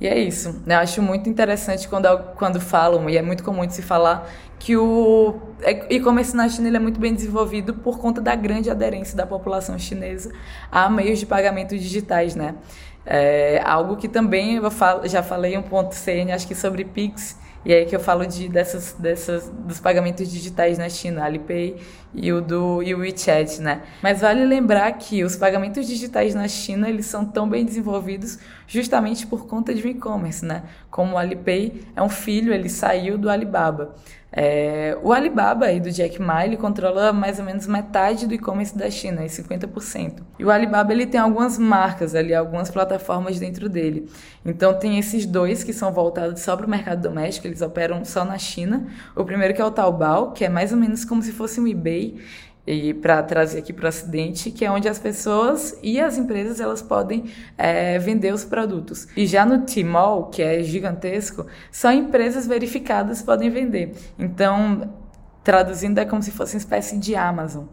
E 0.00 0.06
é 0.06 0.18
isso. 0.18 0.62
Eu 0.66 0.76
acho 0.78 1.00
muito 1.00 1.28
interessante 1.28 1.88
quando, 1.88 2.06
quando 2.34 2.60
falam, 2.60 3.08
e 3.08 3.16
é 3.16 3.22
muito 3.22 3.44
comum 3.44 3.64
de 3.64 3.74
se 3.74 3.82
falar, 3.82 4.28
que 4.58 4.76
o 4.76 5.34
e-commerce 5.88 6.34
na 6.34 6.48
China 6.48 6.76
é 6.76 6.80
muito 6.80 6.98
bem 6.98 7.14
desenvolvido 7.14 7.74
por 7.74 7.98
conta 7.98 8.20
da 8.20 8.34
grande 8.34 8.70
aderência 8.70 9.16
da 9.16 9.26
população 9.26 9.78
chinesa 9.78 10.32
a 10.70 10.88
meios 10.88 11.18
de 11.18 11.26
pagamento 11.26 11.76
digitais, 11.76 12.34
né? 12.34 12.54
É 13.06 13.60
algo 13.64 13.96
que 13.96 14.08
também 14.08 14.56
eu 14.56 14.70
já 15.04 15.22
falei 15.22 15.56
um 15.58 15.62
ponto 15.62 15.94
CN, 15.94 16.32
acho 16.32 16.48
que 16.48 16.54
sobre 16.54 16.84
Pix, 16.84 17.38
e 17.64 17.72
aí 17.72 17.86
que 17.86 17.96
eu 17.96 18.00
falo 18.00 18.26
de 18.26 18.48
dessas, 18.48 18.92
dessas 18.92 19.48
dos 19.48 19.80
pagamentos 19.80 20.30
digitais 20.30 20.76
na 20.76 20.88
China, 20.88 21.24
Alipay 21.24 21.76
e 22.12 22.32
o 22.32 22.40
do 22.40 22.82
e 22.82 22.94
o 22.94 22.98
WeChat, 22.98 23.60
né? 23.60 23.82
Mas 24.02 24.20
vale 24.20 24.44
lembrar 24.44 24.92
que 24.92 25.24
os 25.24 25.34
pagamentos 25.34 25.86
digitais 25.86 26.34
na 26.34 26.46
China, 26.46 26.88
eles 26.88 27.06
são 27.06 27.24
tão 27.24 27.48
bem 27.48 27.64
desenvolvidos 27.64 28.38
justamente 28.66 29.26
por 29.26 29.46
conta 29.46 29.74
de 29.74 29.86
e-commerce, 29.88 30.44
né? 30.44 30.64
Como 30.90 31.14
o 31.14 31.18
Alipay 31.18 31.82
é 31.96 32.02
um 32.02 32.08
filho, 32.08 32.52
ele 32.52 32.68
saiu 32.68 33.16
do 33.16 33.30
Alibaba. 33.30 33.94
É, 34.36 34.98
o 35.00 35.12
Alibaba 35.12 35.66
aí 35.66 35.78
do 35.78 35.92
Jack 35.92 36.20
Ma, 36.20 36.44
ele 36.44 36.56
controla 36.56 37.12
mais 37.12 37.38
ou 37.38 37.44
menos 37.44 37.68
metade 37.68 38.26
do 38.26 38.34
e-commerce 38.34 38.76
da 38.76 38.90
China, 38.90 39.22
50%. 39.22 40.22
E 40.36 40.44
o 40.44 40.50
Alibaba 40.50 40.92
ele 40.92 41.06
tem 41.06 41.20
algumas 41.20 41.56
marcas 41.56 42.16
ali, 42.16 42.34
algumas 42.34 42.68
plataformas 42.68 43.38
dentro 43.38 43.68
dele. 43.68 44.10
Então 44.44 44.76
tem 44.76 44.98
esses 44.98 45.24
dois 45.24 45.62
que 45.62 45.72
são 45.72 45.92
voltados 45.92 46.40
só 46.40 46.56
para 46.56 46.66
o 46.66 46.68
mercado 46.68 47.02
doméstico, 47.02 47.46
eles 47.46 47.62
operam 47.62 48.04
só 48.04 48.24
na 48.24 48.36
China. 48.36 48.88
O 49.14 49.24
primeiro 49.24 49.54
que 49.54 49.62
é 49.62 49.64
o 49.64 49.70
Taobao, 49.70 50.32
que 50.32 50.44
é 50.44 50.48
mais 50.48 50.72
ou 50.72 50.78
menos 50.78 51.04
como 51.04 51.22
se 51.22 51.30
fosse 51.30 51.60
um 51.60 51.68
eBay, 51.68 52.18
e 52.66 52.94
para 52.94 53.22
trazer 53.22 53.58
aqui 53.58 53.72
para 53.72 53.86
o 53.86 53.88
Ocidente, 53.88 54.50
que 54.50 54.64
é 54.64 54.70
onde 54.70 54.88
as 54.88 54.98
pessoas 54.98 55.78
e 55.82 56.00
as 56.00 56.16
empresas 56.16 56.60
elas 56.60 56.80
podem 56.80 57.24
é, 57.58 57.98
vender 57.98 58.32
os 58.32 58.44
produtos. 58.44 59.06
E 59.16 59.26
já 59.26 59.44
no 59.44 59.62
Tmall, 59.62 60.30
que 60.30 60.42
é 60.42 60.62
gigantesco, 60.62 61.46
só 61.70 61.92
empresas 61.92 62.46
verificadas 62.46 63.20
podem 63.20 63.50
vender. 63.50 63.94
Então, 64.18 64.90
traduzindo, 65.44 65.98
é 65.98 66.06
como 66.06 66.22
se 66.22 66.30
fosse 66.30 66.54
uma 66.54 66.58
espécie 66.58 66.96
de 66.96 67.14
Amazon. 67.14 67.64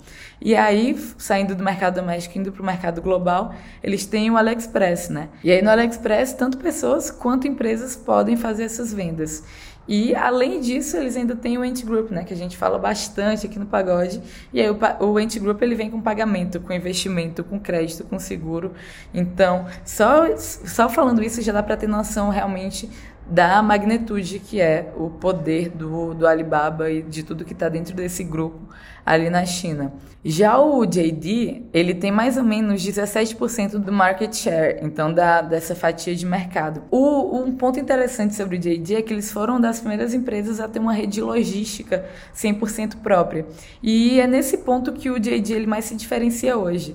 E 0.42 0.54
aí, 0.54 0.98
saindo 1.18 1.56
do 1.56 1.64
mercado 1.64 1.96
doméstico, 1.96 2.38
indo 2.38 2.52
para 2.52 2.62
o 2.62 2.66
mercado 2.66 3.02
global, 3.02 3.56
eles 3.82 4.06
têm 4.06 4.30
o 4.30 4.36
AliExpress, 4.36 5.08
né? 5.10 5.30
E 5.42 5.50
aí 5.50 5.62
no 5.62 5.70
AliExpress, 5.70 6.34
tanto 6.34 6.58
pessoas 6.58 7.10
quanto 7.10 7.48
empresas 7.48 7.96
podem 7.96 8.36
fazer 8.36 8.66
essas 8.66 8.94
vendas. 8.94 9.44
E, 9.88 10.16
além 10.16 10.62
disso, 10.62 10.96
eles 10.96 11.18
ainda 11.18 11.36
têm 11.36 11.58
o 11.58 11.62
Ant 11.62 11.84
Group, 11.84 12.12
né, 12.12 12.24
que 12.24 12.34
a 12.34 12.38
gente 12.38 12.56
fala 12.56 12.78
bastante 12.78 13.46
aqui 13.46 13.58
no 13.58 13.66
Pagode. 13.66 14.22
E 14.54 14.62
aí 14.62 14.70
o, 14.70 14.78
o 15.00 15.18
Ant 15.18 15.38
Group 15.40 15.62
ele 15.62 15.76
vem 15.76 15.90
com 15.90 16.00
pagamento, 16.00 16.60
com 16.60 16.72
investimento, 16.72 17.44
com 17.44 17.60
crédito, 17.60 18.04
com 18.04 18.20
seguro. 18.20 18.74
Então, 19.14 19.66
só, 19.84 20.38
só 20.38 20.88
falando 20.88 21.24
isso 21.24 21.42
já 21.42 21.52
dá 21.52 21.64
para 21.64 21.76
ter 21.76 21.88
noção 21.88 22.30
realmente 22.30 22.90
da 23.26 23.62
magnitude 23.62 24.40
que 24.40 24.60
é 24.60 24.92
o 24.98 25.10
poder 25.10 25.70
do, 25.70 26.14
do 26.14 26.28
Alibaba 26.28 26.92
e 26.92 27.02
de 27.02 27.24
tudo 27.24 27.46
que 27.46 27.54
está 27.54 27.70
dentro 27.70 27.96
desse 27.96 28.24
grupo 28.24 28.60
ali 29.06 29.30
na 29.30 29.46
China. 29.46 29.94
Já 30.24 30.60
o 30.60 30.86
JD, 30.86 31.64
ele 31.74 31.96
tem 31.96 32.12
mais 32.12 32.38
ou 32.38 32.44
menos 32.44 32.86
17% 32.86 33.80
do 33.80 33.92
market 33.92 34.32
share, 34.36 34.78
então 34.84 35.12
da, 35.12 35.42
dessa 35.42 35.74
fatia 35.74 36.16
de 36.16 36.28
mercado. 36.28 36.84
O, 36.92 37.38
um 37.38 37.52
ponto 37.56 37.80
interessante 37.80 38.36
sobre 38.36 38.58
o 38.58 38.60
JD 38.60 38.98
é 38.98 39.02
que 39.02 39.12
eles 39.12 39.32
foram 39.32 39.60
das 39.60 39.80
primeiras 39.80 40.14
empresas 40.14 40.60
a 40.60 40.68
ter 40.68 40.78
uma 40.78 40.94
rede 40.94 41.20
logística 41.20 42.06
100% 42.36 42.98
própria. 42.98 43.48
E 43.82 44.20
é 44.20 44.28
nesse 44.28 44.60
ponto 44.60 44.94
que 44.94 45.10
o 45.10 45.20
JD 45.20 45.54
ele 45.54 45.66
mais 45.66 45.86
se 45.86 45.96
diferencia 45.96 46.56
hoje, 46.56 46.94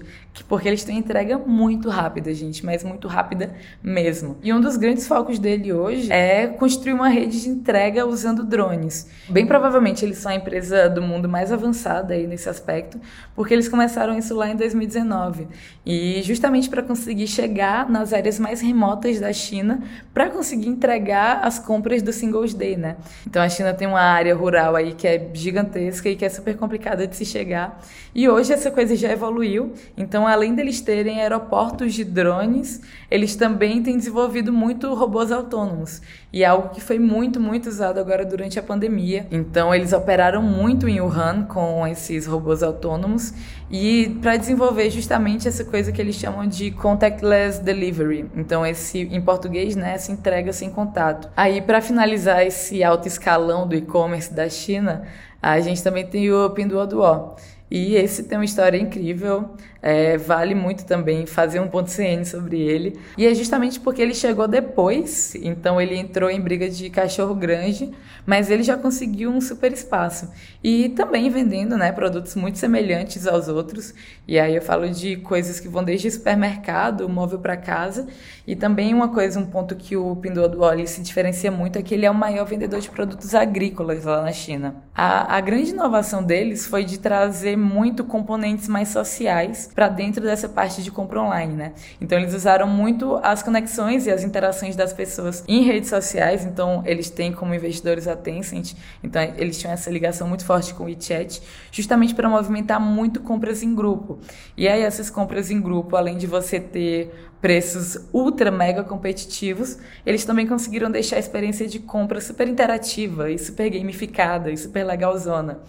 porque 0.48 0.68
eles 0.68 0.84
têm 0.84 0.98
entrega 0.98 1.36
muito 1.36 1.88
rápida, 1.88 2.32
gente, 2.32 2.64
mas 2.64 2.84
muito 2.84 3.08
rápida 3.08 3.54
mesmo. 3.82 4.36
E 4.40 4.52
um 4.52 4.60
dos 4.60 4.76
grandes 4.76 5.06
focos 5.08 5.40
dele 5.40 5.72
hoje 5.72 6.12
é 6.12 6.46
construir 6.46 6.92
uma 6.92 7.08
rede 7.08 7.42
de 7.42 7.48
entrega 7.48 8.06
usando 8.06 8.44
drones. 8.44 9.08
Bem 9.28 9.46
provavelmente 9.46 10.04
eles 10.04 10.18
são 10.18 10.30
a 10.30 10.36
empresa 10.36 10.88
do 10.88 11.02
mundo 11.02 11.28
mais 11.28 11.50
avançada 11.50 12.05
aí 12.12 12.26
nesse 12.26 12.48
aspecto, 12.48 13.00
porque 13.34 13.54
eles 13.54 13.68
começaram 13.68 14.16
isso 14.18 14.34
lá 14.34 14.48
em 14.48 14.56
2019. 14.56 15.48
E 15.84 16.22
justamente 16.22 16.68
para 16.68 16.82
conseguir 16.82 17.26
chegar 17.26 17.88
nas 17.88 18.12
áreas 18.12 18.38
mais 18.38 18.60
remotas 18.60 19.20
da 19.20 19.32
China, 19.32 19.82
para 20.12 20.30
conseguir 20.30 20.68
entregar 20.68 21.40
as 21.42 21.58
compras 21.58 22.02
do 22.02 22.12
Singles 22.12 22.54
Day, 22.54 22.76
né? 22.76 22.96
Então 23.26 23.42
a 23.42 23.48
China 23.48 23.72
tem 23.72 23.86
uma 23.86 24.00
área 24.00 24.34
rural 24.34 24.76
aí 24.76 24.92
que 24.92 25.06
é 25.06 25.30
gigantesca 25.32 26.08
e 26.08 26.16
que 26.16 26.24
é 26.24 26.28
super 26.28 26.56
complicada 26.56 27.06
de 27.06 27.16
se 27.16 27.24
chegar. 27.24 27.80
E 28.14 28.28
hoje 28.28 28.52
essa 28.52 28.70
coisa 28.70 28.96
já 28.96 29.12
evoluiu. 29.12 29.74
Então, 29.94 30.26
além 30.26 30.54
deles 30.54 30.80
terem 30.80 31.20
aeroportos 31.20 31.92
de 31.92 32.02
drones, 32.02 32.80
eles 33.10 33.36
também 33.36 33.82
têm 33.82 33.98
desenvolvido 33.98 34.52
muito 34.52 34.94
robôs 34.94 35.30
autônomos. 35.30 36.00
E 36.36 36.42
é 36.42 36.46
algo 36.46 36.68
que 36.68 36.82
foi 36.82 36.98
muito, 36.98 37.40
muito 37.40 37.66
usado 37.66 37.98
agora 37.98 38.22
durante 38.22 38.58
a 38.58 38.62
pandemia. 38.62 39.26
Então, 39.30 39.74
eles 39.74 39.94
operaram 39.94 40.42
muito 40.42 40.86
em 40.86 41.00
Wuhan 41.00 41.46
com 41.46 41.86
esses 41.86 42.26
robôs 42.26 42.62
autônomos 42.62 43.32
e 43.70 44.18
para 44.20 44.36
desenvolver 44.36 44.90
justamente 44.90 45.48
essa 45.48 45.64
coisa 45.64 45.90
que 45.90 45.98
eles 45.98 46.14
chamam 46.14 46.46
de 46.46 46.72
contactless 46.72 47.58
delivery. 47.62 48.30
Então, 48.36 48.66
esse 48.66 48.98
em 48.98 49.18
português, 49.22 49.74
né, 49.76 49.94
essa 49.94 50.12
entrega 50.12 50.52
sem 50.52 50.68
contato. 50.68 51.30
Aí, 51.34 51.62
para 51.62 51.80
finalizar 51.80 52.46
esse 52.46 52.84
alto 52.84 53.08
escalão 53.08 53.66
do 53.66 53.74
e-commerce 53.74 54.30
da 54.30 54.46
China, 54.46 55.04
a 55.40 55.58
gente 55.60 55.82
também 55.82 56.04
tem 56.06 56.30
o 56.30 56.50
Pinduoduo. 56.50 57.34
E 57.70 57.96
esse 57.96 58.24
tem 58.24 58.38
uma 58.38 58.44
história 58.44 58.78
incrível. 58.78 59.50
É, 59.82 60.16
vale 60.16 60.54
muito 60.54 60.84
também 60.84 61.26
fazer 61.26 61.60
um 61.60 61.68
ponto 61.68 61.90
CN 61.90 62.24
sobre 62.24 62.60
ele. 62.60 62.98
E 63.16 63.26
é 63.26 63.34
justamente 63.34 63.78
porque 63.78 64.02
ele 64.02 64.14
chegou 64.14 64.48
depois, 64.48 65.34
então 65.36 65.80
ele 65.80 65.96
entrou 65.96 66.30
em 66.30 66.40
briga 66.40 66.68
de 66.68 66.90
cachorro 66.90 67.34
grande, 67.34 67.90
mas 68.24 68.50
ele 68.50 68.62
já 68.62 68.76
conseguiu 68.76 69.30
um 69.30 69.40
super 69.40 69.72
espaço. 69.72 70.30
E 70.62 70.88
também 70.90 71.30
vendendo 71.30 71.76
né, 71.76 71.92
produtos 71.92 72.34
muito 72.34 72.58
semelhantes 72.58 73.26
aos 73.26 73.48
outros. 73.48 73.94
E 74.26 74.38
aí 74.38 74.56
eu 74.56 74.62
falo 74.62 74.88
de 74.90 75.16
coisas 75.16 75.60
que 75.60 75.68
vão 75.68 75.84
desde 75.84 76.10
supermercado, 76.10 77.08
móvel 77.08 77.38
para 77.38 77.56
casa. 77.56 78.06
E 78.46 78.56
também 78.56 78.92
uma 78.92 79.08
coisa, 79.08 79.38
um 79.38 79.46
ponto 79.46 79.76
que 79.76 79.96
o 79.96 80.16
Pinduoduo 80.16 80.66
se 80.86 81.00
diferencia 81.00 81.50
muito 81.50 81.78
é 81.78 81.82
que 81.82 81.94
ele 81.94 82.06
é 82.06 82.10
o 82.10 82.14
maior 82.14 82.44
vendedor 82.44 82.80
de 82.80 82.90
produtos 82.90 83.34
agrícolas 83.34 84.04
lá 84.04 84.22
na 84.22 84.32
China. 84.32 84.76
A, 84.94 85.36
a 85.36 85.40
grande 85.40 85.70
inovação 85.70 86.22
deles 86.22 86.66
foi 86.66 86.84
de 86.84 86.98
trazer 86.98 87.56
muito 87.56 88.04
componentes 88.04 88.68
mais 88.68 88.88
sociais 88.88 89.65
para 89.74 89.88
dentro 89.88 90.22
dessa 90.22 90.48
parte 90.48 90.82
de 90.82 90.90
compra 90.90 91.20
online, 91.20 91.54
né? 91.54 91.72
Então 92.00 92.18
eles 92.18 92.34
usaram 92.34 92.66
muito 92.66 93.16
as 93.22 93.42
conexões 93.42 94.06
e 94.06 94.10
as 94.10 94.22
interações 94.22 94.76
das 94.76 94.92
pessoas 94.92 95.44
em 95.46 95.62
redes 95.62 95.90
sociais, 95.90 96.44
então 96.44 96.82
eles 96.86 97.10
têm 97.10 97.32
como 97.32 97.54
investidores 97.54 98.08
a 98.08 98.16
Tencent, 98.16 98.74
então 99.02 99.22
eles 99.36 99.58
tinham 99.58 99.72
essa 99.72 99.90
ligação 99.90 100.28
muito 100.28 100.44
forte 100.44 100.74
com 100.74 100.84
o 100.84 100.86
WeChat, 100.86 101.42
justamente 101.70 102.14
para 102.14 102.28
movimentar 102.28 102.80
muito 102.80 103.20
compras 103.20 103.62
em 103.62 103.74
grupo. 103.74 104.18
E 104.56 104.68
aí 104.68 104.82
essas 104.82 105.10
compras 105.10 105.50
em 105.50 105.60
grupo, 105.60 105.96
além 105.96 106.16
de 106.16 106.26
você 106.26 106.58
ter 106.60 107.12
preços 107.40 107.98
ultra 108.12 108.50
mega 108.50 108.82
competitivos, 108.82 109.78
eles 110.04 110.24
também 110.24 110.46
conseguiram 110.46 110.90
deixar 110.90 111.16
a 111.16 111.18
experiência 111.18 111.68
de 111.68 111.78
compra 111.78 112.20
super 112.20 112.48
interativa 112.48 113.30
e 113.30 113.38
super 113.38 113.70
gamificada 113.70 114.50
e 114.50 114.56
super 114.56 114.84
legalzona. 114.84 115.60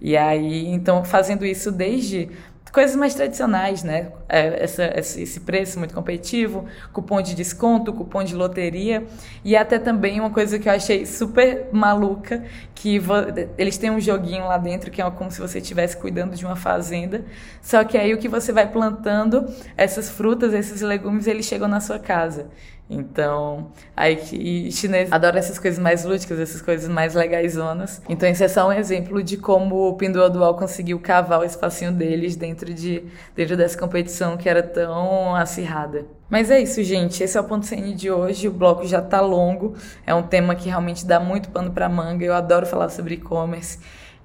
E 0.00 0.16
aí, 0.16 0.66
então, 0.66 1.04
fazendo 1.04 1.44
isso 1.44 1.72
desde 1.72 2.30
coisas 2.76 2.94
mais 2.94 3.14
tradicionais, 3.14 3.82
né? 3.82 4.12
É, 4.28 4.62
essa, 4.62 4.92
esse 4.98 5.40
preço 5.40 5.78
muito 5.78 5.94
competitivo, 5.94 6.66
cupom 6.92 7.22
de 7.22 7.34
desconto, 7.34 7.90
cupom 7.90 8.22
de 8.22 8.34
loteria 8.34 9.06
e 9.42 9.56
até 9.56 9.78
também 9.78 10.20
uma 10.20 10.28
coisa 10.28 10.58
que 10.58 10.68
eu 10.68 10.72
achei 10.74 11.06
super 11.06 11.70
maluca, 11.72 12.44
que 12.74 13.00
eles 13.56 13.78
têm 13.78 13.90
um 13.90 13.98
joguinho 13.98 14.46
lá 14.46 14.58
dentro 14.58 14.90
que 14.90 15.00
é 15.00 15.10
como 15.10 15.30
se 15.30 15.40
você 15.40 15.56
estivesse 15.58 15.96
cuidando 15.96 16.36
de 16.36 16.44
uma 16.44 16.54
fazenda, 16.54 17.24
só 17.62 17.82
que 17.82 17.96
aí 17.96 18.12
o 18.12 18.18
que 18.18 18.28
você 18.28 18.52
vai 18.52 18.70
plantando, 18.70 19.46
essas 19.74 20.10
frutas, 20.10 20.52
esses 20.52 20.82
legumes, 20.82 21.26
eles 21.26 21.46
chegam 21.46 21.68
na 21.68 21.80
sua 21.80 21.98
casa. 21.98 22.50
Então, 22.88 23.72
aí 23.96 24.16
que 24.16 24.70
chinês 24.70 25.10
adora 25.10 25.38
essas 25.38 25.58
coisas 25.58 25.78
mais 25.78 26.04
lúdicas, 26.04 26.38
essas 26.38 26.62
coisas 26.62 26.88
mais 26.88 27.14
legaisonas. 27.14 28.00
Então, 28.08 28.28
esse 28.28 28.44
é 28.44 28.48
só 28.48 28.68
um 28.68 28.72
exemplo 28.72 29.22
de 29.22 29.36
como 29.36 29.88
o 29.88 29.94
Pinduoduo 29.94 30.54
conseguiu 30.54 31.00
cavar 31.00 31.40
o 31.40 31.44
espacinho 31.44 31.90
deles 31.90 32.36
dentro 32.36 32.72
de 32.72 33.02
dentro 33.34 33.56
dessa 33.56 33.76
competição 33.76 34.36
que 34.36 34.48
era 34.48 34.62
tão 34.62 35.34
acirrada. 35.34 36.06
Mas 36.28 36.50
é 36.50 36.60
isso, 36.60 36.82
gente. 36.82 37.22
Esse 37.22 37.36
é 37.36 37.40
o 37.40 37.44
ponto 37.44 37.66
CN 37.66 37.94
de 37.94 38.10
hoje. 38.10 38.48
O 38.48 38.52
bloco 38.52 38.86
já 38.86 39.00
tá 39.00 39.20
longo. 39.20 39.74
É 40.06 40.14
um 40.14 40.22
tema 40.22 40.54
que 40.54 40.68
realmente 40.68 41.06
dá 41.06 41.20
muito 41.20 41.50
pano 41.50 41.70
para 41.70 41.88
manga. 41.88 42.24
Eu 42.24 42.34
adoro 42.34 42.66
falar 42.66 42.88
sobre 42.88 43.14
e-commerce. 43.14 43.78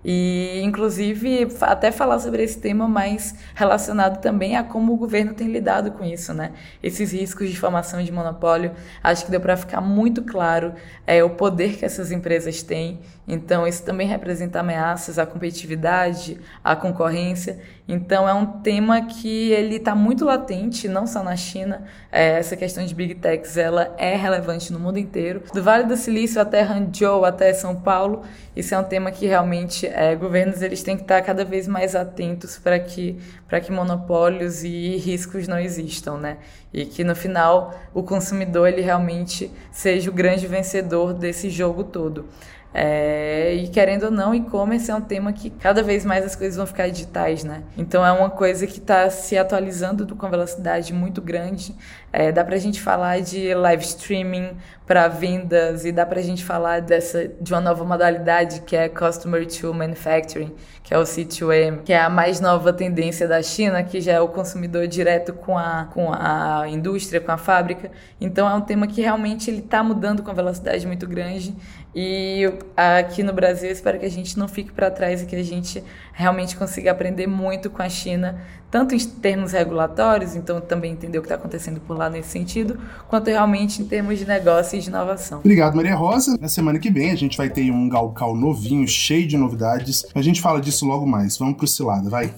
E, 0.03 0.61
inclusive, 0.63 1.47
até 1.61 1.91
falar 1.91 2.19
sobre 2.19 2.43
esse 2.43 2.59
tema 2.59 2.87
mais 2.87 3.35
relacionado 3.53 4.19
também 4.19 4.55
a 4.55 4.63
como 4.63 4.93
o 4.93 4.97
governo 4.97 5.33
tem 5.33 5.47
lidado 5.47 5.91
com 5.91 6.03
isso, 6.03 6.33
né? 6.33 6.53
Esses 6.81 7.11
riscos 7.11 7.49
de 7.49 7.59
formação 7.59 8.01
de 8.03 8.11
monopólio, 8.11 8.71
acho 9.03 9.25
que 9.25 9.31
deu 9.31 9.39
para 9.39 9.55
ficar 9.55 9.81
muito 9.81 10.23
claro 10.23 10.73
é, 11.05 11.23
o 11.23 11.29
poder 11.29 11.77
que 11.77 11.85
essas 11.85 12.11
empresas 12.11 12.63
têm. 12.63 12.99
Então, 13.27 13.67
isso 13.67 13.83
também 13.83 14.07
representa 14.07 14.59
ameaças 14.59 15.19
à 15.19 15.25
competitividade, 15.25 16.39
à 16.63 16.75
concorrência. 16.75 17.59
Então, 17.87 18.27
é 18.27 18.33
um 18.33 18.45
tema 18.45 19.01
que 19.05 19.51
ele 19.51 19.75
está 19.75 19.93
muito 19.93 20.25
latente, 20.25 20.87
não 20.87 21.05
só 21.05 21.23
na 21.23 21.35
China. 21.35 21.83
É, 22.11 22.39
essa 22.39 22.55
questão 22.55 22.85
de 22.85 22.95
big 22.95 23.15
techs, 23.15 23.57
ela 23.57 23.93
é 23.97 24.15
relevante 24.15 24.73
no 24.73 24.79
mundo 24.79 24.97
inteiro. 24.97 25.43
Do 25.53 25.61
Vale 25.61 25.85
do 25.85 25.95
Silício 25.95 26.41
até 26.41 26.61
Hangzhou, 26.61 27.23
até 27.23 27.53
São 27.53 27.75
Paulo, 27.75 28.23
isso 28.55 28.75
é 28.75 28.77
um 28.77 28.83
tema 28.83 29.11
que 29.11 29.25
realmente 29.25 29.87
é, 29.87 30.15
governos 30.15 30.61
eles 30.61 30.83
têm 30.83 30.97
que 30.97 31.03
estar 31.03 31.21
cada 31.21 31.45
vez 31.45 31.67
mais 31.67 31.95
atentos 31.95 32.57
para 32.57 32.79
que, 32.79 33.17
que 33.63 33.71
monopólios 33.71 34.63
e 34.63 34.97
riscos 34.97 35.47
não 35.47 35.59
existam, 35.59 36.17
né? 36.17 36.37
E 36.73 36.85
que 36.85 37.03
no 37.03 37.15
final 37.15 37.73
o 37.93 38.03
consumidor 38.03 38.67
ele 38.67 38.81
realmente 38.81 39.51
seja 39.71 40.09
o 40.09 40.13
grande 40.13 40.47
vencedor 40.47 41.13
desse 41.13 41.49
jogo 41.49 41.83
todo. 41.83 42.25
É, 42.73 43.53
e 43.55 43.67
querendo 43.67 44.03
ou 44.03 44.11
não, 44.11 44.33
e-commerce 44.33 44.89
é 44.89 44.95
um 44.95 45.01
tema 45.01 45.33
que 45.33 45.49
cada 45.49 45.83
vez 45.83 46.05
mais 46.05 46.25
as 46.25 46.35
coisas 46.35 46.55
vão 46.55 46.65
ficar 46.65 46.89
digitais, 46.89 47.43
né? 47.43 47.63
Então 47.77 48.05
é 48.05 48.11
uma 48.11 48.29
coisa 48.29 48.65
que 48.65 48.79
está 48.79 49.09
se 49.09 49.37
atualizando 49.37 50.15
com 50.15 50.29
velocidade 50.29 50.93
muito 50.93 51.21
grande. 51.21 51.75
É, 52.13 52.31
dá 52.31 52.43
para 52.43 52.55
a 52.55 52.59
gente 52.59 52.81
falar 52.81 53.21
de 53.21 53.53
live 53.53 53.83
streaming 53.83 54.57
para 54.85 55.07
vendas 55.07 55.85
e 55.85 55.91
dá 55.91 56.05
para 56.05 56.19
a 56.19 56.23
gente 56.23 56.43
falar 56.43 56.81
dessa 56.81 57.29
de 57.39 57.53
uma 57.53 57.61
nova 57.61 57.83
modalidade 57.85 58.61
que 58.61 58.75
é 58.75 58.89
Customer 58.89 59.45
to 59.47 59.73
Manufacturing, 59.73 60.53
que 60.83 60.93
é 60.93 60.97
o 60.97 61.03
C2M, 61.03 61.83
que 61.83 61.93
é 61.93 62.01
a 62.01 62.09
mais 62.09 62.41
nova 62.41 62.73
tendência 62.73 63.27
da 63.27 63.41
China, 63.41 63.83
que 63.83 64.01
já 64.01 64.13
é 64.13 64.19
o 64.19 64.27
consumidor 64.27 64.87
direto 64.87 65.31
com 65.31 65.57
a, 65.57 65.87
com 65.93 66.11
a 66.13 66.65
indústria, 66.67 67.21
com 67.21 67.31
a 67.31 67.37
fábrica. 67.37 67.89
Então 68.19 68.49
é 68.49 68.53
um 68.53 68.61
tema 68.61 68.87
que 68.87 69.01
realmente 69.01 69.49
ele 69.49 69.59
está 69.59 69.81
mudando 69.81 70.23
com 70.23 70.33
velocidade 70.33 70.85
muito 70.85 71.07
grande 71.07 71.55
e 71.93 72.49
aqui 72.75 73.21
no 73.21 73.33
Brasil, 73.33 73.69
espero 73.69 73.99
que 73.99 74.05
a 74.05 74.11
gente 74.11 74.39
não 74.39 74.47
fique 74.47 74.71
para 74.71 74.89
trás 74.89 75.21
e 75.21 75.25
que 75.25 75.35
a 75.35 75.43
gente 75.43 75.83
realmente 76.13 76.55
consiga 76.55 76.91
aprender 76.91 77.27
muito 77.27 77.69
com 77.69 77.81
a 77.81 77.89
China, 77.89 78.41
tanto 78.69 78.95
em 78.95 78.99
termos 78.99 79.51
regulatórios, 79.51 80.35
então 80.35 80.61
também 80.61 80.93
entender 80.93 81.17
o 81.17 81.21
que 81.21 81.25
está 81.25 81.35
acontecendo 81.35 81.81
por 81.81 81.97
lá 81.97 82.09
nesse 82.09 82.29
sentido, 82.29 82.79
quanto 83.09 83.27
realmente 83.27 83.81
em 83.81 83.85
termos 83.85 84.17
de 84.17 84.25
negócio 84.25 84.77
e 84.77 84.81
de 84.81 84.87
inovação. 84.87 85.39
Obrigado, 85.39 85.75
Maria 85.75 85.95
Rosa. 85.95 86.37
Na 86.39 86.47
semana 86.47 86.79
que 86.79 86.89
vem 86.89 87.11
a 87.11 87.15
gente 87.15 87.37
vai 87.37 87.49
ter 87.49 87.69
um 87.69 87.89
Galcal 87.89 88.35
novinho, 88.35 88.87
cheio 88.87 89.27
de 89.27 89.35
novidades. 89.35 90.05
A 90.15 90.21
gente 90.21 90.41
fala 90.41 90.61
disso 90.61 90.85
logo 90.85 91.05
mais. 91.05 91.37
Vamos 91.37 91.57
pro 91.57 91.67
Cilada, 91.67 92.09
vai. 92.09 92.33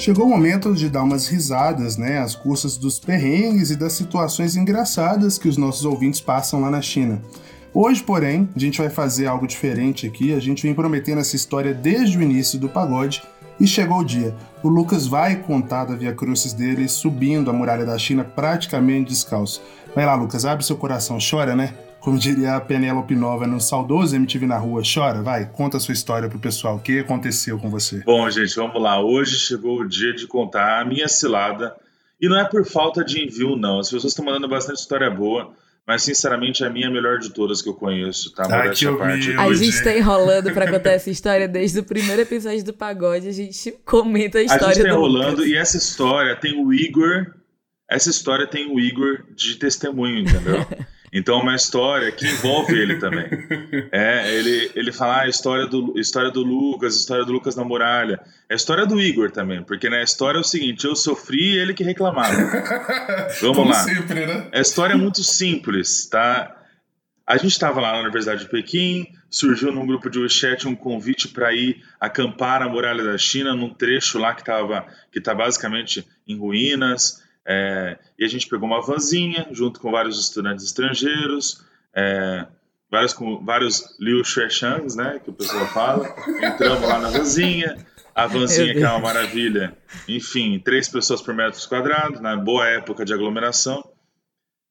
Chegou 0.00 0.24
o 0.24 0.30
momento 0.30 0.74
de 0.74 0.88
dar 0.88 1.02
umas 1.02 1.28
risadas, 1.28 1.98
né, 1.98 2.20
às 2.20 2.34
custas 2.34 2.78
dos 2.78 2.98
perrengues 2.98 3.68
e 3.70 3.76
das 3.76 3.92
situações 3.92 4.56
engraçadas 4.56 5.36
que 5.36 5.46
os 5.46 5.58
nossos 5.58 5.84
ouvintes 5.84 6.22
passam 6.22 6.62
lá 6.62 6.70
na 6.70 6.80
China. 6.80 7.20
Hoje, 7.74 8.02
porém, 8.02 8.48
a 8.56 8.58
gente 8.58 8.78
vai 8.78 8.88
fazer 8.88 9.26
algo 9.26 9.46
diferente 9.46 10.06
aqui. 10.06 10.32
A 10.32 10.40
gente 10.40 10.62
vem 10.62 10.72
prometendo 10.72 11.20
essa 11.20 11.36
história 11.36 11.74
desde 11.74 12.16
o 12.16 12.22
início 12.22 12.58
do 12.58 12.66
pagode 12.66 13.22
e 13.60 13.66
chegou 13.66 13.98
o 13.98 14.04
dia. 14.04 14.34
O 14.62 14.70
Lucas 14.70 15.06
vai 15.06 15.36
contar 15.36 15.84
da 15.84 15.94
Via 15.94 16.14
Crucis 16.14 16.54
dele 16.54 16.88
subindo 16.88 17.50
a 17.50 17.52
muralha 17.52 17.84
da 17.84 17.98
China 17.98 18.24
praticamente 18.24 19.10
descalço. 19.10 19.60
Vai 19.94 20.06
lá, 20.06 20.14
Lucas, 20.14 20.46
abre 20.46 20.64
seu 20.64 20.76
coração, 20.76 21.18
chora, 21.18 21.54
né? 21.54 21.74
Como 22.00 22.18
diria 22.18 22.56
a 22.56 22.60
Penélope 22.60 23.14
Nova 23.14 23.46
no 23.46 23.60
saudoso 23.60 24.16
MTV 24.16 24.46
na 24.46 24.56
rua, 24.58 24.82
chora, 24.82 25.22
vai, 25.22 25.46
conta 25.50 25.76
a 25.76 25.80
sua 25.80 25.92
história 25.92 26.28
pro 26.28 26.38
pessoal. 26.38 26.76
O 26.76 26.80
que 26.80 26.98
aconteceu 27.00 27.58
com 27.58 27.68
você? 27.70 28.02
Bom, 28.04 28.28
gente, 28.30 28.56
vamos 28.56 28.80
lá. 28.82 29.00
Hoje 29.00 29.36
chegou 29.38 29.80
o 29.80 29.88
dia 29.88 30.12
de 30.14 30.26
contar 30.26 30.80
a 30.80 30.84
minha 30.84 31.08
cilada. 31.08 31.74
E 32.20 32.28
não 32.28 32.38
é 32.38 32.44
por 32.48 32.66
falta 32.66 33.04
de 33.04 33.22
envio, 33.24 33.56
não. 33.56 33.78
As 33.80 33.90
pessoas 33.90 34.12
estão 34.12 34.24
mandando 34.24 34.48
bastante 34.48 34.78
história 34.78 35.10
boa. 35.10 35.52
mas 35.86 36.02
sinceramente 36.02 36.62
é 36.62 36.66
a 36.66 36.70
minha 36.70 36.88
melhor 36.90 37.18
de 37.18 37.30
todas 37.30 37.60
que 37.60 37.68
eu 37.68 37.74
conheço, 37.74 38.32
tá? 38.32 38.44
Ah, 38.44 38.68
que 38.70 38.86
parte. 38.96 39.32
A 39.32 39.52
gente 39.54 39.82
tá 39.82 39.96
enrolando 39.96 40.52
pra 40.52 40.70
contar 40.70 40.90
essa 40.92 41.10
história 41.10 41.48
desde 41.48 41.80
o 41.80 41.82
primeiro 41.82 42.22
episódio 42.22 42.62
do 42.64 42.72
Pagode, 42.72 43.26
a 43.26 43.32
gente 43.32 43.72
comenta 43.84 44.38
a 44.38 44.42
história 44.42 44.66
A 44.68 44.72
gente 44.72 44.82
tá 44.84 44.88
enrolando 44.90 45.38
Lucas. 45.38 45.46
e 45.46 45.56
essa 45.56 45.76
história 45.76 46.36
tem 46.36 46.64
o 46.64 46.72
Igor, 46.72 47.34
essa 47.90 48.08
história 48.08 48.46
tem 48.46 48.72
o 48.72 48.78
Igor 48.78 49.24
de 49.34 49.56
testemunho, 49.56 50.20
entendeu? 50.20 50.64
Então 51.12 51.40
é 51.40 51.42
uma 51.42 51.54
história 51.56 52.10
que 52.12 52.26
envolve 52.26 52.78
ele 52.78 52.96
também. 52.96 53.28
É, 53.92 54.34
ele, 54.34 54.70
ele 54.74 54.92
fala 54.92 55.16
ah, 55.16 55.22
a 55.22 55.28
história 55.28 55.66
do, 55.66 55.98
história 55.98 56.30
do 56.30 56.42
Lucas, 56.42 56.96
história 56.96 57.24
do 57.24 57.32
Lucas 57.32 57.56
na 57.56 57.64
muralha. 57.64 58.20
É 58.48 58.54
a 58.54 58.56
história 58.56 58.86
do 58.86 59.00
Igor 59.00 59.30
também, 59.30 59.62
porque 59.62 59.88
na 59.88 59.96
né, 59.96 60.04
história 60.04 60.38
é 60.38 60.40
o 60.40 60.44
seguinte, 60.44 60.84
eu 60.84 60.94
sofri 60.94 61.54
e 61.54 61.58
ele 61.58 61.74
que 61.74 61.82
reclamava. 61.82 62.32
Vamos 63.40 63.56
Como 63.56 63.70
lá. 63.70 63.82
Sempre, 63.82 64.26
né? 64.26 64.48
A 64.52 64.60
história 64.60 64.94
é 64.94 64.96
muito 64.96 65.22
simples, 65.24 66.06
tá? 66.06 66.56
A 67.26 67.36
gente 67.36 67.52
estava 67.52 67.80
lá 67.80 67.92
na 67.92 68.00
Universidade 68.00 68.44
de 68.44 68.50
Pequim, 68.50 69.06
surgiu 69.30 69.72
num 69.72 69.86
grupo 69.86 70.10
de 70.10 70.18
WeChat 70.18 70.66
um 70.66 70.74
convite 70.74 71.28
para 71.28 71.52
ir 71.54 71.82
acampar 72.00 72.60
na 72.60 72.68
muralha 72.68 73.04
da 73.04 73.16
China, 73.16 73.54
num 73.54 73.72
trecho 73.72 74.18
lá 74.18 74.34
que 74.34 74.42
estava 74.42 74.86
que 75.12 75.20
tá 75.20 75.34
basicamente 75.34 76.06
em 76.26 76.36
ruínas. 76.36 77.19
É, 77.46 77.98
e 78.18 78.24
a 78.24 78.28
gente 78.28 78.48
pegou 78.48 78.66
uma 78.66 78.82
vanzinha 78.82 79.48
junto 79.50 79.80
com 79.80 79.90
vários 79.90 80.20
estudantes 80.20 80.64
estrangeiros, 80.64 81.64
é, 81.94 82.46
vários, 82.90 83.12
com, 83.12 83.44
vários 83.44 83.96
Liu 83.98 84.22
Shueshangs, 84.24 84.94
né, 84.94 85.20
que 85.22 85.30
o 85.30 85.32
pessoal 85.32 85.66
fala. 85.68 86.14
Entramos 86.42 86.88
lá 86.88 86.98
na 86.98 87.10
vanzinha, 87.10 87.76
a 88.14 88.26
vanzinha 88.26 88.74
que 88.74 88.82
é 88.82 88.88
uma 88.88 88.98
maravilha. 88.98 89.76
Enfim, 90.08 90.58
três 90.58 90.88
pessoas 90.88 91.22
por 91.22 91.34
metro 91.34 91.60
quadrado, 91.68 92.20
na 92.20 92.36
boa 92.36 92.66
época 92.66 93.04
de 93.04 93.14
aglomeração. 93.14 93.82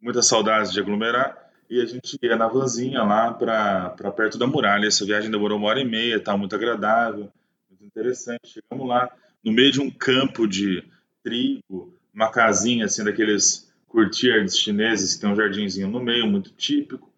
Muitas 0.02 0.28
saudades 0.28 0.72
de 0.72 0.80
aglomerar. 0.80 1.50
E 1.70 1.82
a 1.82 1.86
gente 1.86 2.18
ia 2.22 2.36
na 2.36 2.48
vanzinha 2.48 3.04
lá 3.04 3.32
para 3.32 4.12
perto 4.12 4.38
da 4.38 4.48
muralha. 4.48 4.88
Essa 4.88 5.06
viagem 5.06 5.30
demorou 5.30 5.58
uma 5.58 5.68
hora 5.68 5.80
e 5.80 5.86
meia, 5.86 6.20
tá 6.20 6.36
muito 6.36 6.56
agradável, 6.56 7.32
muito 7.70 7.86
interessante. 7.86 8.48
Chegamos 8.48 8.88
lá, 8.88 9.10
no 9.44 9.52
meio 9.52 9.72
de 9.72 9.80
um 9.80 9.90
campo 9.90 10.48
de 10.48 10.84
trigo, 11.24 11.99
uma 12.20 12.30
casinha 12.30 12.86
assim 12.86 13.04
daqueles 13.04 13.72
courtiers 13.88 14.58
chineses 14.58 15.16
que 15.16 15.22
tem 15.22 15.30
um 15.30 15.36
jardinzinho 15.36 15.88
no 15.88 16.04
meio, 16.04 16.28
muito 16.28 16.52
típico, 16.52 17.10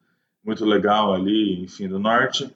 muito 0.43 0.63
legal 0.63 1.13
ali, 1.13 1.63
enfim, 1.63 1.87
do 1.87 1.97
norte. 1.97 2.49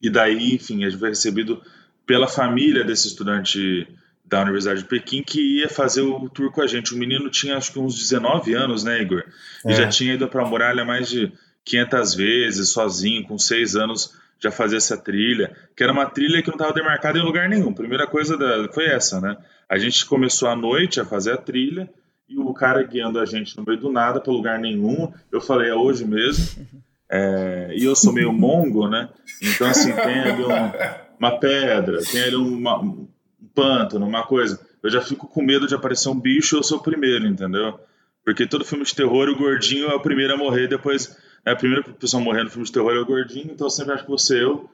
E 0.00 0.08
daí, 0.08 0.54
enfim, 0.54 0.82
a 0.84 0.88
gente 0.88 0.98
foi 0.98 1.10
recebido 1.10 1.62
pela 2.06 2.26
família 2.26 2.82
desse 2.82 3.08
estudante 3.08 3.86
da 4.24 4.40
Universidade 4.40 4.82
de 4.82 4.88
Pequim 4.88 5.22
que 5.22 5.58
ia 5.58 5.68
fazer 5.68 6.00
o 6.00 6.28
tour 6.30 6.50
com 6.50 6.62
a 6.62 6.66
gente. 6.66 6.94
O 6.94 6.98
menino 6.98 7.30
tinha 7.30 7.56
acho 7.58 7.72
que 7.72 7.78
uns 7.78 7.98
19 7.98 8.54
anos, 8.54 8.82
né, 8.82 9.00
Igor? 9.02 9.24
E 9.66 9.72
é. 9.72 9.74
já 9.74 9.88
tinha 9.88 10.14
ido 10.14 10.26
para 10.28 10.42
a 10.42 10.48
muralha 10.48 10.84
mais 10.84 11.10
de 11.10 11.30
500 11.64 12.14
vezes, 12.14 12.70
sozinho, 12.70 13.24
com 13.24 13.38
6 13.38 13.76
anos 13.76 14.14
já 14.38 14.50
fazia 14.50 14.78
essa 14.78 14.96
trilha, 14.96 15.54
que 15.76 15.82
era 15.82 15.92
uma 15.92 16.06
trilha 16.06 16.40
que 16.40 16.48
não 16.48 16.54
estava 16.54 16.72
demarcada 16.72 17.18
em 17.18 17.22
lugar 17.22 17.48
nenhum. 17.48 17.72
Primeira 17.72 18.06
coisa 18.06 18.36
da, 18.36 18.72
foi 18.72 18.86
essa, 18.86 19.20
né? 19.20 19.36
A 19.68 19.78
gente 19.78 20.06
começou 20.06 20.48
à 20.48 20.56
noite 20.56 21.00
a 21.00 21.04
fazer 21.04 21.32
a 21.32 21.36
trilha 21.36 21.90
e 22.28 22.38
o 22.38 22.52
cara 22.52 22.82
guiando 22.82 23.18
a 23.18 23.24
gente 23.24 23.56
no 23.56 23.64
meio 23.64 23.80
do 23.80 23.90
nada, 23.90 24.20
para 24.20 24.32
lugar 24.32 24.58
nenhum. 24.58 25.12
Eu 25.32 25.40
falei, 25.40 25.70
é 25.70 25.74
hoje 25.74 26.04
mesmo. 26.04 26.66
É, 27.10 27.72
e 27.74 27.84
eu 27.84 27.96
sou 27.96 28.12
meio 28.12 28.30
mongo, 28.30 28.86
né? 28.86 29.08
Então, 29.42 29.66
assim, 29.66 29.94
tem 29.94 30.18
ali 30.20 30.44
um, 30.44 31.16
uma 31.18 31.38
pedra, 31.38 32.02
tem 32.02 32.22
ali 32.22 32.36
uma, 32.36 32.78
um 32.78 33.08
pântano, 33.54 34.06
uma 34.06 34.26
coisa. 34.26 34.60
Eu 34.82 34.90
já 34.90 35.00
fico 35.00 35.26
com 35.26 35.42
medo 35.42 35.66
de 35.66 35.74
aparecer 35.74 36.10
um 36.10 36.20
bicho 36.20 36.56
eu 36.56 36.62
sou 36.62 36.76
o 36.76 36.82
primeiro, 36.82 37.26
entendeu? 37.26 37.80
Porque 38.22 38.46
todo 38.46 38.62
filme 38.62 38.84
de 38.84 38.94
terror, 38.94 39.28
o 39.30 39.36
gordinho 39.38 39.86
é 39.88 39.94
o 39.94 40.00
primeiro 40.00 40.34
a 40.34 40.36
morrer, 40.36 40.68
depois 40.68 41.16
é 41.48 41.52
a 41.52 41.56
primeira 41.56 41.82
pessoa 41.82 42.20
a 42.20 42.24
morrer 42.24 42.44
no 42.44 42.50
filme 42.50 42.66
de 42.66 42.72
terror 42.72 42.92
é 42.92 42.98
o 42.98 43.06
gordinho, 43.06 43.50
então 43.52 43.66
eu 43.66 43.70
sempre 43.70 43.94
acho 43.94 44.04
que 44.04 44.10
você 44.10 44.42
eu. 44.42 44.68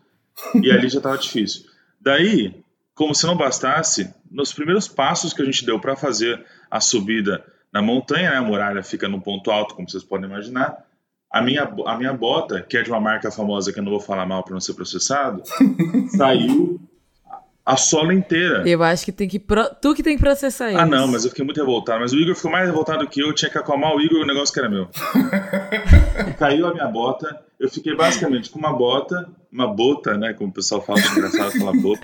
E 0.60 0.70
ali 0.70 0.88
já 0.88 1.00
tava 1.00 1.16
difícil. 1.16 1.64
Daí, 2.00 2.52
como 2.94 3.14
se 3.14 3.24
não 3.26 3.36
bastasse, 3.36 4.12
nos 4.30 4.52
primeiros 4.52 4.88
passos 4.88 5.32
que 5.32 5.40
a 5.40 5.44
gente 5.44 5.64
deu 5.64 5.78
para 5.78 5.94
fazer 5.94 6.44
a 6.68 6.80
subida 6.80 7.44
na 7.72 7.80
montanha, 7.80 8.32
né, 8.32 8.36
a 8.36 8.42
muralha 8.42 8.82
fica 8.82 9.08
num 9.08 9.20
ponto 9.20 9.50
alto, 9.50 9.74
como 9.74 9.88
vocês 9.88 10.02
podem 10.02 10.28
imaginar, 10.28 10.84
a 11.30 11.40
minha, 11.40 11.62
a 11.86 11.96
minha 11.96 12.12
bota, 12.12 12.62
que 12.62 12.76
é 12.76 12.82
de 12.82 12.90
uma 12.90 13.00
marca 13.00 13.30
famosa 13.30 13.72
que 13.72 13.78
eu 13.78 13.82
não 13.82 13.90
vou 13.90 14.00
falar 14.00 14.26
mal 14.26 14.42
para 14.42 14.54
não 14.54 14.60
ser 14.60 14.74
processado, 14.74 15.42
saiu 16.16 16.80
a 17.64 17.76
sola 17.76 18.12
inteira. 18.12 18.68
Eu 18.68 18.82
acho 18.82 19.04
que 19.04 19.12
tem 19.12 19.28
que. 19.28 19.38
Pro... 19.38 19.64
Tu 19.80 19.94
que 19.94 20.02
tem 20.02 20.16
que 20.16 20.22
processar 20.22 20.70
isso. 20.70 20.78
Ah, 20.78 20.84
não, 20.86 21.06
mas 21.06 21.24
eu 21.24 21.30
fiquei 21.30 21.44
muito 21.44 21.56
revoltado. 21.58 22.00
Mas 22.00 22.12
o 22.12 22.16
Igor 22.18 22.34
ficou 22.34 22.50
mais 22.50 22.66
revoltado 22.66 23.06
que 23.08 23.20
eu, 23.22 23.28
eu 23.28 23.34
tinha 23.34 23.50
que 23.50 23.56
acalmar 23.56 23.94
o 23.94 24.00
Igor 24.00 24.20
o 24.22 24.26
negócio 24.26 24.52
que 24.52 24.60
era 24.60 24.68
meu. 24.68 24.88
Caiu 26.38 26.66
a 26.66 26.72
minha 26.74 26.86
bota. 26.86 27.40
Eu 27.58 27.70
fiquei 27.70 27.94
basicamente 27.96 28.50
com 28.50 28.58
uma 28.58 28.76
bota, 28.76 29.26
uma 29.50 29.66
bota, 29.66 30.18
né? 30.18 30.34
Como 30.34 30.50
o 30.50 30.52
pessoal 30.52 30.82
fala, 30.82 31.00
é 31.00 31.06
engraçado 31.06 31.52
falar 31.58 31.72
bota. 31.72 32.02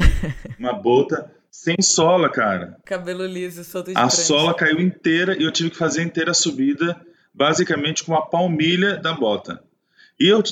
Uma 0.59 0.73
bota 0.73 1.31
sem 1.51 1.77
sola, 1.83 2.31
cara. 2.31 2.77
Cabelo 2.85 3.27
liso, 3.27 3.65
solto 3.65 3.91
de 3.91 3.99
A 3.99 4.09
frente. 4.09 4.15
sola 4.27 4.55
caiu 4.55 4.81
inteira 4.81 5.37
e 5.37 5.43
eu 5.43 5.51
tive 5.53 5.71
que 5.71 5.77
fazer 5.77 6.03
inteira 6.03 6.31
a 6.31 6.35
subida, 6.35 6.99
basicamente 7.35 8.05
com 8.05 8.13
uma 8.13 8.25
palmilha 8.25 8.97
da 8.97 9.13
bota. 9.13 9.63
E 10.19 10.29
eu, 10.29 10.43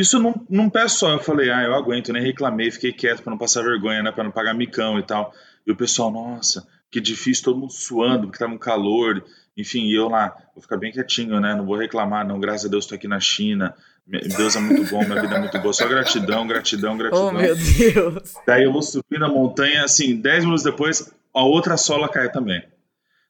isso 0.00 0.18
não, 0.18 0.34
não 0.48 0.68
pé 0.68 0.88
só. 0.88 1.12
Eu 1.12 1.20
falei, 1.20 1.50
ah, 1.50 1.62
eu 1.62 1.74
aguento, 1.74 2.12
nem 2.12 2.22
reclamei, 2.22 2.70
fiquei 2.70 2.92
quieto 2.92 3.22
para 3.22 3.30
não 3.30 3.38
passar 3.38 3.62
vergonha, 3.62 4.02
né? 4.02 4.10
Para 4.10 4.24
não 4.24 4.30
pagar 4.30 4.54
micão 4.54 4.98
e 4.98 5.02
tal. 5.02 5.32
E 5.66 5.70
o 5.70 5.76
pessoal, 5.76 6.10
nossa, 6.10 6.66
que 6.90 7.00
difícil, 7.00 7.44
todo 7.44 7.58
mundo 7.58 7.72
suando, 7.72 8.26
porque 8.26 8.38
tava 8.38 8.52
um 8.52 8.58
calor. 8.58 9.24
Enfim, 9.56 9.84
e 9.86 9.94
eu 9.94 10.08
lá, 10.08 10.36
vou 10.54 10.62
ficar 10.62 10.76
bem 10.76 10.90
quietinho, 10.90 11.38
né? 11.40 11.54
Não 11.54 11.64
vou 11.64 11.76
reclamar, 11.76 12.26
não. 12.26 12.40
Graças 12.40 12.66
a 12.66 12.68
Deus 12.68 12.84
estou 12.84 12.96
aqui 12.96 13.06
na 13.06 13.20
China. 13.20 13.74
Deus 14.06 14.54
é 14.54 14.60
muito 14.60 14.90
bom, 14.90 15.02
minha 15.04 15.20
vida 15.20 15.36
é 15.36 15.38
muito 15.38 15.58
boa. 15.60 15.72
Só 15.72 15.88
gratidão, 15.88 16.46
gratidão, 16.46 16.96
gratidão. 16.98 17.28
Oh, 17.28 17.32
meu 17.32 17.54
Deus. 17.56 18.34
Daí 18.46 18.64
eu 18.64 18.72
vou 18.72 18.82
subir 18.82 19.18
na 19.18 19.28
montanha, 19.28 19.84
assim, 19.84 20.16
10 20.16 20.44
minutos 20.44 20.64
depois, 20.64 21.10
a 21.32 21.42
outra 21.42 21.76
sola 21.76 22.08
cai 22.08 22.30
também. 22.30 22.62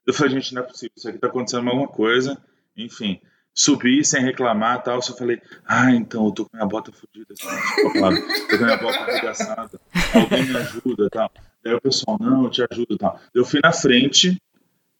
Eu 0.05 0.13
falei, 0.13 0.33
gente, 0.33 0.53
não 0.53 0.61
é 0.61 0.65
possível, 0.65 0.93
isso 0.97 1.07
aqui 1.07 1.17
tá 1.17 1.27
acontecendo 1.27 1.67
alguma 1.69 1.87
coisa. 1.87 2.37
Enfim, 2.75 3.21
subi 3.55 4.03
sem 4.03 4.21
reclamar 4.21 4.83
tal. 4.83 5.01
Só 5.01 5.15
falei, 5.15 5.41
ah, 5.65 5.91
então 5.91 6.25
eu 6.25 6.31
tô 6.31 6.45
com 6.45 6.57
minha 6.57 6.67
bota 6.67 6.91
fodida, 6.91 7.33
assim, 7.33 7.81
tô 7.81 8.57
com 8.57 8.63
minha 8.65 8.77
bota 8.77 8.99
arregaçada, 8.99 9.79
alguém 10.13 10.43
me 10.43 10.57
ajuda 10.57 11.09
tal. 11.09 11.31
Daí 11.63 11.73
o 11.73 11.81
pessoal, 11.81 12.17
não, 12.19 12.43
eu 12.43 12.49
te 12.49 12.63
ajudo 12.69 12.97
tal. 12.97 13.19
Eu 13.33 13.45
fui 13.45 13.59
na 13.63 13.71
frente, 13.71 14.39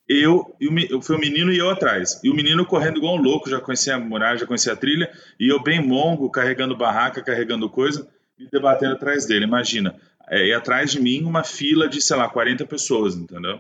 eu, 0.08 0.56
eu 0.90 1.02
foi 1.02 1.18
o 1.18 1.20
menino 1.20 1.52
e 1.52 1.58
eu 1.58 1.70
atrás. 1.70 2.20
E 2.24 2.30
o 2.30 2.34
menino 2.34 2.66
correndo 2.66 2.98
igual 2.98 3.16
um 3.16 3.22
louco, 3.22 3.50
já 3.50 3.60
conhecia 3.60 3.96
a 3.96 4.00
muralha, 4.00 4.38
já 4.38 4.48
conhecia 4.48 4.74
a 4.74 4.78
trilha, 4.78 5.12
e 5.40 5.52
eu 5.52 5.62
bem 5.62 5.86
mongo, 5.86 6.30
carregando 6.32 6.78
barraca, 6.78 7.22
carregando 7.22 7.70
coisa, 7.70 8.08
e 8.40 8.50
debatendo 8.50 8.94
atrás 8.94 9.26
dele. 9.26 9.46
Imagina, 9.46 9.96
é, 10.28 10.48
e 10.48 10.54
atrás 10.54 10.92
de 10.92 11.02
mim 11.02 11.24
uma 11.24 11.44
fila 11.44 11.88
de, 11.88 12.02
sei 12.02 12.16
lá, 12.16 12.30
40 12.30 12.66
pessoas, 12.66 13.16
entendeu? 13.16 13.60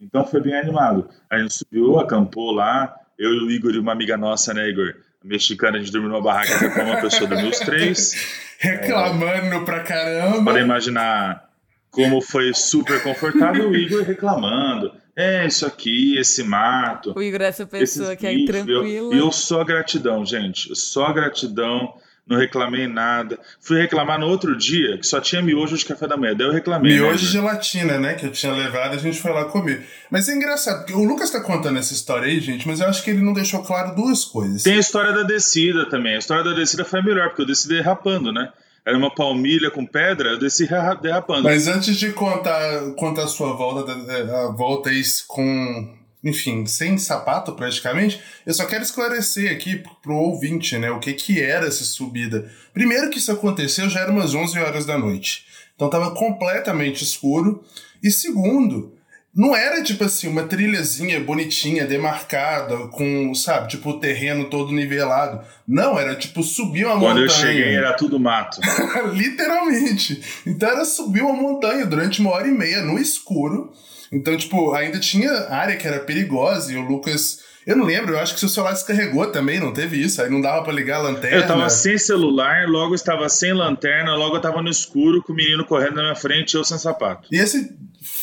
Então 0.00 0.24
foi 0.24 0.40
bem 0.40 0.54
animado. 0.54 1.08
A 1.30 1.38
gente 1.38 1.54
subiu, 1.54 1.98
acampou 1.98 2.50
lá, 2.50 2.94
eu 3.18 3.32
e 3.32 3.44
o 3.44 3.50
Igor 3.50 3.74
e 3.74 3.78
uma 3.78 3.92
amiga 3.92 4.16
nossa, 4.16 4.52
né, 4.52 4.68
Igor? 4.68 4.94
Mexicana, 5.24 5.76
a 5.76 5.80
gente 5.80 5.90
dormiu 5.90 6.10
numa 6.10 6.22
barraca 6.22 6.70
com 6.70 6.82
uma 6.82 7.00
pessoa 7.00 7.28
dormiu 7.28 7.50
os 7.50 7.58
três. 7.58 8.12
Reclamando 8.58 9.56
é, 9.56 9.64
pra 9.64 9.80
caramba. 9.80 10.44
Pode 10.44 10.60
imaginar 10.60 11.50
como 11.90 12.20
foi 12.20 12.52
super 12.54 13.02
confortável 13.02 13.70
o 13.70 13.76
Igor 13.76 14.02
reclamando. 14.02 14.92
É, 15.16 15.46
isso 15.46 15.66
aqui, 15.66 16.18
esse 16.18 16.42
mato. 16.42 17.14
O 17.16 17.22
Igor 17.22 17.40
é 17.40 17.46
essa 17.46 17.66
pessoa 17.66 18.14
que 18.14 18.26
é 18.26 18.44
tranquila. 18.44 18.86
E 18.86 18.94
eu, 18.94 19.12
eu 19.12 19.32
só 19.32 19.64
gratidão, 19.64 20.24
gente. 20.24 20.74
Só 20.76 21.12
gratidão 21.12 21.94
não 22.26 22.36
reclamei 22.36 22.88
nada. 22.88 23.38
Fui 23.60 23.80
reclamar 23.80 24.18
no 24.18 24.26
outro 24.26 24.56
dia, 24.56 24.98
que 24.98 25.06
só 25.06 25.20
tinha 25.20 25.40
miojo 25.40 25.76
de 25.76 25.84
café 25.84 26.08
da 26.08 26.16
manhã. 26.16 26.34
Daí 26.34 26.46
eu 26.46 26.52
reclamei. 26.52 26.92
Né, 26.92 26.98
miojo 26.98 27.12
né? 27.12 27.20
de 27.20 27.26
gelatina, 27.26 27.98
né? 27.98 28.14
Que 28.14 28.26
eu 28.26 28.32
tinha 28.32 28.52
levado 28.52 28.94
e 28.94 28.96
a 28.96 29.00
gente 29.00 29.20
foi 29.20 29.32
lá 29.32 29.44
comer. 29.44 29.86
Mas 30.10 30.28
é 30.28 30.34
engraçado, 30.34 30.78
porque 30.78 30.92
o 30.92 31.04
Lucas 31.04 31.30
tá 31.30 31.40
contando 31.40 31.78
essa 31.78 31.94
história 31.94 32.26
aí, 32.26 32.40
gente, 32.40 32.66
mas 32.66 32.80
eu 32.80 32.88
acho 32.88 33.02
que 33.04 33.10
ele 33.10 33.22
não 33.22 33.32
deixou 33.32 33.62
claro 33.62 33.94
duas 33.94 34.24
coisas. 34.24 34.62
Tem 34.64 34.74
a 34.74 34.80
história 34.80 35.12
da 35.12 35.22
descida 35.22 35.88
também. 35.88 36.16
A 36.16 36.18
história 36.18 36.42
da 36.42 36.52
descida 36.52 36.84
foi 36.84 37.00
melhor, 37.02 37.28
porque 37.28 37.42
eu 37.42 37.46
desci 37.46 37.68
derrapando, 37.68 38.32
né? 38.32 38.50
Era 38.84 38.96
uma 38.96 39.12
palmilha 39.12 39.68
com 39.70 39.84
pedra, 39.84 40.30
eu 40.30 40.38
desci 40.38 40.68
derrapando. 41.02 41.42
Mas 41.42 41.66
antes 41.66 41.96
de 41.96 42.12
contar, 42.12 42.92
contar 42.96 43.24
a 43.24 43.28
sua 43.28 43.52
volta, 43.52 43.92
a 43.92 44.52
volta 44.52 44.90
com 45.26 45.95
enfim, 46.26 46.66
sem 46.66 46.98
sapato 46.98 47.52
praticamente, 47.52 48.20
eu 48.44 48.52
só 48.52 48.66
quero 48.66 48.82
esclarecer 48.82 49.52
aqui 49.52 49.82
pro 50.02 50.16
ouvinte, 50.16 50.76
né, 50.76 50.90
o 50.90 50.98
que 50.98 51.12
que 51.12 51.40
era 51.40 51.66
essa 51.66 51.84
subida. 51.84 52.50
Primeiro 52.74 53.10
que 53.10 53.18
isso 53.18 53.30
aconteceu 53.30 53.88
já 53.88 54.00
era 54.00 54.10
umas 54.10 54.34
11 54.34 54.58
horas 54.58 54.84
da 54.84 54.98
noite. 54.98 55.46
Então 55.74 55.88
tava 55.88 56.10
completamente 56.12 57.04
escuro. 57.04 57.62
E 58.02 58.10
segundo, 58.10 58.94
não 59.34 59.54
era 59.54 59.82
tipo 59.82 60.02
assim, 60.02 60.26
uma 60.26 60.44
trilhazinha 60.44 61.20
bonitinha, 61.20 61.86
demarcada, 61.86 62.88
com, 62.88 63.34
sabe, 63.34 63.68
tipo 63.68 63.90
o 63.90 64.00
terreno 64.00 64.50
todo 64.50 64.72
nivelado. 64.72 65.46
Não, 65.68 65.98
era 65.98 66.16
tipo 66.16 66.42
subir 66.42 66.86
uma 66.86 66.94
Quando 66.94 67.20
montanha. 67.20 67.28
Quando 67.28 67.46
eu 67.46 67.54
cheguei 67.54 67.74
era 67.76 67.92
tudo 67.92 68.18
mato. 68.18 68.60
Literalmente. 69.12 70.20
Então 70.46 70.70
era 70.70 70.84
subir 70.84 71.22
uma 71.22 71.34
montanha 71.34 71.86
durante 71.86 72.20
uma 72.20 72.30
hora 72.30 72.48
e 72.48 72.52
meia 72.52 72.80
no 72.80 72.98
escuro 72.98 73.72
então, 74.12 74.36
tipo, 74.36 74.72
ainda 74.72 74.98
tinha 74.98 75.30
área 75.50 75.76
que 75.76 75.86
era 75.86 76.00
perigosa 76.00 76.72
e 76.72 76.76
o 76.76 76.82
Lucas 76.82 77.40
Eu 77.66 77.76
não 77.76 77.84
lembro, 77.84 78.14
eu 78.14 78.18
acho 78.20 78.34
que 78.34 78.40
seu 78.40 78.48
celular 78.48 78.72
descarregou 78.72 79.26
também, 79.32 79.58
não 79.58 79.72
teve 79.72 80.00
isso? 80.00 80.22
Aí 80.22 80.30
não 80.30 80.40
dava 80.40 80.62
para 80.62 80.72
ligar 80.72 80.98
a 80.98 81.02
lanterna. 81.02 81.36
Eu 81.36 81.46
tava 81.46 81.68
sem 81.68 81.98
celular, 81.98 82.68
logo 82.68 82.94
estava 82.94 83.28
sem 83.28 83.52
lanterna, 83.52 84.14
logo 84.14 84.36
eu 84.36 84.40
tava 84.40 84.62
no 84.62 84.70
escuro 84.70 85.22
com 85.22 85.32
o 85.32 85.36
menino 85.36 85.64
correndo 85.64 85.96
na 85.96 86.02
minha 86.02 86.14
frente 86.14 86.54
e 86.54 86.56
eu 86.56 86.64
sem 86.64 86.78
sapato. 86.78 87.28
E 87.32 87.38
esse 87.38 87.76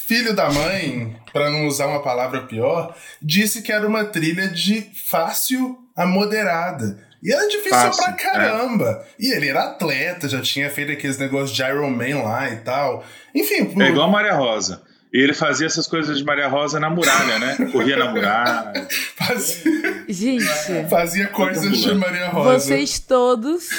filho 0.07 0.33
da 0.33 0.49
mãe, 0.49 1.15
para 1.33 1.49
não 1.49 1.67
usar 1.67 1.87
uma 1.87 2.01
palavra 2.01 2.43
pior, 2.43 2.95
disse 3.21 3.61
que 3.61 3.71
era 3.71 3.85
uma 3.85 4.05
trilha 4.05 4.47
de 4.47 4.89
fácil 5.09 5.77
a 5.95 6.05
moderada. 6.05 6.97
E 7.21 7.31
era 7.31 7.47
difícil 7.47 7.69
Fácil, 7.69 8.03
pra 8.03 8.13
é. 8.13 8.17
caramba. 8.17 9.05
É. 9.19 9.23
E 9.25 9.33
ele 9.33 9.47
era 9.47 9.63
atleta, 9.63 10.27
já 10.27 10.41
tinha 10.41 10.69
feito 10.69 10.91
aqueles 10.91 11.17
negócios 11.17 11.55
de 11.55 11.63
Iron 11.63 11.89
Man 11.89 12.21
lá 12.21 12.49
e 12.49 12.57
tal. 12.57 13.03
Enfim. 13.33 13.73
É 13.81 13.87
igual 13.87 14.09
a 14.09 14.11
Maria 14.11 14.35
Rosa. 14.35 14.83
E 15.13 15.19
ele 15.21 15.33
fazia 15.33 15.67
essas 15.67 15.85
coisas 15.85 16.17
de 16.17 16.23
Maria 16.23 16.47
Rosa 16.47 16.79
na 16.79 16.89
muralha, 16.89 17.37
né? 17.37 17.69
Corria 17.71 17.95
na 17.95 18.11
muralha. 18.11 18.87
Fazia... 19.15 20.05
Gente. 20.09 20.89
Fazia 20.89 21.27
coisas 21.27 21.77
de 21.77 21.93
Maria 21.93 22.29
Rosa. 22.29 22.59
Vocês 22.59 22.99
todos 22.99 23.69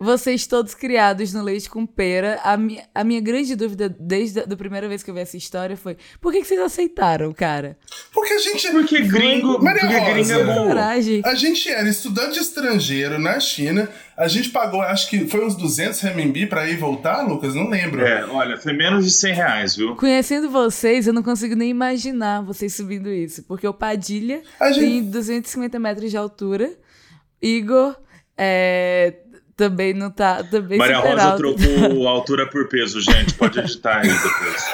vocês 0.00 0.46
todos 0.46 0.74
criados 0.74 1.34
no 1.34 1.42
leite 1.42 1.68
com 1.68 1.84
pera. 1.84 2.40
A 2.42 2.56
minha, 2.56 2.82
a 2.94 3.04
minha 3.04 3.20
grande 3.20 3.54
dúvida 3.54 3.94
desde 4.00 4.40
a 4.40 4.44
da 4.46 4.56
primeira 4.56 4.88
vez 4.88 5.02
que 5.02 5.10
eu 5.10 5.14
vi 5.14 5.20
essa 5.20 5.36
história 5.36 5.76
foi: 5.76 5.98
por 6.20 6.32
que, 6.32 6.40
que 6.40 6.46
vocês 6.46 6.60
aceitaram, 6.60 7.32
cara? 7.34 7.76
Porque 8.10 8.32
a 8.32 8.38
gente. 8.38 8.70
Porque 8.70 9.02
gringo. 9.02 9.62
Maria 9.62 9.82
porque 9.82 10.12
gringo 10.12 10.32
é 10.32 10.44
bom. 10.44 10.68
Coragem. 10.68 11.20
A 11.24 11.34
gente 11.34 11.68
era 11.68 11.86
estudante 11.86 12.40
estrangeiro 12.40 13.18
na 13.18 13.38
China. 13.38 13.90
A 14.16 14.26
gente 14.28 14.50
pagou, 14.50 14.82
acho 14.82 15.08
que 15.08 15.26
foi 15.26 15.44
uns 15.44 15.54
200 15.54 16.00
renminbi 16.00 16.46
pra 16.46 16.68
ir 16.68 16.74
e 16.74 16.76
voltar, 16.76 17.22
Lucas? 17.22 17.54
Não 17.54 17.68
lembro. 17.68 18.02
É, 18.04 18.24
olha, 18.26 18.58
foi 18.58 18.72
menos 18.72 19.04
de 19.04 19.10
100 19.10 19.34
reais, 19.34 19.76
viu? 19.76 19.96
Conhecendo 19.96 20.50
vocês, 20.50 21.06
eu 21.06 21.12
não 21.12 21.22
consigo 21.22 21.54
nem 21.54 21.70
imaginar 21.70 22.42
vocês 22.42 22.74
subindo 22.74 23.10
isso. 23.10 23.42
Porque 23.44 23.66
o 23.66 23.72
Padilha 23.72 24.42
a 24.58 24.66
tem 24.66 24.74
gente... 24.74 25.10
250 25.10 25.78
metros 25.78 26.10
de 26.10 26.16
altura. 26.16 26.70
Igor. 27.40 27.96
É, 28.36 29.14
também 29.60 29.92
não 29.92 30.10
tá. 30.10 30.42
Também 30.42 30.78
Maria 30.78 30.98
Rosa 31.00 31.22
alto. 31.22 31.54
trocou 31.54 32.08
altura 32.08 32.46
por 32.46 32.66
peso, 32.66 32.98
gente. 32.98 33.34
Pode 33.34 33.58
editar 33.58 33.98
aí 33.98 34.08
depois. 34.08 34.70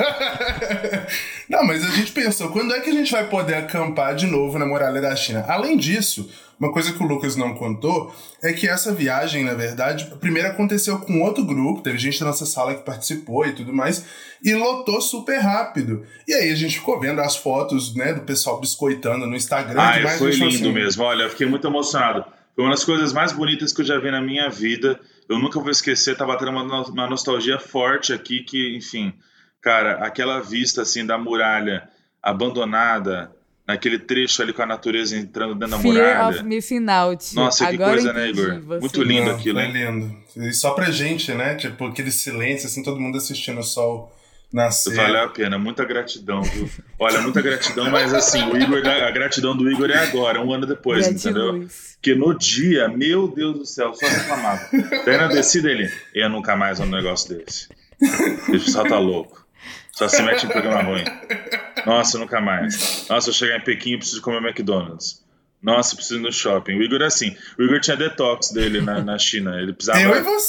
não, 1.50 1.66
mas 1.66 1.84
a 1.84 1.88
gente 1.88 2.12
pensou, 2.12 2.50
quando 2.50 2.72
é 2.72 2.78
que 2.78 2.90
a 2.90 2.92
gente 2.92 3.10
vai 3.10 3.26
poder 3.28 3.54
acampar 3.54 4.14
de 4.14 4.26
novo 4.26 4.60
na 4.60 4.64
muralha 4.64 5.00
da 5.00 5.16
China? 5.16 5.44
Além 5.48 5.76
disso, 5.76 6.30
uma 6.60 6.70
coisa 6.70 6.92
que 6.92 7.02
o 7.02 7.06
Lucas 7.06 7.34
não 7.34 7.52
contou 7.54 8.14
é 8.40 8.52
que 8.52 8.68
essa 8.68 8.94
viagem, 8.94 9.42
na 9.42 9.54
verdade, 9.54 10.04
primeiro 10.20 10.48
aconteceu 10.48 11.00
com 11.00 11.20
outro 11.20 11.44
grupo, 11.44 11.82
teve 11.82 11.98
gente 11.98 12.20
da 12.20 12.26
nossa 12.26 12.46
sala 12.46 12.72
que 12.72 12.84
participou 12.84 13.44
e 13.44 13.54
tudo 13.54 13.74
mais, 13.74 14.06
e 14.40 14.54
lotou 14.54 15.00
super 15.00 15.40
rápido. 15.40 16.06
E 16.28 16.32
aí 16.32 16.52
a 16.52 16.54
gente 16.54 16.78
ficou 16.78 17.00
vendo 17.00 17.20
as 17.20 17.36
fotos, 17.36 17.92
né, 17.96 18.14
do 18.14 18.20
pessoal 18.20 18.60
biscoitando 18.60 19.26
no 19.26 19.34
Instagram. 19.34 19.80
Ah, 19.82 20.16
foi 20.16 20.30
lindo 20.30 20.46
assim, 20.46 20.72
mesmo. 20.72 21.02
Olha, 21.02 21.24
eu 21.24 21.30
fiquei 21.30 21.48
muito 21.48 21.66
emocionado. 21.66 22.24
Foi 22.56 22.64
uma 22.64 22.70
das 22.70 22.84
coisas 22.84 23.12
mais 23.12 23.32
bonitas 23.32 23.70
que 23.70 23.82
eu 23.82 23.84
já 23.84 23.98
vi 23.98 24.10
na 24.10 24.20
minha 24.20 24.48
vida. 24.48 24.98
Eu 25.28 25.38
nunca 25.38 25.60
vou 25.60 25.70
esquecer, 25.70 26.16
tava 26.16 26.38
tendo 26.38 26.52
uma, 26.52 26.82
uma 26.86 27.06
nostalgia 27.06 27.58
forte 27.58 28.14
aqui 28.14 28.42
que, 28.42 28.74
enfim, 28.74 29.12
cara, 29.60 30.04
aquela 30.06 30.40
vista 30.40 30.80
assim 30.80 31.04
da 31.04 31.18
muralha 31.18 31.86
abandonada, 32.22 33.30
naquele 33.66 33.98
trecho 33.98 34.40
ali 34.40 34.54
com 34.54 34.62
a 34.62 34.66
natureza 34.66 35.18
entrando 35.18 35.54
dentro 35.54 35.76
da 35.76 35.82
muralha. 35.82 36.14
Fear 36.14 36.28
of 36.30 36.42
Missing 36.44 36.88
Out. 36.88 37.34
Nossa, 37.34 37.68
Agora 37.68 37.76
que 37.76 38.02
coisa, 38.02 38.12
né, 38.14 38.28
Igor? 38.30 38.60
Você. 38.62 38.80
Muito 38.80 39.02
lindo 39.02 39.26
Não, 39.26 39.36
aquilo. 39.36 39.60
Foi 39.60 39.68
lindo. 39.68 40.16
E 40.36 40.52
só 40.54 40.70
pra 40.70 40.90
gente, 40.90 41.34
né? 41.34 41.56
Tipo, 41.56 41.86
aquele 41.86 42.10
silêncio, 42.10 42.68
assim, 42.68 42.82
todo 42.82 42.98
mundo 42.98 43.18
assistindo 43.18 43.60
o 43.60 43.64
sol 43.64 44.10
nascer. 44.52 44.94
Valeu 44.94 45.24
a 45.24 45.28
pena, 45.28 45.58
muita 45.58 45.84
gratidão, 45.84 46.42
viu? 46.42 46.70
Olha, 46.98 47.20
muita 47.20 47.40
gratidão, 47.42 47.90
mas 47.90 48.14
assim, 48.14 48.42
o 48.48 48.56
Igor, 48.56 48.86
a 48.86 49.10
gratidão 49.10 49.56
do 49.56 49.70
Igor 49.70 49.90
é 49.90 49.98
agora, 49.98 50.40
um 50.40 50.52
ano 50.52 50.66
depois, 50.66 51.06
entendeu? 51.06 51.66
Porque 51.94 52.14
no 52.14 52.36
dia, 52.36 52.88
meu 52.88 53.28
Deus 53.28 53.58
do 53.58 53.66
céu, 53.66 53.94
só 53.94 54.06
reclamava. 54.06 54.68
Daí 55.04 55.16
na 55.16 55.28
descida 55.28 55.70
ele, 55.70 55.90
eu 56.14 56.28
nunca 56.28 56.56
mais 56.56 56.80
um 56.80 56.86
negócio 56.86 57.36
desse. 57.36 57.68
Ele 58.48 58.60
só 58.60 58.84
tá 58.84 58.98
louco. 58.98 59.46
Só 59.92 60.08
se 60.08 60.22
mete 60.22 60.44
em 60.44 60.48
programa 60.48 60.82
ruim. 60.82 61.04
Nossa, 61.86 62.18
nunca 62.18 62.38
mais. 62.40 63.06
Nossa, 63.08 63.30
eu 63.30 63.32
chegar 63.32 63.56
em 63.56 63.64
Pequim 63.64 63.94
e 63.94 63.98
preciso 63.98 64.20
comer 64.20 64.46
McDonald's. 64.46 65.24
Nossa, 65.62 65.96
preciso 65.96 66.20
ir 66.20 66.22
no 66.22 66.30
shopping. 66.30 66.74
O 66.74 66.82
Igor 66.82 67.00
é 67.00 67.06
assim. 67.06 67.34
O 67.58 67.62
Igor 67.62 67.80
tinha 67.80 67.96
detox 67.96 68.50
dele 68.50 68.82
na, 68.82 69.02
na 69.02 69.18
China. 69.18 69.58
Ele 69.58 69.72
precisava 69.72 69.98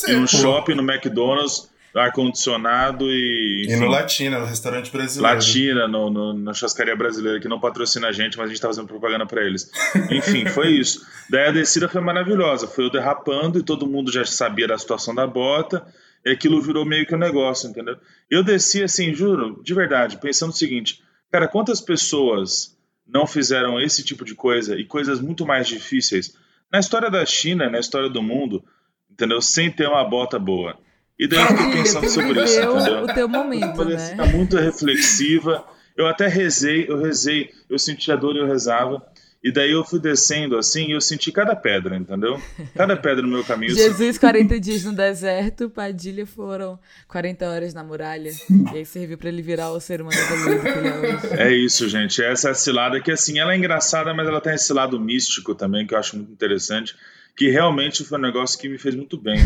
ir 0.09 0.15
no 0.17 0.27
shopping, 0.27 0.75
no 0.75 0.83
McDonald's, 0.83 1.69
ar-condicionado 1.95 3.09
e. 3.09 3.65
Enfim, 3.65 3.73
e 3.73 3.79
no 3.79 3.87
Latina, 3.87 4.39
no 4.39 4.45
restaurante 4.45 4.91
brasileiro. 4.91 5.35
Latina, 5.35 5.87
no, 5.87 6.09
no, 6.09 6.33
na 6.33 6.53
chascaria 6.53 6.95
brasileira, 6.95 7.39
que 7.39 7.47
não 7.47 7.59
patrocina 7.59 8.07
a 8.07 8.11
gente, 8.11 8.37
mas 8.37 8.47
a 8.47 8.49
gente 8.49 8.61
tá 8.61 8.67
fazendo 8.67 8.87
propaganda 8.87 9.25
para 9.25 9.43
eles. 9.43 9.69
Enfim, 10.11 10.45
foi 10.51 10.69
isso. 10.69 11.05
Daí 11.29 11.47
a 11.47 11.51
descida 11.51 11.87
foi 11.87 12.01
maravilhosa. 12.01 12.67
Foi 12.67 12.85
eu 12.85 12.91
derrapando 12.91 13.59
e 13.59 13.63
todo 13.63 13.87
mundo 13.87 14.11
já 14.11 14.25
sabia 14.25 14.67
da 14.67 14.77
situação 14.77 15.13
da 15.13 15.25
bota. 15.25 15.85
E 16.25 16.31
aquilo 16.31 16.61
virou 16.61 16.85
meio 16.85 17.05
que 17.05 17.15
um 17.15 17.19
negócio, 17.19 17.69
entendeu? 17.69 17.97
Eu 18.29 18.43
desci 18.43 18.83
assim, 18.83 19.13
juro, 19.13 19.61
de 19.63 19.73
verdade, 19.73 20.17
pensando 20.17 20.51
o 20.51 20.55
seguinte: 20.55 21.01
cara, 21.31 21.47
quantas 21.47 21.79
pessoas 21.79 22.77
não 23.07 23.25
fizeram 23.25 23.79
esse 23.79 24.03
tipo 24.03 24.25
de 24.25 24.35
coisa 24.35 24.75
e 24.75 24.83
coisas 24.83 25.21
muito 25.21 25.45
mais 25.45 25.67
difíceis 25.67 26.35
na 26.71 26.79
história 26.79 27.09
da 27.09 27.25
China, 27.25 27.69
na 27.69 27.79
história 27.79 28.09
do 28.09 28.21
mundo, 28.21 28.63
entendeu? 29.09 29.41
Sem 29.41 29.71
ter 29.71 29.87
uma 29.87 30.03
bota 30.03 30.37
boa. 30.37 30.77
E 31.19 31.27
daí 31.27 31.39
eu 31.39 31.47
fiquei 31.47 31.71
pensando 31.73 32.09
sobre 32.09 32.43
isso, 32.43 32.59
entendeu? 32.61 33.03
o 33.03 33.07
teu 33.07 33.27
momento, 33.27 33.85
né? 33.85 33.97
Ficar 33.97 34.27
muito 34.27 34.57
reflexiva. 34.57 35.65
Eu 35.95 36.05
até 36.05 36.27
rezei, 36.27 36.85
eu 36.87 36.97
rezei, 36.97 37.49
eu 37.69 37.79
senti 37.79 38.11
a 38.11 38.15
dor 38.15 38.35
e 38.35 38.39
eu 38.39 38.47
rezava. 38.47 39.01
E 39.43 39.51
daí 39.51 39.71
eu 39.71 39.83
fui 39.83 39.99
descendo 39.99 40.57
assim 40.57 40.87
e 40.87 40.91
eu 40.91 41.01
senti 41.01 41.31
cada 41.31 41.55
pedra, 41.55 41.95
entendeu? 41.95 42.41
Cada 42.75 42.97
pedra 42.97 43.21
no 43.21 43.29
meu 43.29 43.43
caminho. 43.43 43.73
Jesus, 43.73 44.17
40 44.17 44.59
dias 44.59 44.83
no 44.83 44.93
deserto, 44.93 45.69
Padilha 45.69 46.25
foram 46.25 46.79
40 47.07 47.47
horas 47.47 47.73
na 47.73 47.83
muralha. 47.83 48.31
E 48.73 48.77
aí 48.77 48.85
serviu 48.85 49.17
para 49.17 49.29
ele 49.29 49.41
virar 49.41 49.71
o 49.71 49.79
ser 49.79 50.01
humano 50.01 50.17
evoluído 50.17 50.61
que 50.61 50.69
ele 50.69 50.87
é 50.87 50.97
hoje. 50.97 51.27
É 51.33 51.51
isso, 51.53 51.87
gente. 51.87 52.21
Essa 52.21 52.49
é 52.49 52.51
a 52.51 52.55
cilada 52.55 52.99
que, 52.99 53.11
assim, 53.11 53.39
ela 53.39 53.53
é 53.53 53.57
engraçada, 53.57 54.13
mas 54.13 54.27
ela 54.27 54.41
tem 54.41 54.53
esse 54.53 54.73
lado 54.73 54.99
místico 54.99 55.55
também, 55.55 55.85
que 55.85 55.93
eu 55.93 55.99
acho 55.99 56.17
muito 56.17 56.31
interessante. 56.31 56.95
Que 57.35 57.49
realmente 57.49 58.03
foi 58.03 58.17
um 58.17 58.21
negócio 58.21 58.59
que 58.59 58.67
me 58.67 58.77
fez 58.77 58.95
muito 58.95 59.17
bem. 59.17 59.39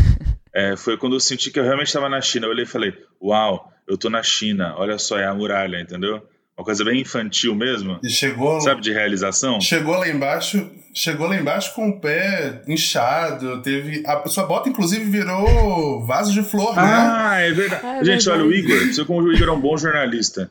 É, 0.54 0.76
foi 0.76 0.96
quando 0.96 1.16
eu 1.16 1.20
senti 1.20 1.50
que 1.50 1.58
eu 1.58 1.64
realmente 1.64 1.86
estava 1.88 2.08
na 2.08 2.20
China. 2.20 2.46
Eu 2.46 2.50
olhei 2.50 2.64
e 2.64 2.68
falei: 2.68 2.94
Uau, 3.22 3.72
eu 3.88 3.96
tô 3.96 4.10
na 4.10 4.22
China, 4.22 4.74
olha 4.76 4.98
só, 4.98 5.18
é 5.18 5.26
a 5.26 5.34
muralha, 5.34 5.80
entendeu? 5.80 6.22
Uma 6.56 6.64
coisa 6.64 6.84
bem 6.84 7.00
infantil 7.00 7.54
mesmo. 7.54 7.98
E 8.04 8.10
chegou. 8.10 8.60
Sabe, 8.60 8.82
de 8.82 8.92
realização? 8.92 9.58
Chegou 9.60 9.96
lá 9.96 10.06
embaixo, 10.06 10.70
chegou 10.94 11.26
lá 11.26 11.34
embaixo 11.34 11.74
com 11.74 11.88
o 11.88 11.98
pé 11.98 12.62
inchado. 12.68 13.62
Teve. 13.62 14.02
A 14.06 14.28
sua 14.28 14.44
bota, 14.44 14.68
inclusive, 14.68 15.04
virou 15.04 16.04
vaso 16.04 16.32
de 16.32 16.42
flor, 16.42 16.76
né? 16.76 16.82
Ah, 16.84 17.40
é 17.40 17.50
verdade. 17.52 17.82
Ah, 17.84 17.96
é 17.96 18.04
Gente, 18.04 18.26
verdade. 18.26 18.30
olha, 18.30 18.44
o 18.44 18.52
Igor, 18.52 18.92
você 18.92 19.04
como 19.04 19.22
o 19.22 19.32
Igor 19.32 19.48
é 19.48 19.52
um 19.52 19.60
bom 19.60 19.76
jornalista. 19.78 20.50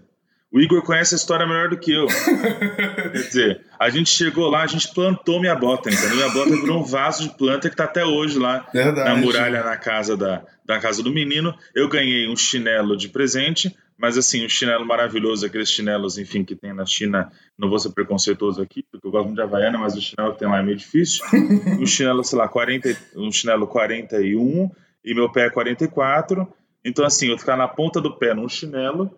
O 0.52 0.60
Igor 0.60 0.82
conhece 0.84 1.16
a 1.16 1.18
história 1.18 1.48
melhor 1.48 1.70
do 1.70 1.78
que 1.78 1.94
eu. 1.94 2.08
Quer 3.12 3.12
dizer, 3.12 3.62
a 3.80 3.90
gente 3.90 4.10
chegou 4.10 4.50
lá, 4.50 4.64
a 4.64 4.68
gente 4.68 4.94
plantou 4.94 5.40
minha 5.40 5.56
bota, 5.56 5.90
entendeu? 5.90 6.16
Minha 6.18 6.30
bota 6.30 6.50
virou 6.50 6.82
um 6.82 6.84
vaso 6.84 7.24
de 7.24 7.38
planta 7.38 7.70
que 7.70 7.76
tá 7.76 7.86
até 7.86 8.04
hoje 8.04 8.38
lá 8.38 8.68
Verdade. 8.74 9.10
na 9.10 9.16
muralha 9.16 9.64
na 9.64 9.78
casa 9.78 10.18
da, 10.18 10.44
da 10.66 10.78
casa 10.78 11.02
do 11.02 11.10
menino. 11.10 11.56
Eu 11.74 11.88
ganhei 11.88 12.28
um 12.28 12.36
chinelo 12.36 12.98
de 12.98 13.08
presente, 13.08 13.74
mas 13.98 14.18
assim, 14.18 14.46
um 14.46 14.50
chinelo 14.50 14.86
maravilhoso, 14.86 15.46
aqueles 15.46 15.72
chinelos, 15.72 16.18
enfim, 16.18 16.44
que 16.44 16.54
tem 16.54 16.74
na 16.74 16.86
China. 16.86 17.32
Não 17.58 17.70
vou 17.70 17.80
ser 17.80 17.92
preconceituoso 17.92 18.62
aqui, 18.62 18.84
porque 18.92 19.08
eu 19.08 19.12
gosto 19.12 19.28
muito 19.28 19.38
de 19.38 19.44
Havaiana, 19.44 19.78
mas 19.78 19.96
o 19.96 20.02
chinelo 20.02 20.34
que 20.34 20.40
tem 20.40 20.50
lá 20.50 20.60
é 20.60 20.64
meio 20.64 20.76
difícil. 20.76 21.24
um 21.80 21.86
chinelo, 21.86 22.26
sei 22.26 22.38
lá, 22.38 22.50
40, 22.50 22.98
um 23.16 23.32
chinelo 23.32 23.68
41 23.68 24.70
e 25.06 25.16
meu 25.16 25.32
pé 25.32 25.46
é 25.46 25.50
44. 25.50 26.46
Então, 26.84 27.06
assim, 27.06 27.30
eu 27.30 27.38
ficar 27.38 27.56
na 27.56 27.70
ponta 27.70 28.02
do 28.02 28.18
pé 28.18 28.34
num 28.34 28.50
chinelo 28.50 29.16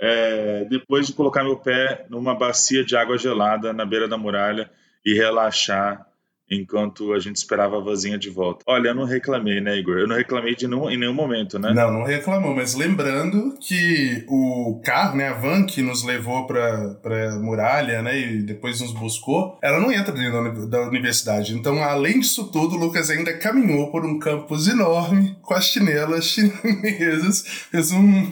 é, 0.00 0.64
depois 0.64 1.06
de 1.06 1.12
colocar 1.12 1.44
meu 1.44 1.58
pé 1.58 2.06
numa 2.08 2.34
bacia 2.34 2.84
de 2.84 2.96
água 2.96 3.18
gelada 3.18 3.72
na 3.72 3.84
beira 3.84 4.08
da 4.08 4.16
muralha 4.16 4.70
e 5.04 5.14
relaxar 5.14 6.06
enquanto 6.50 7.12
a 7.12 7.18
gente 7.18 7.36
esperava 7.36 7.76
a 7.76 7.80
vozinha 7.80 8.18
de 8.18 8.28
volta. 8.28 8.64
Olha, 8.66 8.88
eu 8.88 8.94
não 8.94 9.04
reclamei, 9.04 9.60
né, 9.60 9.78
Igor? 9.78 9.98
Eu 9.98 10.08
não 10.08 10.16
reclamei 10.16 10.54
de 10.54 10.66
nenhum, 10.66 10.90
em 10.90 10.98
nenhum 10.98 11.14
momento, 11.14 11.58
né? 11.58 11.72
Não, 11.72 11.92
não 11.92 12.04
reclamou, 12.04 12.54
mas 12.54 12.74
lembrando 12.74 13.54
que 13.60 14.24
o 14.28 14.80
carro, 14.84 15.16
né, 15.16 15.28
a 15.28 15.34
van 15.34 15.64
que 15.64 15.82
nos 15.82 16.04
levou 16.04 16.46
pra, 16.46 16.94
pra 17.02 17.38
muralha, 17.38 18.02
né, 18.02 18.18
e 18.18 18.42
depois 18.42 18.80
nos 18.80 18.92
buscou, 18.92 19.58
ela 19.62 19.78
não 19.78 19.92
entra 19.92 20.12
dentro 20.12 20.66
da 20.66 20.82
universidade. 20.82 21.54
Então, 21.54 21.82
além 21.82 22.20
disso 22.20 22.50
tudo, 22.50 22.76
o 22.76 22.78
Lucas 22.78 23.10
ainda 23.10 23.36
caminhou 23.38 23.90
por 23.90 24.04
um 24.04 24.18
campus 24.18 24.66
enorme 24.66 25.36
com 25.42 25.54
as 25.54 25.66
chinelas 25.66 26.24
chinesas, 26.30 27.44
fez 27.70 27.92
um... 27.92 28.28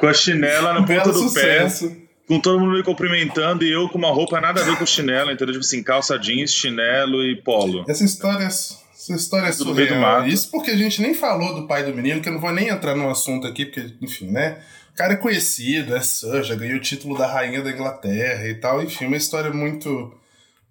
com 0.00 0.06
a 0.06 0.14
chinela 0.14 0.74
na 0.74 0.82
ponta 0.86 1.10
do 1.10 1.18
sucesso. 1.18 1.90
pé 1.90 2.03
com 2.26 2.40
todo 2.40 2.60
mundo 2.60 2.72
me 2.72 2.82
cumprimentando 2.82 3.64
e 3.64 3.72
eu 3.72 3.88
com 3.88 3.98
uma 3.98 4.10
roupa 4.10 4.40
nada 4.40 4.60
a 4.60 4.64
ver 4.64 4.78
com 4.78 4.86
chinelo, 4.86 5.30
entendeu? 5.30 5.54
Tipo 5.54 5.64
assim, 5.64 5.82
calça 5.82 6.18
jeans, 6.18 6.52
chinelo 6.52 7.22
e 7.22 7.36
polo. 7.42 7.84
Essa 7.88 8.04
história, 8.04 8.44
essa 8.44 9.14
história 9.14 9.48
é 9.48 9.52
surreal. 9.52 10.26
Isso 10.26 10.50
porque 10.50 10.70
a 10.70 10.76
gente 10.76 11.02
nem 11.02 11.14
falou 11.14 11.54
do 11.54 11.66
pai 11.66 11.84
do 11.84 11.94
menino, 11.94 12.20
que 12.20 12.28
eu 12.28 12.32
não 12.32 12.40
vou 12.40 12.52
nem 12.52 12.68
entrar 12.68 12.94
no 12.94 13.10
assunto 13.10 13.46
aqui, 13.46 13.66
porque, 13.66 13.94
enfim, 14.00 14.30
né? 14.30 14.58
O 14.92 14.96
cara 14.96 15.14
é 15.14 15.16
conhecido, 15.16 15.94
é 15.94 16.00
Sir, 16.00 16.44
já 16.44 16.54
ganhou 16.54 16.76
o 16.76 16.80
título 16.80 17.18
da 17.18 17.26
rainha 17.26 17.60
da 17.60 17.70
Inglaterra 17.70 18.46
e 18.46 18.54
tal. 18.54 18.82
Enfim, 18.82 19.06
uma 19.06 19.16
história 19.16 19.52
muito 19.52 20.12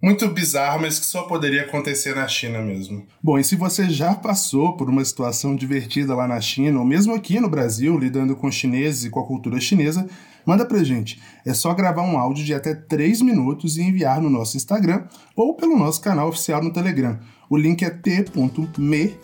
muito 0.01 0.27
bizarro, 0.27 0.81
mas 0.81 0.99
que 0.99 1.05
só 1.05 1.23
poderia 1.23 1.61
acontecer 1.61 2.13
na 2.13 2.27
China 2.27 2.61
mesmo. 2.61 3.07
Bom, 3.21 3.39
e 3.39 3.43
se 3.43 3.55
você 3.55 3.89
já 3.89 4.13
passou 4.13 4.75
por 4.75 4.89
uma 4.89 5.03
situação 5.05 5.55
divertida 5.55 6.13
lá 6.13 6.27
na 6.27 6.41
China, 6.41 6.79
ou 6.79 6.85
mesmo 6.85 7.13
aqui 7.13 7.39
no 7.39 7.49
Brasil, 7.49 7.97
lidando 7.97 8.35
com 8.35 8.51
chineses 8.51 9.05
e 9.05 9.09
com 9.09 9.21
a 9.21 9.25
cultura 9.25 9.61
chinesa, 9.61 10.05
manda 10.45 10.65
pra 10.65 10.83
gente. 10.83 11.21
É 11.45 11.53
só 11.53 11.73
gravar 11.73 12.03
um 12.03 12.17
áudio 12.17 12.43
de 12.43 12.53
até 12.53 12.73
3 12.73 13.21
minutos 13.21 13.77
e 13.77 13.81
enviar 13.81 14.21
no 14.21 14.29
nosso 14.29 14.57
Instagram 14.57 15.05
ou 15.35 15.55
pelo 15.55 15.77
nosso 15.77 16.01
canal 16.01 16.29
oficial 16.29 16.63
no 16.63 16.73
Telegram. 16.73 17.19
O 17.49 17.57
link 17.57 17.83
é 17.83 17.89
t.me, 17.89 19.15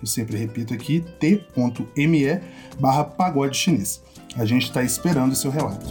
eu 0.00 0.06
sempre 0.06 0.36
repito 0.36 0.72
aqui, 0.72 1.04
t.me 1.18 2.40
barra 2.78 3.04
pagode 3.04 3.56
chinês. 3.56 4.02
A 4.36 4.44
gente 4.44 4.64
está 4.64 4.82
esperando 4.82 5.32
o 5.32 5.36
seu 5.36 5.50
relato. 5.50 5.86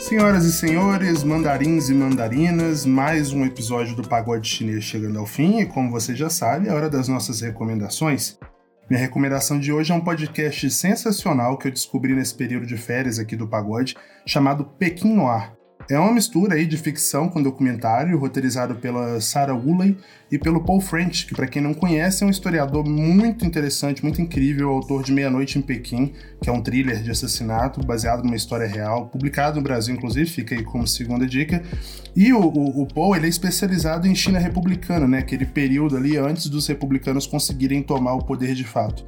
Senhoras 0.00 0.44
e 0.44 0.52
senhores, 0.52 1.24
mandarins 1.24 1.88
e 1.88 1.94
mandarinas, 1.94 2.84
mais 2.84 3.32
um 3.32 3.44
episódio 3.44 3.96
do 3.96 4.06
Pagode 4.06 4.46
Chinês 4.46 4.84
chegando 4.84 5.18
ao 5.18 5.24
fim 5.24 5.60
e, 5.60 5.66
como 5.66 5.90
você 5.90 6.14
já 6.14 6.28
sabe, 6.28 6.68
é 6.68 6.72
hora 6.74 6.90
das 6.90 7.08
nossas 7.08 7.40
recomendações. 7.40 8.38
Minha 8.88 9.00
recomendação 9.00 9.58
de 9.58 9.72
hoje 9.72 9.92
é 9.92 9.94
um 9.94 10.00
podcast 10.00 10.70
sensacional 10.70 11.56
que 11.56 11.66
eu 11.66 11.72
descobri 11.72 12.14
nesse 12.14 12.34
período 12.34 12.66
de 12.66 12.76
férias 12.76 13.18
aqui 13.18 13.34
do 13.34 13.48
Pagode, 13.48 13.96
chamado 14.26 14.66
Pequim 14.78 15.14
Noir. 15.14 15.56
É 15.90 15.98
uma 15.98 16.12
mistura 16.12 16.54
aí 16.54 16.66
de 16.66 16.78
ficção 16.78 17.28
com 17.28 17.42
documentário, 17.42 18.18
roteirizado 18.18 18.74
pela 18.76 19.20
Sarah 19.20 19.54
Woolley 19.54 19.98
e 20.30 20.38
pelo 20.38 20.64
Paul 20.64 20.80
French, 20.80 21.26
que 21.26 21.34
para 21.34 21.46
quem 21.46 21.60
não 21.60 21.74
conhece 21.74 22.24
é 22.24 22.26
um 22.26 22.30
historiador 22.30 22.88
muito 22.88 23.44
interessante, 23.44 24.02
muito 24.02 24.20
incrível, 24.20 24.70
autor 24.70 25.02
de 25.02 25.12
Meia 25.12 25.30
Noite 25.30 25.58
em 25.58 25.62
Pequim, 25.62 26.14
que 26.40 26.48
é 26.48 26.52
um 26.52 26.62
thriller 26.62 27.02
de 27.02 27.10
assassinato 27.10 27.84
baseado 27.84 28.24
numa 28.24 28.34
história 28.34 28.66
real, 28.66 29.08
publicado 29.08 29.56
no 29.56 29.62
Brasil 29.62 29.94
inclusive, 29.94 30.28
fica 30.30 30.54
aí 30.54 30.64
como 30.64 30.86
segunda 30.86 31.26
dica. 31.26 31.62
E 32.16 32.32
o, 32.32 32.40
o, 32.40 32.82
o 32.82 32.86
Paul 32.86 33.14
ele 33.14 33.26
é 33.26 33.28
especializado 33.28 34.08
em 34.08 34.14
China 34.14 34.38
republicana, 34.38 35.06
né, 35.06 35.18
aquele 35.18 35.44
período 35.44 35.98
ali 35.98 36.16
antes 36.16 36.46
dos 36.46 36.66
republicanos 36.66 37.26
conseguirem 37.26 37.82
tomar 37.82 38.14
o 38.14 38.24
poder 38.24 38.54
de 38.54 38.64
fato. 38.64 39.04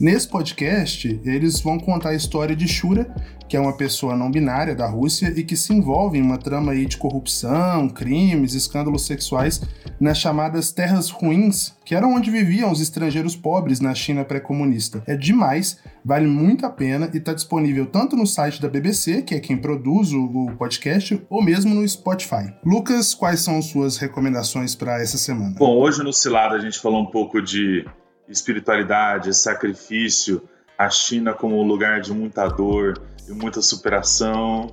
Nesse 0.00 0.26
podcast, 0.26 1.20
eles 1.26 1.60
vão 1.60 1.78
contar 1.78 2.08
a 2.08 2.14
história 2.14 2.56
de 2.56 2.66
Shura, 2.66 3.14
que 3.46 3.54
é 3.54 3.60
uma 3.60 3.76
pessoa 3.76 4.16
não 4.16 4.30
binária 4.30 4.74
da 4.74 4.86
Rússia 4.86 5.30
e 5.36 5.44
que 5.44 5.54
se 5.54 5.74
envolve 5.74 6.16
em 6.16 6.22
uma 6.22 6.38
trama 6.38 6.72
aí 6.72 6.86
de 6.86 6.96
corrupção, 6.96 7.86
crimes, 7.86 8.54
escândalos 8.54 9.04
sexuais 9.04 9.60
nas 10.00 10.16
chamadas 10.16 10.72
terras 10.72 11.10
ruins, 11.10 11.74
que 11.84 11.94
eram 11.94 12.14
onde 12.14 12.30
viviam 12.30 12.72
os 12.72 12.80
estrangeiros 12.80 13.36
pobres 13.36 13.78
na 13.78 13.94
China 13.94 14.24
pré-comunista. 14.24 15.02
É 15.06 15.14
demais, 15.14 15.78
vale 16.02 16.26
muito 16.26 16.64
a 16.64 16.70
pena 16.70 17.10
e 17.12 17.18
está 17.18 17.34
disponível 17.34 17.84
tanto 17.84 18.16
no 18.16 18.26
site 18.26 18.62
da 18.62 18.70
BBC, 18.70 19.20
que 19.20 19.34
é 19.34 19.38
quem 19.38 19.58
produz 19.58 20.14
o 20.14 20.50
podcast, 20.56 21.20
ou 21.28 21.42
mesmo 21.42 21.74
no 21.74 21.86
Spotify. 21.86 22.54
Lucas, 22.64 23.14
quais 23.14 23.40
são 23.40 23.60
suas 23.60 23.98
recomendações 23.98 24.74
para 24.74 25.02
essa 25.02 25.18
semana? 25.18 25.56
Bom, 25.58 25.76
hoje 25.76 26.02
no 26.02 26.10
Cilada 26.10 26.54
a 26.54 26.58
gente 26.58 26.78
falou 26.78 27.02
um 27.02 27.10
pouco 27.10 27.42
de 27.42 27.84
espiritualidade, 28.30 29.34
sacrifício, 29.34 30.42
a 30.78 30.88
China 30.88 31.34
como 31.34 31.60
um 31.60 31.66
lugar 31.66 32.00
de 32.00 32.12
muita 32.12 32.48
dor 32.48 33.00
e 33.28 33.32
muita 33.32 33.60
superação. 33.60 34.72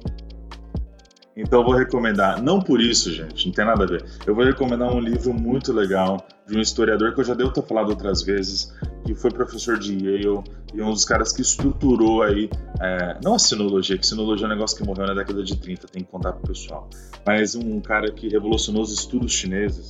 Então 1.36 1.60
eu 1.60 1.66
vou 1.66 1.76
recomendar, 1.76 2.41
não 2.41 2.60
por 2.60 2.82
isso, 2.82 3.12
gente, 3.12 3.45
não 3.45 3.53
tem 3.53 3.66
nada 3.66 3.84
a 3.84 3.88
ver. 3.88 4.05
Eu 4.26 4.34
vou 4.34 4.43
recomendar 4.43 4.91
um 4.91 4.99
livro 4.99 5.34
muito 5.34 5.72
legal 5.72 6.26
de 6.47 6.58
um 6.58 6.62
historiador 6.62 7.14
que 7.14 7.20
eu 7.20 7.24
já 7.24 7.34
devo 7.34 7.51
ter 7.51 7.62
falado 7.62 7.89
outras 7.89 8.24
vezes, 8.24 8.74
que 9.05 9.14
foi 9.14 9.30
professor 9.30 9.78
de 9.78 9.93
Yale 9.93 10.43
e 10.74 10.82
um 10.82 10.89
dos 10.89 11.05
caras 11.05 11.32
que 11.32 11.41
estruturou 11.41 12.24
aí, 12.24 12.49
é, 12.82 13.20
não 13.24 13.36
a 13.36 13.39
sinologia, 13.39 13.97
que 13.97 14.08
sinologia 14.08 14.45
é 14.45 14.49
um 14.49 14.53
negócio 14.53 14.78
que 14.78 14.84
morreu 14.84 15.05
na 15.05 15.14
década 15.14 15.43
de 15.43 15.55
30, 15.58 15.88
tem 15.88 16.03
que 16.03 16.10
contar 16.10 16.34
pro 16.34 16.47
pessoal, 16.47 16.89
mas 17.26 17.53
um 17.53 17.80
cara 17.82 18.12
que 18.12 18.30
revolucionou 18.30 18.82
os 18.82 18.91
estudos 18.91 19.32
chineses 19.32 19.89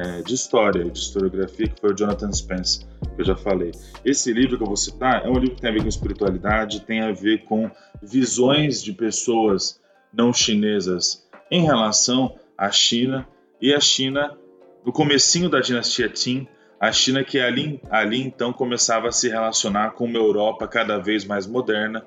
é, 0.00 0.22
de 0.22 0.34
história 0.34 0.82
e 0.82 0.90
de 0.90 0.98
historiografia, 0.98 1.68
que 1.68 1.78
foi 1.78 1.92
o 1.92 1.96
Jonathan 1.96 2.32
Spence, 2.32 2.86
que 3.14 3.20
eu 3.20 3.24
já 3.24 3.36
falei. 3.36 3.72
Esse 4.02 4.32
livro 4.32 4.56
que 4.56 4.62
eu 4.62 4.66
vou 4.66 4.76
citar 4.76 5.26
é 5.26 5.28
um 5.28 5.38
livro 5.38 5.56
que 5.56 5.60
tem 5.60 5.70
a 5.70 5.74
ver 5.74 5.82
com 5.82 5.88
espiritualidade, 5.88 6.80
tem 6.80 7.02
a 7.02 7.12
ver 7.12 7.44
com 7.44 7.70
visões 8.02 8.82
de 8.82 8.94
pessoas 8.94 9.78
não 10.12 10.32
chinesas 10.32 11.28
em 11.50 11.64
relação 11.64 12.34
à 12.56 12.70
China 12.70 13.28
e 13.60 13.74
a 13.74 13.80
China 13.80 14.36
no 14.84 14.92
comecinho 14.92 15.50
da 15.50 15.60
dinastia 15.60 16.08
Qin, 16.08 16.48
a 16.80 16.90
China 16.90 17.22
que 17.22 17.38
ali, 17.38 17.78
ali 17.90 18.22
então 18.22 18.54
começava 18.54 19.08
a 19.08 19.12
se 19.12 19.28
relacionar 19.28 19.90
com 19.90 20.06
uma 20.06 20.16
Europa 20.16 20.66
cada 20.66 20.96
vez 20.96 21.26
mais 21.26 21.46
moderna 21.46 22.02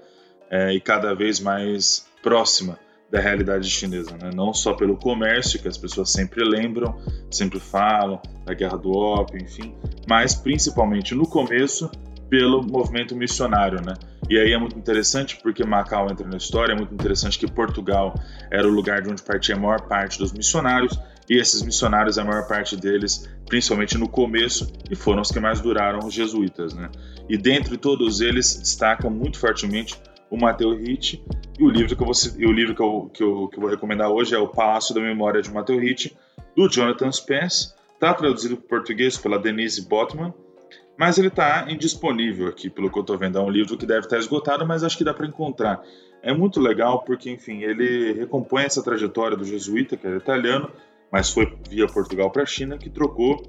é, 0.50 0.74
e 0.74 0.82
cada 0.82 1.14
vez 1.14 1.40
mais 1.40 2.08
próxima 2.24 2.80
da 3.14 3.20
realidade 3.20 3.70
chinesa, 3.70 4.18
né? 4.20 4.32
não 4.34 4.52
só 4.56 4.74
pelo 4.74 4.98
comércio, 4.98 5.62
que 5.62 5.68
as 5.68 5.78
pessoas 5.78 6.12
sempre 6.12 6.44
lembram, 6.44 6.98
sempre 7.30 7.60
falam, 7.60 8.20
da 8.44 8.56
guerra 8.56 8.76
do 8.76 8.92
ópio, 8.92 9.40
enfim, 9.40 9.76
mas 10.10 10.34
principalmente 10.34 11.14
no 11.14 11.28
começo 11.28 11.92
pelo 12.28 12.64
movimento 12.64 13.16
missionário, 13.16 13.80
né? 13.86 13.94
E 14.28 14.40
aí 14.40 14.52
é 14.52 14.58
muito 14.58 14.76
interessante 14.76 15.38
porque 15.44 15.64
Macau 15.64 16.10
entra 16.10 16.28
na 16.28 16.38
história, 16.38 16.74
é 16.74 16.76
muito 16.76 16.92
interessante 16.92 17.38
que 17.38 17.46
Portugal 17.46 18.16
era 18.50 18.68
o 18.68 18.72
lugar 18.72 19.04
de 19.04 19.12
onde 19.12 19.22
partia 19.22 19.54
a 19.54 19.60
maior 19.60 19.82
parte 19.82 20.18
dos 20.18 20.34
missionários, 20.34 21.00
e 21.30 21.38
esses 21.38 21.62
missionários, 21.62 22.18
a 22.18 22.24
maior 22.24 22.48
parte 22.48 22.76
deles, 22.76 23.30
principalmente 23.46 23.96
no 23.96 24.10
começo, 24.10 24.74
e 24.90 24.96
foram 24.96 25.22
os 25.22 25.30
que 25.30 25.40
mais 25.40 25.62
duraram, 25.62 26.00
os 26.00 26.14
jesuítas, 26.16 26.74
né? 26.74 26.90
E 27.30 27.38
dentre 27.38 27.78
todos 27.78 28.22
eles, 28.22 28.56
destaca 28.56 29.08
muito 29.08 29.38
fortemente 29.38 29.96
o 30.34 30.38
Mateu 30.38 30.76
Ricci, 30.76 31.24
e 31.60 31.64
o 31.64 31.70
livro 31.70 31.96
que 31.96 32.02
eu 32.02 32.08
vou, 32.08 32.16
o 32.50 32.52
livro 32.52 32.74
que 32.74 32.82
eu, 32.82 33.12
que, 33.14 33.24
eu, 33.24 33.48
que 33.50 33.58
eu 33.58 33.62
vou 33.62 33.70
recomendar 33.70 34.10
hoje 34.10 34.34
é 34.34 34.40
O 34.40 34.48
Palácio 34.48 34.96
da 34.96 35.00
Memória 35.00 35.44
de 35.44 35.54
Mateu 35.54 35.78
Ricci, 35.78 36.18
do 36.58 36.68
Jonathan 36.68 37.12
Spence. 37.12 37.76
Está 37.94 38.16
traduzido 38.16 38.58
para 38.58 38.80
português 38.80 39.16
pela 39.16 39.38
Denise 39.38 39.88
Botman, 39.88 40.34
mas 40.98 41.20
ele 41.20 41.28
está 41.28 41.68
indisponível 41.70 42.48
aqui, 42.48 42.68
pelo 42.68 42.90
que 42.90 42.98
eu 42.98 43.02
estou 43.02 43.16
vendo. 43.16 43.38
É 43.38 43.42
um 43.42 43.50
livro 43.50 43.78
que 43.78 43.86
deve 43.86 44.08
estar 44.08 44.18
esgotado, 44.18 44.66
mas 44.66 44.84
acho 44.84 44.98
que 44.98 45.04
dá 45.04 45.14
para 45.14 45.28
encontrar. 45.28 45.84
É 46.24 46.34
muito 46.34 46.60
legal 46.60 47.04
porque, 47.04 47.30
enfim, 47.30 47.62
ele 47.62 48.14
recompõe 48.14 48.64
essa 48.64 48.82
trajetória 48.82 49.38
do 49.38 49.46
jesuíta, 49.46 49.96
que 49.96 50.08
era 50.08 50.18
italiano, 50.18 50.68
mas 51.12 51.30
foi 51.30 51.56
via 51.70 51.86
Portugal 51.86 52.32
para 52.32 52.42
a 52.42 52.48
China, 52.48 52.80
que 52.80 52.90
trocou 52.90 53.46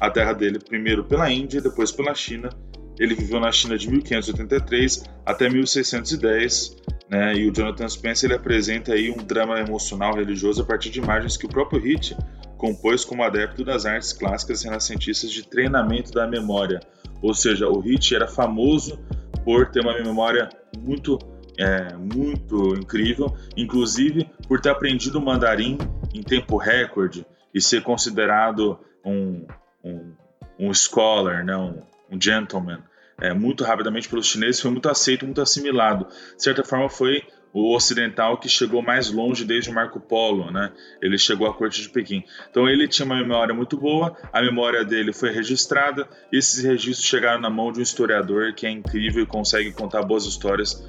a 0.00 0.10
terra 0.10 0.32
dele 0.32 0.58
primeiro 0.58 1.04
pela 1.04 1.30
Índia 1.30 1.58
e 1.58 1.62
depois 1.62 1.92
pela 1.92 2.12
China. 2.12 2.50
Ele 2.98 3.14
viveu 3.14 3.40
na 3.40 3.50
China 3.50 3.76
de 3.76 3.88
1583 3.90 5.04
até 5.24 5.48
1610, 5.48 6.76
né? 7.08 7.34
E 7.34 7.48
o 7.48 7.52
Jonathan 7.52 7.88
Spence 7.88 8.26
ele 8.26 8.34
apresenta 8.34 8.92
aí 8.92 9.10
um 9.10 9.16
drama 9.16 9.58
emocional 9.58 10.14
religioso 10.14 10.62
a 10.62 10.64
partir 10.64 10.90
de 10.90 11.00
imagens 11.00 11.36
que 11.36 11.46
o 11.46 11.48
próprio 11.48 11.80
Hit 11.80 12.16
compôs 12.56 13.04
como 13.04 13.22
adepto 13.22 13.64
das 13.64 13.84
artes 13.84 14.12
clássicas 14.12 14.62
renascentistas 14.62 15.30
de 15.30 15.46
treinamento 15.46 16.12
da 16.12 16.26
memória. 16.26 16.80
Ou 17.20 17.34
seja, 17.34 17.68
o 17.68 17.80
Hit 17.80 18.14
era 18.14 18.26
famoso 18.26 18.98
por 19.44 19.70
ter 19.70 19.80
uma 19.80 19.94
memória 19.94 20.48
muito 20.78 21.18
é, 21.58 21.94
muito 21.94 22.74
incrível, 22.74 23.34
inclusive 23.56 24.28
por 24.48 24.60
ter 24.60 24.70
aprendido 24.70 25.20
mandarim 25.20 25.78
em 26.12 26.22
tempo 26.22 26.56
recorde 26.56 27.24
e 27.54 27.60
ser 27.60 27.82
considerado 27.82 28.78
um, 29.04 29.46
um, 29.84 30.12
um 30.58 30.74
scholar, 30.74 31.44
né, 31.44 31.56
um, 31.56 31.80
um 32.14 32.20
gentleman, 32.20 32.82
é, 33.20 33.32
muito 33.32 33.64
rapidamente 33.64 34.08
pelos 34.08 34.26
chineses, 34.26 34.60
foi 34.60 34.70
muito 34.70 34.88
aceito, 34.88 35.24
muito 35.24 35.40
assimilado. 35.40 36.06
De 36.36 36.42
certa 36.42 36.64
forma, 36.64 36.88
foi 36.88 37.22
o 37.52 37.72
ocidental 37.74 38.36
que 38.36 38.48
chegou 38.48 38.82
mais 38.82 39.12
longe 39.12 39.44
desde 39.44 39.70
Marco 39.70 40.00
Polo, 40.00 40.50
né? 40.50 40.72
Ele 41.00 41.16
chegou 41.16 41.46
à 41.46 41.54
corte 41.54 41.80
de 41.82 41.88
Pequim. 41.88 42.24
Então 42.50 42.68
ele 42.68 42.88
tinha 42.88 43.06
uma 43.06 43.14
memória 43.14 43.54
muito 43.54 43.76
boa, 43.76 44.16
a 44.32 44.42
memória 44.42 44.84
dele 44.84 45.12
foi 45.12 45.30
registrada, 45.30 46.08
e 46.32 46.38
esses 46.38 46.64
registros 46.64 47.06
chegaram 47.06 47.40
na 47.40 47.48
mão 47.48 47.70
de 47.70 47.78
um 47.78 47.82
historiador 47.82 48.52
que 48.54 48.66
é 48.66 48.70
incrível 48.70 49.22
e 49.22 49.26
consegue 49.26 49.70
contar 49.72 50.02
boas 50.02 50.24
histórias 50.24 50.84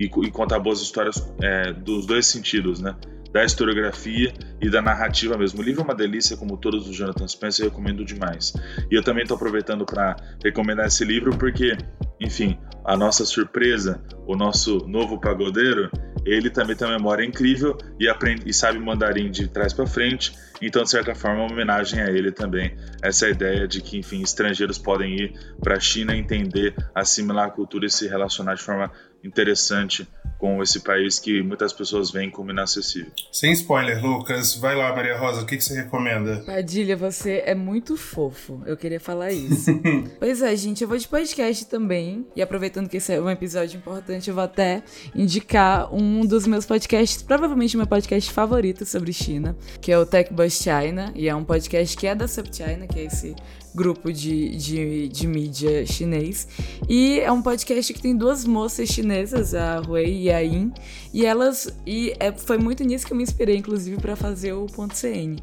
e, 0.00 0.06
e 0.06 0.30
contar 0.30 0.58
boas 0.58 0.80
histórias 0.80 1.22
é, 1.42 1.74
dos 1.74 2.06
dois 2.06 2.26
sentidos, 2.26 2.80
né? 2.80 2.96
Da 3.36 3.44
historiografia 3.44 4.32
e 4.62 4.70
da 4.70 4.80
narrativa 4.80 5.36
mesmo. 5.36 5.60
O 5.60 5.62
livro 5.62 5.82
é 5.82 5.84
uma 5.84 5.94
delícia, 5.94 6.38
como 6.38 6.56
todos 6.56 6.86
do 6.86 6.92
Jonathan 6.94 7.28
Spence, 7.28 7.60
eu 7.60 7.68
recomendo 7.68 8.02
demais. 8.02 8.54
E 8.90 8.94
eu 8.94 9.02
também 9.02 9.24
estou 9.24 9.34
aproveitando 9.34 9.84
para 9.84 10.16
recomendar 10.42 10.86
esse 10.86 11.04
livro 11.04 11.36
porque, 11.36 11.76
enfim, 12.18 12.58
a 12.82 12.96
nossa 12.96 13.26
surpresa, 13.26 14.02
o 14.26 14.34
nosso 14.34 14.78
novo 14.88 15.20
pagodeiro, 15.20 15.90
ele 16.24 16.48
também 16.48 16.74
tem 16.74 16.88
uma 16.88 16.96
memória 16.96 17.24
incrível 17.24 17.76
e 18.00 18.08
aprende 18.08 18.42
e 18.46 18.54
sabe 18.54 18.78
mandarim 18.78 19.30
de 19.30 19.46
trás 19.48 19.74
para 19.74 19.86
frente. 19.86 20.32
Então, 20.62 20.82
de 20.82 20.90
certa 20.90 21.14
forma, 21.14 21.42
é 21.42 21.42
uma 21.42 21.52
homenagem 21.52 22.00
a 22.00 22.10
ele 22.10 22.32
também. 22.32 22.74
Essa 23.02 23.28
ideia 23.28 23.68
de 23.68 23.82
que, 23.82 23.98
enfim, 23.98 24.22
estrangeiros 24.22 24.78
podem 24.78 25.14
ir 25.14 25.32
para 25.62 25.76
a 25.76 25.80
China, 25.80 26.16
entender, 26.16 26.74
assimilar 26.94 27.48
a 27.48 27.50
cultura 27.50 27.84
e 27.84 27.90
se 27.90 28.08
relacionar 28.08 28.54
de 28.54 28.62
forma 28.62 28.90
interessante 29.22 30.06
com 30.38 30.62
esse 30.62 30.80
país 30.80 31.18
que 31.18 31.42
muitas 31.42 31.72
pessoas 31.72 32.10
veem 32.10 32.30
como 32.30 32.50
inacessível. 32.50 33.10
Sem 33.32 33.52
spoiler, 33.52 34.04
Lucas. 34.04 34.54
Vai 34.54 34.74
lá, 34.74 34.94
Maria 34.94 35.16
Rosa, 35.16 35.42
o 35.42 35.46
que, 35.46 35.56
que 35.56 35.64
você 35.64 35.74
recomenda? 35.74 36.42
Padilha, 36.44 36.96
você 36.96 37.42
é 37.46 37.54
muito 37.54 37.96
fofo. 37.96 38.62
Eu 38.66 38.76
queria 38.76 39.00
falar 39.00 39.32
isso. 39.32 39.70
pois 40.18 40.42
é, 40.42 40.54
gente, 40.54 40.82
eu 40.82 40.88
vou 40.88 40.98
de 40.98 41.08
podcast 41.08 41.66
também. 41.66 42.26
E 42.36 42.42
aproveitando 42.42 42.88
que 42.88 42.98
esse 42.98 43.14
é 43.14 43.20
um 43.20 43.30
episódio 43.30 43.78
importante, 43.78 44.28
eu 44.28 44.34
vou 44.34 44.44
até 44.44 44.82
indicar 45.14 45.92
um 45.94 46.26
dos 46.26 46.46
meus 46.46 46.66
podcasts, 46.66 47.22
provavelmente 47.22 47.76
meu 47.76 47.86
podcast 47.86 48.30
favorito 48.30 48.84
sobre 48.84 49.12
China, 49.12 49.56
que 49.80 49.90
é 49.90 49.98
o 49.98 50.04
Tech 50.04 50.32
Bus 50.32 50.52
China. 50.54 51.12
E 51.14 51.28
é 51.28 51.34
um 51.34 51.44
podcast 51.44 51.96
que 51.96 52.06
é 52.06 52.14
da 52.14 52.28
SubChina, 52.28 52.86
que 52.86 53.00
é 53.00 53.04
esse 53.04 53.34
grupo 53.76 54.10
de, 54.10 54.56
de, 54.56 55.08
de 55.08 55.26
mídia 55.26 55.84
chinês. 55.84 56.48
E 56.88 57.20
é 57.20 57.30
um 57.30 57.42
podcast 57.42 57.92
que 57.92 58.00
tem 58.00 58.16
duas 58.16 58.46
moças 58.46 58.88
chinesas, 58.88 59.54
a 59.54 59.82
Hui 59.86 60.22
e 60.22 60.30
a 60.32 60.38
Yin, 60.38 60.72
e 61.12 61.26
elas. 61.26 61.68
E 61.86 62.14
é, 62.18 62.32
foi 62.32 62.56
muito 62.56 62.82
nisso 62.82 63.06
que 63.06 63.12
eu 63.12 63.16
me 63.16 63.22
inspirei, 63.22 63.56
inclusive, 63.56 64.00
para 64.00 64.16
fazer 64.16 64.54
o 64.54 64.64
ponto 64.64 64.96
CN. 64.96 65.36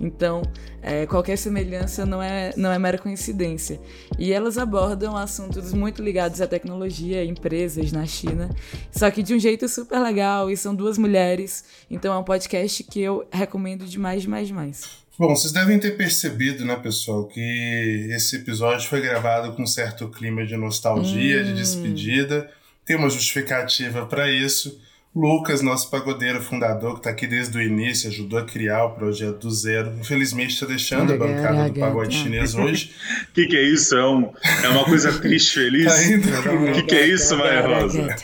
Então, 0.00 0.40
é, 0.80 1.04
qualquer 1.04 1.36
semelhança 1.36 2.06
não 2.06 2.22
é, 2.22 2.52
não 2.56 2.70
é 2.70 2.78
mera 2.78 2.96
coincidência. 2.96 3.80
E 4.16 4.32
elas 4.32 4.56
abordam 4.56 5.16
assuntos 5.16 5.72
muito 5.72 6.00
ligados 6.00 6.40
à 6.40 6.46
tecnologia, 6.46 7.24
empresas 7.24 7.90
na 7.90 8.06
China, 8.06 8.48
só 8.92 9.10
que 9.10 9.22
de 9.22 9.34
um 9.34 9.38
jeito 9.38 9.68
super 9.68 9.98
legal, 9.98 10.48
e 10.48 10.56
são 10.56 10.74
duas 10.74 10.96
mulheres. 10.96 11.64
Então, 11.90 12.14
é 12.14 12.18
um 12.18 12.24
podcast 12.24 12.84
que 12.84 13.00
eu 13.00 13.26
recomendo 13.32 13.84
demais, 13.84 14.22
demais, 14.22 14.46
demais. 14.46 15.09
Bom, 15.20 15.36
vocês 15.36 15.52
devem 15.52 15.78
ter 15.78 15.98
percebido, 15.98 16.64
né, 16.64 16.74
pessoal, 16.76 17.26
que 17.26 18.08
esse 18.10 18.36
episódio 18.36 18.88
foi 18.88 19.02
gravado 19.02 19.52
com 19.52 19.64
um 19.64 19.66
certo 19.66 20.08
clima 20.08 20.46
de 20.46 20.56
nostalgia, 20.56 21.42
hum. 21.42 21.44
de 21.44 21.52
despedida. 21.56 22.50
Tem 22.86 22.96
uma 22.96 23.10
justificativa 23.10 24.06
para 24.06 24.30
isso. 24.30 24.80
Lucas, 25.14 25.60
nosso 25.60 25.90
pagodeiro 25.90 26.40
fundador, 26.40 26.94
que 26.94 27.00
está 27.00 27.10
aqui 27.10 27.26
desde 27.26 27.58
o 27.58 27.60
início, 27.60 28.08
ajudou 28.08 28.38
a 28.38 28.46
criar 28.46 28.86
o 28.86 28.92
projeto 28.92 29.40
do 29.40 29.50
zero. 29.50 29.92
Infelizmente 30.00 30.54
está 30.54 30.64
deixando 30.64 31.12
a 31.12 31.18
bancada 31.18 31.68
do 31.68 31.78
pagode 31.78 32.16
chinês 32.16 32.54
hoje. 32.54 32.94
O 33.28 33.32
que, 33.34 33.46
que, 33.46 33.56
é 33.58 33.62
isso? 33.62 33.94
É, 33.94 34.08
um, 34.08 34.32
é 34.62 34.68
uma 34.68 34.86
coisa 34.86 35.12
triste, 35.20 35.52
feliz? 35.52 35.84
Tá 35.84 36.50
O 36.50 36.72
que, 36.72 36.82
que, 36.84 36.94
é 36.94 37.06
isso, 37.06 37.36
Maria 37.36 37.60
Rosa? 37.60 38.16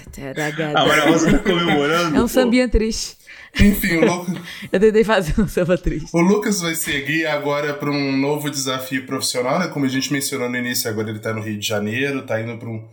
A 0.75 0.87
Maria 0.87 1.05
Rosa 1.11 1.27
está 1.27 1.39
comemorando. 1.41 2.17
É 2.17 2.23
um 2.23 2.29
sambinha 2.29 2.67
triste. 2.71 3.16
Enfim, 3.61 3.97
o 3.97 4.05
Lucas. 4.05 4.37
Eu 4.71 4.81
tentei 4.81 5.05
fazer 5.05 5.41
um 5.41 5.49
samba 5.49 5.79
triste. 5.79 6.11
O 6.13 6.21
Lucas 6.21 6.61
vai 6.61 6.75
seguir 6.75 7.27
agora 7.27 7.75
para 7.75 7.91
um 7.91 8.17
novo 8.17 8.51
desafio 8.51 9.07
profissional, 9.07 9.59
né? 9.59 9.69
Como 9.69 9.85
a 9.85 9.89
gente 9.89 10.13
mencionou 10.13 10.49
no 10.49 10.57
início, 10.57 10.91
agora 10.91 11.09
ele 11.09 11.19
está 11.19 11.33
no 11.33 11.41
Rio 11.41 11.59
de 11.59 11.67
Janeiro, 11.67 12.21
está 12.21 12.41
indo 12.41 12.57
para 12.59 12.69
um. 12.69 12.87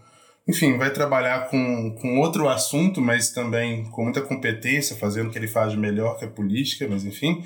Enfim, 0.48 0.78
vai 0.78 0.92
trabalhar 0.92 1.48
com, 1.50 1.96
com 2.02 2.20
outro 2.20 2.50
assunto, 2.50 3.00
mas 3.00 3.32
também 3.32 3.86
com 3.86 4.04
muita 4.04 4.22
competência, 4.22 4.96
fazendo 4.96 5.28
o 5.28 5.32
que 5.32 5.38
ele 5.38 5.48
faz 5.48 5.72
de 5.72 5.78
melhor, 5.78 6.18
que 6.18 6.26
é 6.26 6.28
política, 6.28 6.86
mas 6.90 7.06
enfim. 7.06 7.44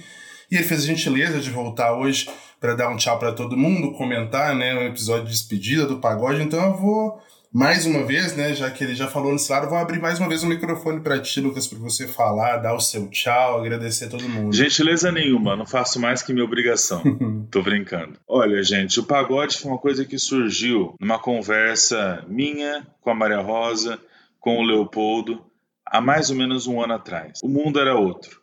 E 0.50 0.56
ele 0.56 0.64
fez 0.64 0.84
a 0.84 0.88
gentileza 0.88 1.40
de 1.40 1.50
voltar 1.52 1.94
hoje 1.94 2.28
para 2.60 2.74
dar 2.74 2.90
um 2.90 2.98
tchau 2.98 3.20
para 3.20 3.34
todo 3.34 3.58
mundo, 3.58 3.92
comentar, 3.94 4.56
né, 4.56 4.74
um 4.74 4.88
episódio 4.88 5.26
de 5.26 5.32
despedida 5.32 5.86
do 5.86 6.00
pagode. 6.00 6.42
Então 6.42 6.64
eu 6.66 6.78
vou 6.78 7.22
mais 7.58 7.88
uma 7.88 8.06
vez, 8.06 8.36
né, 8.36 8.54
já 8.54 8.70
que 8.70 8.84
ele 8.84 8.94
já 8.94 9.08
falou 9.08 9.32
nesse 9.32 9.52
lado, 9.52 9.68
vou 9.68 9.80
abrir 9.80 10.00
mais 10.00 10.20
uma 10.20 10.30
vez 10.30 10.44
o 10.44 10.48
microfone 10.48 11.02
para 11.02 11.20
ti, 11.20 11.42
Lucas, 11.42 11.66
para 11.66 11.80
você 11.80 12.08
falar, 12.08 12.58
dar 12.58 12.76
o 12.76 12.80
seu 12.80 13.10
tchau, 13.10 13.60
agradecer 13.60 14.06
a 14.06 14.10
todo 14.10 14.30
mundo. 14.30 14.56
Gentileza 14.56 15.12
nenhuma, 15.12 15.56
não 15.56 15.66
faço 15.66 16.00
mais 16.00 16.22
que 16.22 16.32
minha 16.32 16.46
obrigação. 16.46 17.02
Tô 17.50 17.64
brincando. 17.64 18.20
Olha, 18.28 18.62
gente, 18.62 19.00
o 19.00 19.04
pagode 19.04 19.58
foi 19.58 19.72
uma 19.72 19.80
coisa 19.80 20.06
que 20.06 20.20
surgiu 20.20 20.94
numa 21.02 21.18
conversa 21.18 22.24
minha 22.28 22.86
com 23.02 23.10
a 23.10 23.16
Maria 23.16 23.42
Rosa, 23.42 24.00
com 24.40 24.60
o 24.60 24.64
Leopoldo, 24.64 25.44
há 25.84 26.00
mais 26.00 26.30
ou 26.30 26.36
menos 26.36 26.68
um 26.68 26.80
ano 26.80 26.94
atrás. 26.94 27.40
O 27.44 27.50
mundo 27.50 27.80
era 27.80 27.96
outro. 27.96 28.40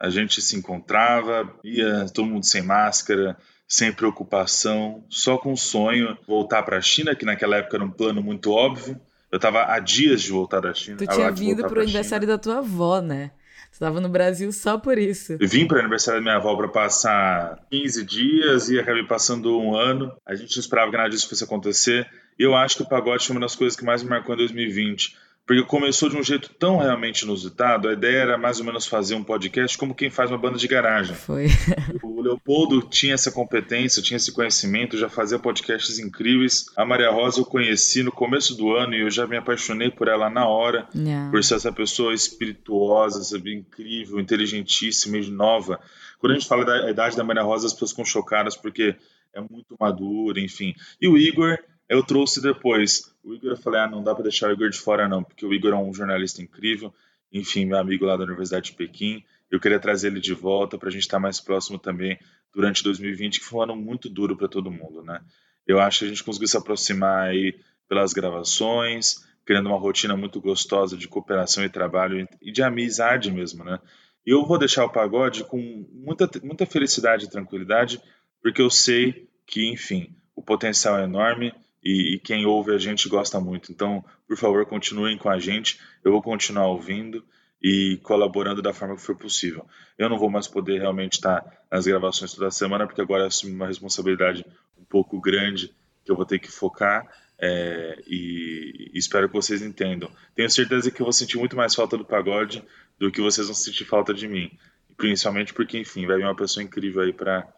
A 0.00 0.10
gente 0.10 0.42
se 0.42 0.56
encontrava, 0.56 1.48
ia 1.62 2.06
todo 2.12 2.26
mundo 2.26 2.44
sem 2.44 2.62
máscara, 2.62 3.36
sem 3.68 3.92
preocupação, 3.92 5.04
só 5.10 5.36
com 5.36 5.52
o 5.52 5.56
sonho 5.56 6.16
voltar 6.26 6.62
para 6.62 6.78
a 6.78 6.80
China, 6.80 7.14
que 7.14 7.26
naquela 7.26 7.56
época 7.56 7.76
era 7.76 7.84
um 7.84 7.90
plano 7.90 8.22
muito 8.22 8.50
óbvio. 8.50 8.98
Eu 9.30 9.36
estava 9.36 9.66
há 9.66 9.78
dias 9.78 10.22
de 10.22 10.30
voltar 10.30 10.60
da 10.60 10.72
China. 10.72 10.96
Tu 10.96 11.06
tinha 11.06 11.30
vindo 11.30 11.62
para 11.68 11.78
o 11.78 11.82
aniversário 11.82 12.26
da 12.26 12.38
tua 12.38 12.58
avó, 12.58 13.02
né? 13.02 13.30
Tu 13.70 13.74
estava 13.74 14.00
no 14.00 14.08
Brasil 14.08 14.50
só 14.50 14.78
por 14.78 14.96
isso. 14.96 15.36
Eu 15.38 15.46
vim 15.46 15.66
para 15.66 15.76
o 15.76 15.80
aniversário 15.80 16.18
da 16.18 16.24
minha 16.24 16.36
avó 16.36 16.56
para 16.56 16.68
passar 16.68 17.58
15 17.70 18.04
dias 18.06 18.70
e 18.70 18.80
acabei 18.80 19.04
passando 19.04 19.60
um 19.60 19.76
ano. 19.76 20.10
A 20.24 20.34
gente 20.34 20.56
não 20.56 20.60
esperava 20.60 20.90
que 20.90 20.96
nada 20.96 21.10
disso 21.10 21.28
fosse 21.28 21.44
acontecer. 21.44 22.08
E 22.38 22.42
eu 22.42 22.56
acho 22.56 22.78
que 22.78 22.82
o 22.82 22.88
pagode 22.88 23.26
foi 23.26 23.36
uma 23.36 23.42
das 23.42 23.54
coisas 23.54 23.78
que 23.78 23.84
mais 23.84 24.02
me 24.02 24.08
marcou 24.08 24.34
em 24.34 24.38
2020 24.38 25.14
porque 25.48 25.62
começou 25.62 26.10
de 26.10 26.16
um 26.18 26.22
jeito 26.22 26.50
tão 26.50 26.76
realmente 26.76 27.22
inusitado. 27.22 27.88
A 27.88 27.94
ideia 27.94 28.18
era 28.18 28.36
mais 28.36 28.60
ou 28.60 28.66
menos 28.66 28.86
fazer 28.86 29.14
um 29.14 29.24
podcast 29.24 29.78
como 29.78 29.94
quem 29.94 30.10
faz 30.10 30.30
uma 30.30 30.36
banda 30.36 30.58
de 30.58 30.68
garagem. 30.68 31.16
Foi. 31.16 31.46
O 32.02 32.20
Leopoldo 32.20 32.82
tinha 32.82 33.14
essa 33.14 33.30
competência, 33.30 34.02
tinha 34.02 34.16
esse 34.16 34.32
conhecimento, 34.32 34.98
já 34.98 35.08
fazia 35.08 35.38
podcasts 35.38 35.98
incríveis. 35.98 36.66
A 36.76 36.84
Maria 36.84 37.10
Rosa 37.10 37.40
eu 37.40 37.44
conheci 37.44 38.02
no 38.02 38.10
começo 38.10 38.56
do 38.56 38.74
ano 38.74 38.92
e 38.92 39.00
eu 39.02 39.10
já 39.10 39.26
me 39.26 39.36
apaixonei 39.36 39.88
por 39.88 40.08
ela 40.08 40.28
na 40.28 40.46
hora, 40.46 40.86
yeah. 40.94 41.30
por 41.30 41.42
ser 41.42 41.54
essa 41.54 41.72
pessoa 41.72 42.12
espirituosa, 42.12 43.22
sabe, 43.22 43.54
incrível, 43.54 44.18
inteligentíssima 44.18 45.16
e 45.16 45.30
nova. 45.30 45.80
Quando 46.18 46.32
a 46.32 46.34
gente 46.34 46.48
fala 46.48 46.64
da 46.64 46.90
idade 46.90 47.16
da 47.16 47.24
Maria 47.24 47.44
Rosa, 47.44 47.68
as 47.68 47.72
pessoas 47.72 47.92
ficam 47.92 48.04
chocadas 48.04 48.56
porque 48.56 48.96
é 49.32 49.40
muito 49.40 49.76
madura, 49.80 50.40
enfim. 50.40 50.74
E 51.00 51.06
o 51.08 51.16
Igor 51.16 51.56
eu 51.88 52.02
trouxe 52.02 52.40
depois. 52.42 53.14
O 53.24 53.34
Igor, 53.34 53.52
eu 53.52 53.56
falei, 53.56 53.80
ah, 53.80 53.88
não 53.88 54.02
dá 54.02 54.14
para 54.14 54.24
deixar 54.24 54.48
o 54.48 54.52
Igor 54.52 54.68
de 54.68 54.78
fora 54.78 55.08
não, 55.08 55.22
porque 55.22 55.46
o 55.46 55.52
Igor 55.52 55.72
é 55.72 55.76
um 55.76 55.92
jornalista 55.92 56.42
incrível, 56.42 56.92
enfim, 57.32 57.64
meu 57.64 57.78
amigo 57.78 58.04
lá 58.04 58.16
da 58.16 58.24
Universidade 58.24 58.70
de 58.70 58.76
Pequim. 58.76 59.24
Eu 59.50 59.58
queria 59.58 59.80
trazer 59.80 60.08
ele 60.08 60.20
de 60.20 60.34
volta 60.34 60.76
para 60.76 60.88
a 60.88 60.92
gente 60.92 61.02
estar 61.02 61.16
tá 61.16 61.20
mais 61.20 61.40
próximo 61.40 61.78
também 61.78 62.18
durante 62.54 62.82
2020, 62.82 63.40
que 63.40 63.44
foi 63.44 63.60
um 63.60 63.62
ano 63.62 63.76
muito 63.76 64.08
duro 64.08 64.36
para 64.36 64.48
todo 64.48 64.70
mundo, 64.70 65.02
né? 65.02 65.20
Eu 65.66 65.80
acho 65.80 66.00
que 66.00 66.04
a 66.06 66.08
gente 66.08 66.24
conseguiu 66.24 66.48
se 66.48 66.56
aproximar 66.56 67.28
aí 67.28 67.58
pelas 67.88 68.12
gravações, 68.12 69.26
criando 69.44 69.68
uma 69.68 69.78
rotina 69.78 70.16
muito 70.16 70.40
gostosa 70.40 70.96
de 70.96 71.08
cooperação 71.08 71.64
e 71.64 71.70
trabalho 71.70 72.28
e 72.40 72.52
de 72.52 72.62
amizade 72.62 73.30
mesmo, 73.30 73.64
né? 73.64 73.78
E 74.26 74.30
eu 74.30 74.44
vou 74.44 74.58
deixar 74.58 74.84
o 74.84 74.90
pagode 74.90 75.44
com 75.44 75.86
muita, 75.92 76.28
muita 76.42 76.66
felicidade 76.66 77.24
e 77.24 77.30
tranquilidade, 77.30 77.98
porque 78.42 78.60
eu 78.60 78.68
sei 78.68 79.26
que, 79.46 79.70
enfim, 79.70 80.14
o 80.36 80.42
potencial 80.42 80.98
é 80.98 81.04
enorme 81.04 81.54
e, 81.88 82.16
e, 82.16 82.18
quem 82.18 82.44
ouve 82.44 82.74
a 82.74 82.78
gente 82.78 83.08
gosta 83.08 83.40
muito. 83.40 83.72
Então, 83.72 84.04
por 84.26 84.36
favor, 84.36 84.66
continuem 84.66 85.16
com 85.16 85.30
a 85.30 85.38
gente. 85.38 85.80
Eu 86.04 86.12
vou 86.12 86.20
continuar 86.20 86.66
ouvindo 86.66 87.24
e 87.62 87.98
colaborando 88.02 88.60
da 88.60 88.74
forma 88.74 88.94
que 88.94 89.00
for 89.00 89.16
possível. 89.16 89.66
Eu 89.96 90.10
não 90.10 90.18
vou 90.18 90.28
mais 90.28 90.46
poder 90.46 90.80
realmente 90.80 91.14
estar 91.14 91.42
nas 91.72 91.86
gravações 91.86 92.34
toda 92.34 92.50
semana, 92.50 92.86
porque 92.86 93.00
agora 93.00 93.26
assumo 93.26 93.54
uma 93.54 93.66
responsabilidade 93.66 94.44
um 94.78 94.84
pouco 94.84 95.18
grande 95.18 95.74
que 96.04 96.10
eu 96.10 96.14
vou 96.14 96.26
ter 96.26 96.38
que 96.38 96.50
focar. 96.50 97.08
É, 97.40 98.02
e 98.06 98.90
espero 98.92 99.26
que 99.26 99.34
vocês 99.34 99.62
entendam. 99.62 100.10
Tenho 100.34 100.50
certeza 100.50 100.90
que 100.90 101.00
eu 101.00 101.06
vou 101.06 101.12
sentir 101.12 101.38
muito 101.38 101.56
mais 101.56 101.74
falta 101.74 101.96
do 101.96 102.04
pagode 102.04 102.62
do 102.98 103.10
que 103.10 103.22
vocês 103.22 103.46
vão 103.46 103.56
sentir 103.56 103.86
falta 103.86 104.12
de 104.12 104.28
mim. 104.28 104.50
Principalmente 104.94 105.54
porque, 105.54 105.78
enfim, 105.78 106.04
vai 106.04 106.18
vir 106.18 106.24
uma 106.24 106.36
pessoa 106.36 106.62
incrível 106.62 107.00
aí 107.00 107.14
para 107.14 107.48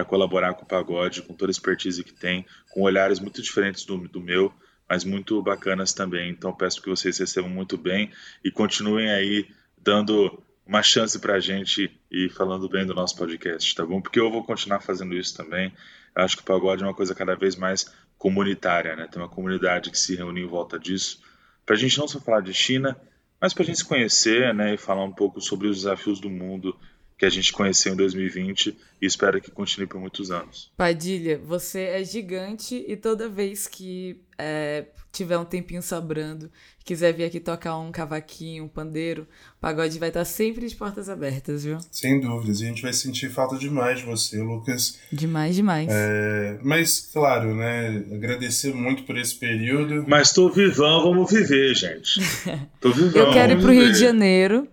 para 0.00 0.04
colaborar 0.04 0.54
com 0.54 0.64
o 0.64 0.66
pagode, 0.66 1.22
com 1.22 1.34
toda 1.34 1.50
a 1.50 1.52
expertise 1.52 2.02
que 2.02 2.12
tem, 2.12 2.46
com 2.70 2.82
olhares 2.82 3.20
muito 3.20 3.42
diferentes 3.42 3.84
do, 3.84 3.98
do 4.08 4.20
meu, 4.20 4.52
mas 4.88 5.04
muito 5.04 5.40
bacanas 5.42 5.92
também. 5.92 6.30
Então 6.30 6.54
peço 6.54 6.80
que 6.80 6.88
vocês 6.88 7.18
recebam 7.18 7.50
muito 7.50 7.76
bem 7.76 8.10
e 8.44 8.50
continuem 8.50 9.10
aí 9.10 9.48
dando 9.78 10.42
uma 10.66 10.82
chance 10.82 11.18
para 11.18 11.34
a 11.34 11.40
gente 11.40 11.90
e 12.10 12.28
falando 12.30 12.68
bem 12.68 12.86
do 12.86 12.94
nosso 12.94 13.16
podcast, 13.16 13.74
tá 13.74 13.84
bom? 13.84 14.00
Porque 14.00 14.18
eu 14.18 14.30
vou 14.30 14.42
continuar 14.44 14.80
fazendo 14.80 15.14
isso 15.14 15.36
também. 15.36 15.72
Eu 16.16 16.22
acho 16.22 16.36
que 16.36 16.42
o 16.42 16.46
pagode 16.46 16.82
é 16.82 16.86
uma 16.86 16.94
coisa 16.94 17.14
cada 17.14 17.34
vez 17.34 17.56
mais 17.56 17.92
comunitária, 18.16 18.96
né? 18.96 19.06
Tem 19.10 19.20
uma 19.20 19.28
comunidade 19.28 19.90
que 19.90 19.98
se 19.98 20.16
reúne 20.16 20.40
em 20.40 20.46
volta 20.46 20.78
disso. 20.78 21.22
Para 21.66 21.76
a 21.76 21.78
gente 21.78 21.98
não 21.98 22.08
só 22.08 22.20
falar 22.20 22.40
de 22.40 22.54
China, 22.54 22.96
mas 23.40 23.52
para 23.52 23.62
a 23.62 23.66
gente 23.66 23.78
se 23.78 23.84
conhecer, 23.84 24.54
né? 24.54 24.74
E 24.74 24.78
falar 24.78 25.04
um 25.04 25.12
pouco 25.12 25.40
sobre 25.40 25.68
os 25.68 25.78
desafios 25.78 26.20
do 26.20 26.30
mundo 26.30 26.76
que 27.20 27.26
a 27.26 27.30
gente 27.30 27.52
conheceu 27.52 27.92
em 27.92 27.96
2020 27.96 28.74
e 29.00 29.06
espero 29.06 29.42
que 29.42 29.50
continue 29.50 29.86
por 29.86 30.00
muitos 30.00 30.30
anos. 30.30 30.72
Padilha, 30.74 31.38
você 31.38 31.80
é 31.80 32.02
gigante 32.02 32.82
e 32.88 32.96
toda 32.96 33.28
vez 33.28 33.66
que 33.66 34.18
é, 34.38 34.86
tiver 35.12 35.36
um 35.36 35.44
tempinho 35.44 35.82
sobrando, 35.82 36.50
quiser 36.82 37.12
vir 37.12 37.24
aqui 37.24 37.38
tocar 37.38 37.76
um 37.76 37.92
cavaquinho, 37.92 38.64
um 38.64 38.68
pandeiro, 38.68 39.28
o 39.58 39.60
pagode 39.60 39.98
vai 39.98 40.08
estar 40.08 40.24
sempre 40.24 40.66
de 40.66 40.74
portas 40.74 41.10
abertas, 41.10 41.62
viu? 41.62 41.76
Sem 41.92 42.22
dúvidas, 42.22 42.62
e 42.62 42.64
a 42.64 42.68
gente 42.68 42.80
vai 42.80 42.94
sentir 42.94 43.28
falta 43.28 43.58
demais 43.58 43.98
de 43.98 44.06
você, 44.06 44.40
Lucas. 44.40 44.98
Demais, 45.12 45.54
demais. 45.54 45.88
É, 45.90 46.58
mas, 46.62 47.10
claro, 47.12 47.54
né, 47.54 48.02
agradecer 48.14 48.72
muito 48.72 49.02
por 49.02 49.18
esse 49.18 49.34
período. 49.34 50.06
Mas 50.08 50.32
tô 50.32 50.48
vivão, 50.48 51.02
vamos 51.02 51.30
viver, 51.30 51.74
gente. 51.74 52.18
Tô 52.80 52.90
vivão, 52.90 53.26
Eu 53.26 53.30
quero 53.30 53.52
ir 53.52 53.56
pro 53.60 53.68
viver. 53.68 53.84
Rio 53.84 53.92
de 53.92 53.98
Janeiro 53.98 54.68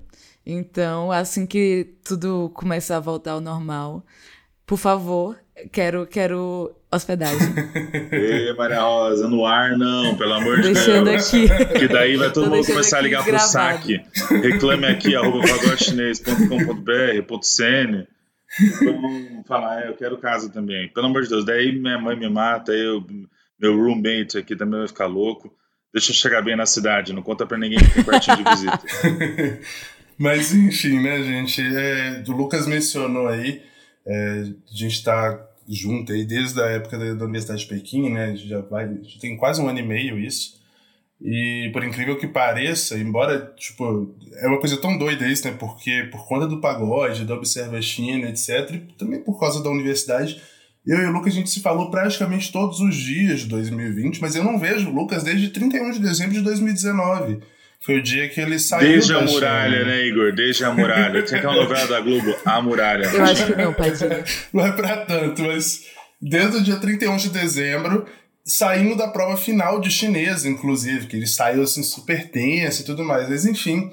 então, 0.50 1.12
assim 1.12 1.46
que 1.46 1.96
tudo 2.04 2.50
começar 2.54 2.98
a 2.98 3.02
voltar 3.02 3.32
ao 3.34 3.42
normal, 3.42 4.06
Por 4.66 4.78
favor, 4.78 5.38
quero, 5.72 6.06
quero 6.06 6.74
hospedagem. 6.92 7.54
Ei, 8.12 8.54
Maria 8.54 8.82
Rosa, 8.82 9.28
no 9.28 9.46
ar 9.46 9.78
não, 9.78 10.16
pelo 10.18 10.34
amor 10.34 10.58
de 10.62 10.74
Deixando 10.74 11.06
Deus. 11.10 11.28
aqui. 11.34 11.48
Que 11.80 11.88
daí 11.88 12.16
vai 12.18 12.32
todo 12.32 12.46
mundo 12.46 12.54
deixando 12.56 12.74
começar 12.76 12.98
a 13.00 13.02
ligar 13.02 13.24
pro 13.24 13.32
gravado. 13.32 13.52
saque. 13.52 14.02
Reclame 14.42 14.86
aqui, 14.86 15.16
arroba 15.16 15.40
pagodechinês.com.br, 15.48 17.24
ponto 17.28 17.46
.cn. 17.46 18.08
Vamos 18.84 19.48
falar, 19.48 19.84
é, 19.84 19.90
eu 19.90 19.94
quero 19.96 20.18
casa 20.18 20.50
também. 20.50 20.88
Pelo 20.90 21.08
amor 21.08 21.24
de 21.24 21.30
Deus, 21.30 21.46
daí 21.46 21.78
minha 21.78 22.00
mãe 22.00 22.16
me 22.18 22.30
mata, 22.30 22.72
eu, 22.72 23.06
meu 23.60 23.76
roommate 23.76 24.38
aqui 24.38 24.56
também 24.56 24.80
vai 24.80 24.88
ficar 24.88 25.06
louco. 25.08 25.54
Deixa 25.94 26.12
eu 26.12 26.16
chegar 26.16 26.42
bem 26.42 26.56
na 26.56 26.66
cidade, 26.66 27.14
não 27.14 27.22
conta 27.22 27.46
pra 27.46 27.58
ninguém 27.58 27.80
que 27.80 27.94
tem 27.94 28.04
quartinho 28.04 28.38
de 28.38 28.44
visita. 28.44 28.80
Mas 30.18 30.54
enfim, 30.54 31.02
né, 31.02 31.22
gente? 31.24 31.62
É, 31.62 32.24
o 32.28 32.32
Lucas 32.32 32.66
mencionou 32.68 33.28
aí, 33.28 33.62
é, 34.06 34.44
a 34.72 34.76
gente 34.76 34.94
está 34.94 35.48
junto 35.68 36.12
aí 36.12 36.26
desde 36.26 36.62
a 36.62 36.66
época 36.66 36.98
da, 36.98 37.14
da 37.14 37.26
Universidade 37.26 37.62
de 37.62 37.68
Pequim, 37.68 38.10
né? 38.10 38.36
Já 38.36 38.62
vai, 38.62 38.88
já 39.04 39.20
tem 39.20 39.38
quase 39.38 39.62
um 39.62 39.68
ano 39.68 39.80
e 39.80 39.84
meio 39.84 40.18
isso. 40.18 40.58
E 41.22 41.70
por 41.74 41.84
incrível 41.84 42.18
que 42.18 42.28
pareça, 42.28 42.98
embora, 42.98 43.54
tipo, 43.58 44.16
é 44.36 44.48
uma 44.48 44.60
coisa 44.60 44.78
tão 44.78 44.98
doida 44.98 45.28
isso, 45.28 45.48
né? 45.48 45.56
Porque 45.60 46.08
por 46.12 46.28
conta 46.28 46.48
do 46.48 46.62
pagode, 46.62 47.26
da 47.26 47.36
Observa 47.36 47.82
China, 47.82 48.30
etc., 48.30 48.72
e 48.72 48.94
também 48.94 49.22
por 49.22 49.40
causa 49.40 49.62
da 49.62 49.70
universidade, 49.70 50.42
eu 50.86 51.00
e 51.00 51.06
o 51.06 51.12
Lucas 51.12 51.34
a 51.34 51.36
gente 51.36 51.50
se 51.50 51.60
falou 51.60 51.90
praticamente 51.92 52.52
todos 52.52 52.80
os 52.80 52.96
dias 52.96 53.42
de 53.42 53.48
2020, 53.48 54.22
mas 54.22 54.36
eu 54.36 54.44
não 54.44 54.60
vejo 54.60 54.90
o 54.90 54.94
Lucas 54.94 55.24
desde 55.24 55.50
31 55.50 55.92
de 55.92 56.00
dezembro 56.00 56.34
de 56.34 56.42
2019. 56.42 57.40
Foi 57.86 58.00
o 58.00 58.04
dia 58.04 58.28
que 58.28 58.42
ele 58.42 58.60
saiu 58.60 58.88
Desde 58.88 59.14
a 59.14 59.22
muralha, 59.22 59.80
China. 59.80 59.86
né, 59.86 60.06
Igor? 60.06 60.34
Desde 60.34 60.66
a 60.66 60.74
muralha. 60.74 61.22
Tinha 61.24 61.38
aquela 61.40 61.56
novela 61.56 61.88
da 61.88 62.02
Globo, 62.02 62.36
A 62.46 62.62
Muralha. 62.62 63.06
Eu 63.06 63.24
acho 63.24 63.46
que 63.46 63.56
não, 63.56 63.74
Padilha. 63.74 64.24
Não 64.52 64.66
é 64.66 64.72
pra 64.72 64.98
tanto, 64.98 65.42
mas 65.44 65.84
desde 66.22 66.58
o 66.58 66.64
dia 66.64 66.78
31 66.78 67.16
de 67.18 67.30
dezembro, 67.30 68.06
saindo 68.44 68.96
da 68.96 69.08
prova 69.08 69.38
final 69.38 69.80
de 69.80 69.90
chinês, 69.90 70.44
inclusive, 70.46 71.08
que 71.08 71.16
ele 71.16 71.28
saiu 71.28 71.64
assim 71.64 71.84
super 71.84 72.30
tenso 72.30 72.82
e 72.82 72.86
tudo 72.86 73.04
mais. 73.06 73.30
Mas 73.30 73.46
enfim, 73.46 73.90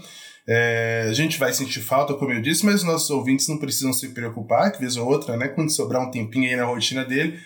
é, 0.47 1.07
a 1.09 1.13
gente 1.13 1.39
vai 1.39 1.53
sentir 1.53 1.81
falta, 1.81 2.15
como 2.15 2.33
eu 2.33 2.41
disse, 2.41 2.65
mas 2.65 2.77
os 2.77 2.85
nossos 2.85 3.11
ouvintes 3.11 3.49
não 3.49 3.59
precisam 3.59 3.93
se 3.93 4.09
preocupar, 4.09 4.73
que 4.73 4.81
vez 4.81 4.97
ou 4.97 5.07
outra, 5.09 5.37
né, 5.37 5.49
quando 5.49 5.71
sobrar 5.71 6.03
um 6.03 6.11
tempinho 6.11 6.49
aí 6.49 6.57
na 6.57 6.65
rotina 6.65 7.05
dele, 7.05 7.39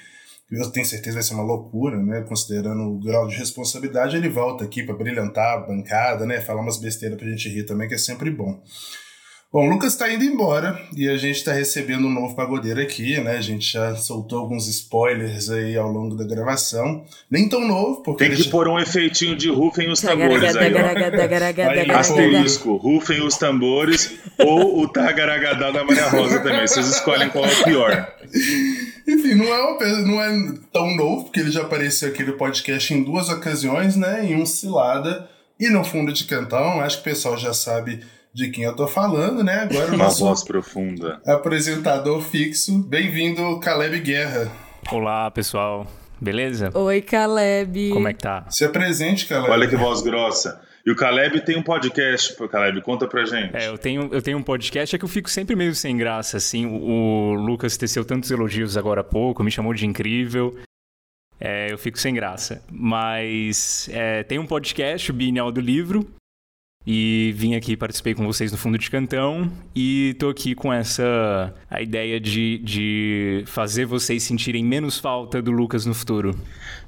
eu 0.51 0.71
tenho 0.71 0.87
certeza 0.87 1.09
que 1.11 1.15
vai 1.15 1.23
ser 1.23 1.35
uma 1.35 1.43
loucura, 1.43 1.97
né? 1.99 2.25
Considerando 2.29 2.83
o 2.83 2.99
grau 2.99 3.27
de 3.29 3.37
responsabilidade, 3.37 4.17
ele 4.17 4.29
volta 4.29 4.65
aqui 4.65 4.83
para 4.83 4.95
brilhantar 4.95 5.55
a 5.55 5.59
bancada, 5.67 6.25
né? 6.27 6.41
Falar 6.41 6.63
umas 6.63 6.79
besteiras 6.79 7.19
pra 7.19 7.29
gente 7.29 7.49
rir 7.49 7.65
também, 7.65 7.89
que 7.89 7.95
é 7.95 7.99
sempre 7.99 8.31
bom. 8.31 8.61
Bom, 9.51 9.67
o 9.67 9.71
Lucas 9.71 9.97
tá 9.97 10.13
indo 10.13 10.23
embora 10.25 10.79
e 10.95 11.09
a 11.09 11.17
gente 11.17 11.43
tá 11.43 11.55
recebendo 11.55 12.07
um 12.07 12.11
novo 12.13 12.37
pagodeiro 12.37 12.83
aqui, 12.83 13.19
né? 13.19 13.39
A 13.39 13.41
gente 13.41 13.73
já 13.73 13.97
soltou 13.97 14.41
alguns 14.41 14.69
spoilers 14.69 15.49
aí 15.49 15.75
ao 15.75 15.91
longo 15.91 16.15
da 16.15 16.25
gravação. 16.27 17.03
Nem 17.31 17.49
tão 17.49 17.67
novo, 17.67 18.03
porque. 18.03 18.27
Tem 18.27 18.37
que 18.37 18.43
já- 18.43 18.51
pôr 18.51 18.69
um 18.69 18.79
efeitinho 18.79 19.35
de 19.35 19.49
rufem 19.49 19.91
os 19.91 20.03
tambores 20.03 20.55
aí, 20.55 20.75
ó. 20.75 20.77
Asterisco, 21.99 22.77
rufem 22.77 23.27
os 23.27 23.39
tambores 23.39 24.19
ou 24.39 24.83
o 24.83 24.89
tagaragadá 24.89 25.71
da 25.71 25.83
Maria 25.83 26.09
Rosa 26.11 26.41
também. 26.41 26.67
Vocês 26.67 26.87
escolhem 26.87 27.31
qual 27.31 27.47
é 27.47 27.49
o 27.49 27.65
pior. 27.65 28.15
Enfim, 29.09 29.35
não 29.37 29.47
é, 29.47 29.63
uma, 29.63 30.03
não 30.03 30.23
é 30.23 30.55
tão 30.71 30.95
novo, 30.95 31.25
porque 31.25 31.41
ele 31.41 31.51
já 31.51 31.63
apareceu 31.63 32.11
aqui 32.11 32.23
no 32.23 32.35
podcast 32.35 32.93
em 32.93 33.03
duas 33.03 33.31
ocasiões, 33.31 33.97
né? 33.97 34.27
Em 34.27 34.37
um 34.37 34.45
Cilada 34.45 35.27
e 35.59 35.71
no 35.71 35.83
Fundo 35.83 36.13
de 36.13 36.25
Cantão. 36.25 36.81
Acho 36.83 36.97
que 36.97 37.01
o 37.01 37.05
pessoal 37.05 37.37
já 37.39 37.55
sabe 37.55 38.05
de 38.35 38.51
quem 38.51 38.65
eu 38.65 38.77
tô 38.77 38.87
falando, 38.87 39.43
né? 39.43 39.61
Agora 39.61 39.93
o 39.93 39.95
Uma 39.95 40.11
voz 40.11 40.45
profunda. 40.45 41.23
apresentador 41.27 42.21
fixo. 42.21 42.83
Bem-vindo, 42.83 43.59
Caleb 43.61 43.99
Guerra. 44.01 44.53
Olá, 44.93 45.31
pessoal. 45.31 45.87
Beleza? 46.21 46.71
Oi, 46.75 47.01
Caleb. 47.01 47.91
Como 47.91 48.09
é 48.09 48.13
que 48.13 48.23
tá? 48.23 48.45
Se 48.51 48.65
apresente, 48.65 49.25
Caleb. 49.27 49.51
Olha 49.51 49.67
que 49.69 49.77
voz 49.77 50.03
grossa. 50.03 50.61
E 50.89 50.91
o 50.91 50.97
Caleb 50.97 51.43
tem 51.43 51.55
um 51.55 51.63
podcast, 51.63 52.35
Caleb, 52.49 52.81
conta 52.81 53.07
pra 53.07 53.23
gente. 53.23 53.55
É, 53.55 53.69
eu 53.69 53.77
tenho, 53.77 54.09
eu 54.11 54.23
tenho 54.23 54.39
um 54.39 54.43
podcast, 54.43 54.97
é 54.97 54.99
que 54.99 55.05
eu 55.05 55.09
fico 55.09 55.29
sempre 55.29 55.55
meio 55.55 55.75
sem 55.75 55.95
graça, 55.95 56.39
assim. 56.39 56.65
O, 56.65 56.79
o 56.79 57.35
Lucas 57.35 57.77
teceu 57.77 58.07
tantos 58.07 58.31
elogios 58.31 58.75
agora 58.75 59.03
há 59.03 59.05
pouco, 59.05 59.45
me 59.45 59.51
chamou 59.51 59.75
de 59.75 59.85
incrível. 59.85 60.59
É, 61.39 61.71
eu 61.71 61.77
fico 61.77 61.99
sem 61.99 62.15
graça. 62.15 62.65
Mas 62.73 63.87
é, 63.93 64.23
tem 64.23 64.39
um 64.39 64.47
podcast, 64.47 65.11
o 65.11 65.15
Bienal 65.15 65.53
do 65.53 65.61
Livro. 65.61 66.11
E 66.91 67.35
vim 67.37 67.55
aqui, 67.55 67.77
participei 67.77 68.15
com 68.15 68.25
vocês 68.25 68.51
no 68.51 68.57
Fundo 68.57 68.79
de 68.79 68.91
Cantão. 68.91 69.53
E 69.77 70.17
tô 70.19 70.31
aqui 70.31 70.55
com 70.55 70.73
essa 70.73 71.53
a 71.71 71.83
ideia 71.83 72.19
de, 72.19 72.57
de 72.65 73.45
fazer 73.47 73.85
vocês 73.85 74.23
sentirem 74.23 74.65
menos 74.65 74.99
falta 74.99 75.43
do 75.43 75.51
Lucas 75.51 75.85
no 75.85 75.93
futuro. 75.93 76.35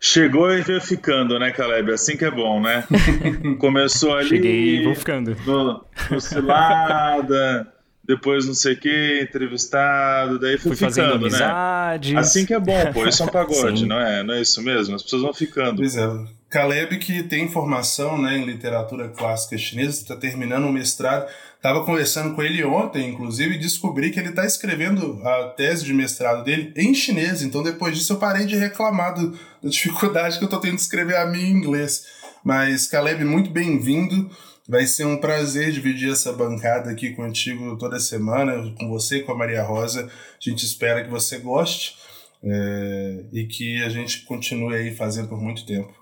Chegou 0.00 0.50
e 0.50 0.62
veio 0.62 0.80
ficando, 0.80 1.38
né, 1.38 1.50
Caleb? 1.50 1.92
Assim 1.92 2.16
que 2.16 2.24
é 2.24 2.30
bom, 2.30 2.62
né? 2.62 2.82
Começou 3.60 4.14
ali. 4.14 4.30
Cheguei 4.30 4.76
e 4.76 4.84
vou 4.84 4.94
ficando. 4.94 5.36
No, 5.44 5.84
no 6.10 6.18
Cilada, 6.18 7.70
depois 8.02 8.46
não 8.46 8.54
sei 8.54 8.72
o 8.72 8.80
que, 8.80 9.20
entrevistado, 9.20 10.38
daí 10.38 10.56
foi 10.56 10.74
Fui 10.74 10.76
fazendo 10.76 11.08
ficando, 11.08 11.28
né? 11.28 11.44
amizades. 11.44 12.16
Assim 12.16 12.46
que 12.46 12.54
é 12.54 12.58
bom, 12.58 12.90
pô. 12.94 13.06
Isso 13.06 13.22
é 13.22 13.26
um 13.26 13.28
pagode, 13.30 13.84
não 13.84 14.00
é? 14.00 14.22
Não 14.22 14.32
é 14.32 14.40
isso 14.40 14.62
mesmo? 14.62 14.94
As 14.94 15.02
pessoas 15.02 15.20
vão 15.20 15.34
ficando. 15.34 15.76
Pois 15.76 15.94
é. 15.94 16.39
Caleb, 16.50 16.98
que 16.98 17.22
tem 17.22 17.48
formação 17.48 18.20
né, 18.20 18.36
em 18.36 18.44
literatura 18.44 19.08
clássica 19.08 19.56
chinesa, 19.56 20.02
está 20.02 20.16
terminando 20.16 20.64
um 20.64 20.72
mestrado. 20.72 21.30
Estava 21.54 21.84
conversando 21.84 22.34
com 22.34 22.42
ele 22.42 22.64
ontem, 22.64 23.08
inclusive, 23.08 23.54
e 23.54 23.58
descobri 23.58 24.10
que 24.10 24.18
ele 24.18 24.30
está 24.30 24.44
escrevendo 24.44 25.20
a 25.22 25.50
tese 25.50 25.84
de 25.84 25.94
mestrado 25.94 26.42
dele 26.42 26.72
em 26.76 26.92
chinês. 26.92 27.42
Então, 27.42 27.62
depois 27.62 27.96
disso, 27.96 28.14
eu 28.14 28.18
parei 28.18 28.46
de 28.46 28.56
reclamar 28.56 29.14
do, 29.14 29.30
da 29.62 29.68
dificuldade 29.68 30.38
que 30.38 30.44
eu 30.44 30.46
estou 30.46 30.58
tendo 30.58 30.74
de 30.74 30.80
escrever 30.80 31.16
a 31.18 31.26
minha 31.26 31.46
em 31.46 31.52
inglês. 31.52 32.04
Mas, 32.42 32.88
Caleb, 32.88 33.24
muito 33.24 33.50
bem-vindo. 33.50 34.28
Vai 34.68 34.86
ser 34.86 35.04
um 35.04 35.18
prazer 35.18 35.70
dividir 35.70 36.10
essa 36.10 36.32
bancada 36.32 36.90
aqui 36.90 37.10
contigo 37.10 37.76
toda 37.76 38.00
semana, 38.00 38.74
com 38.76 38.88
você 38.88 39.18
e 39.18 39.22
com 39.22 39.32
a 39.32 39.36
Maria 39.36 39.62
Rosa. 39.62 40.06
A 40.06 40.10
gente 40.40 40.64
espera 40.64 41.04
que 41.04 41.10
você 41.10 41.38
goste 41.38 41.96
é, 42.42 43.24
e 43.32 43.44
que 43.44 43.82
a 43.84 43.88
gente 43.88 44.22
continue 44.22 44.74
aí 44.74 44.96
fazendo 44.96 45.28
por 45.28 45.40
muito 45.40 45.64
tempo. 45.64 45.99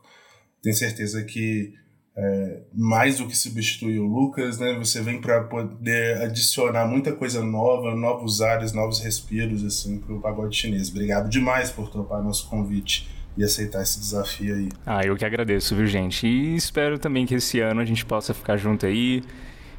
Tenho 0.63 0.75
certeza 0.75 1.23
que 1.25 1.75
é, 2.17 2.63
mais 2.75 3.19
do 3.19 3.29
que 3.29 3.37
substituir 3.37 4.01
o 4.01 4.07
Lucas, 4.07 4.59
né? 4.59 4.75
Você 4.79 5.01
vem 5.01 5.21
para 5.21 5.45
poder 5.45 6.21
adicionar 6.21 6.85
muita 6.85 7.13
coisa 7.13 7.45
nova, 7.45 7.95
novos 7.95 8.41
ares, 8.41 8.73
novos 8.73 8.99
respiros 8.99 9.65
assim 9.65 9.99
para 10.01 10.15
o 10.15 10.21
pagode 10.21 10.57
chinês. 10.57 10.91
Obrigado 10.91 11.29
demais 11.29 11.71
por 11.71 11.89
topar 11.89 12.21
nosso 12.23 12.49
convite 12.49 13.09
e 13.37 13.45
aceitar 13.45 13.83
esse 13.83 14.01
desafio 14.01 14.57
aí. 14.57 14.69
Ah, 14.85 15.07
eu 15.07 15.17
que 15.17 15.25
agradeço, 15.25 15.77
viu, 15.77 15.87
gente? 15.87 16.27
E 16.27 16.57
espero 16.57 16.99
também 16.99 17.25
que 17.25 17.37
esse 17.37 17.61
ano 17.61 17.81
a 17.81 17.85
gente 17.85 18.05
possa 18.05 18.35
ficar 18.35 18.57
junto 18.57 18.85
aí 18.85 19.23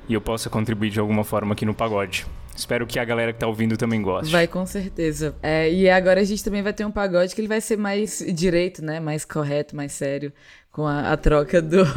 e 0.07 0.13
eu 0.13 0.21
possa 0.21 0.49
contribuir 0.49 0.91
de 0.91 0.99
alguma 0.99 1.25
forma 1.25 1.51
aqui 1.51 1.65
no 1.65 1.73
pagode. 1.73 2.25
Espero 2.55 2.85
que 2.85 2.99
a 2.99 3.05
galera 3.05 3.31
que 3.31 3.39
tá 3.39 3.47
ouvindo 3.47 3.77
também 3.77 4.01
goste. 4.01 4.31
Vai 4.31 4.47
com 4.47 4.65
certeza. 4.65 5.35
É, 5.41 5.71
e 5.71 5.89
agora 5.89 6.19
a 6.19 6.23
gente 6.23 6.43
também 6.43 6.61
vai 6.61 6.73
ter 6.73 6.85
um 6.85 6.91
pagode 6.91 7.33
que 7.33 7.39
ele 7.39 7.47
vai 7.47 7.61
ser 7.61 7.77
mais 7.77 8.23
direito, 8.33 8.83
né? 8.83 8.99
Mais 8.99 9.23
correto, 9.23 9.75
mais 9.75 9.93
sério. 9.93 10.33
Com 10.79 10.87
a, 10.87 11.11
a 11.11 11.17
troca 11.17 11.61
do. 11.61 11.83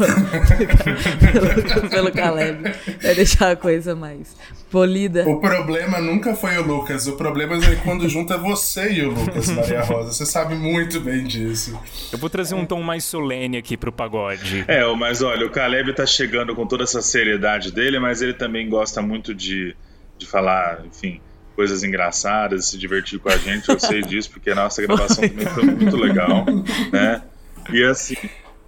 pelo, 1.33 1.89
pelo 1.89 2.11
Caleb. 2.11 2.63
Vai 3.01 3.15
deixar 3.15 3.53
a 3.53 3.57
coisa 3.57 3.95
mais 3.95 4.37
polida. 4.73 5.25
O 5.29 5.39
problema 5.41 6.01
nunca 6.01 6.35
foi 6.35 6.59
o 6.59 6.67
Lucas, 6.67 7.07
o 7.07 7.13
problema 7.13 7.55
é 7.65 7.77
quando 7.77 8.09
junta 8.09 8.37
você 8.37 8.91
e 8.91 9.03
o 9.07 9.13
Lucas, 9.13 9.51
Maria 9.51 9.83
Rosa. 9.83 10.11
Você 10.11 10.27
sabe 10.27 10.57
muito 10.57 10.99
bem 10.99 11.23
disso. 11.23 11.81
Eu 12.11 12.19
vou 12.19 12.29
trazer 12.29 12.57
um 12.57 12.67
tom 12.67 12.83
mais 12.83 13.05
solene 13.05 13.57
aqui 13.57 13.77
pro 13.77 13.93
pagode. 13.93 14.65
É, 14.67 14.85
mas 14.97 15.23
olha, 15.23 15.47
o 15.47 15.51
Caleb 15.51 15.95
tá 15.95 16.05
chegando 16.05 16.53
com 16.57 16.67
toda 16.67 16.83
essa 16.83 17.01
seriedade 17.01 17.71
dele, 17.71 18.01
mas 18.01 18.21
ele 18.21 18.35
também 18.35 18.69
gosta 18.69 19.01
muito 19.01 19.33
de, 19.33 19.77
de 20.19 20.27
falar, 20.27 20.85
enfim, 20.85 21.21
coisas 21.55 21.85
engraçadas, 21.85 22.67
se 22.67 22.77
divertir 22.77 23.21
com 23.21 23.29
a 23.29 23.37
gente. 23.37 23.69
Eu 23.69 23.79
sei 23.79 24.03
disso, 24.03 24.29
porque 24.33 24.51
a 24.51 24.57
nossa 24.57 24.83
gravação 24.83 25.23
também 25.29 25.47
foi 25.47 25.63
muito 25.67 25.97
legal, 25.97 26.45
né? 26.91 27.23
E 27.71 27.85
assim, 27.85 28.17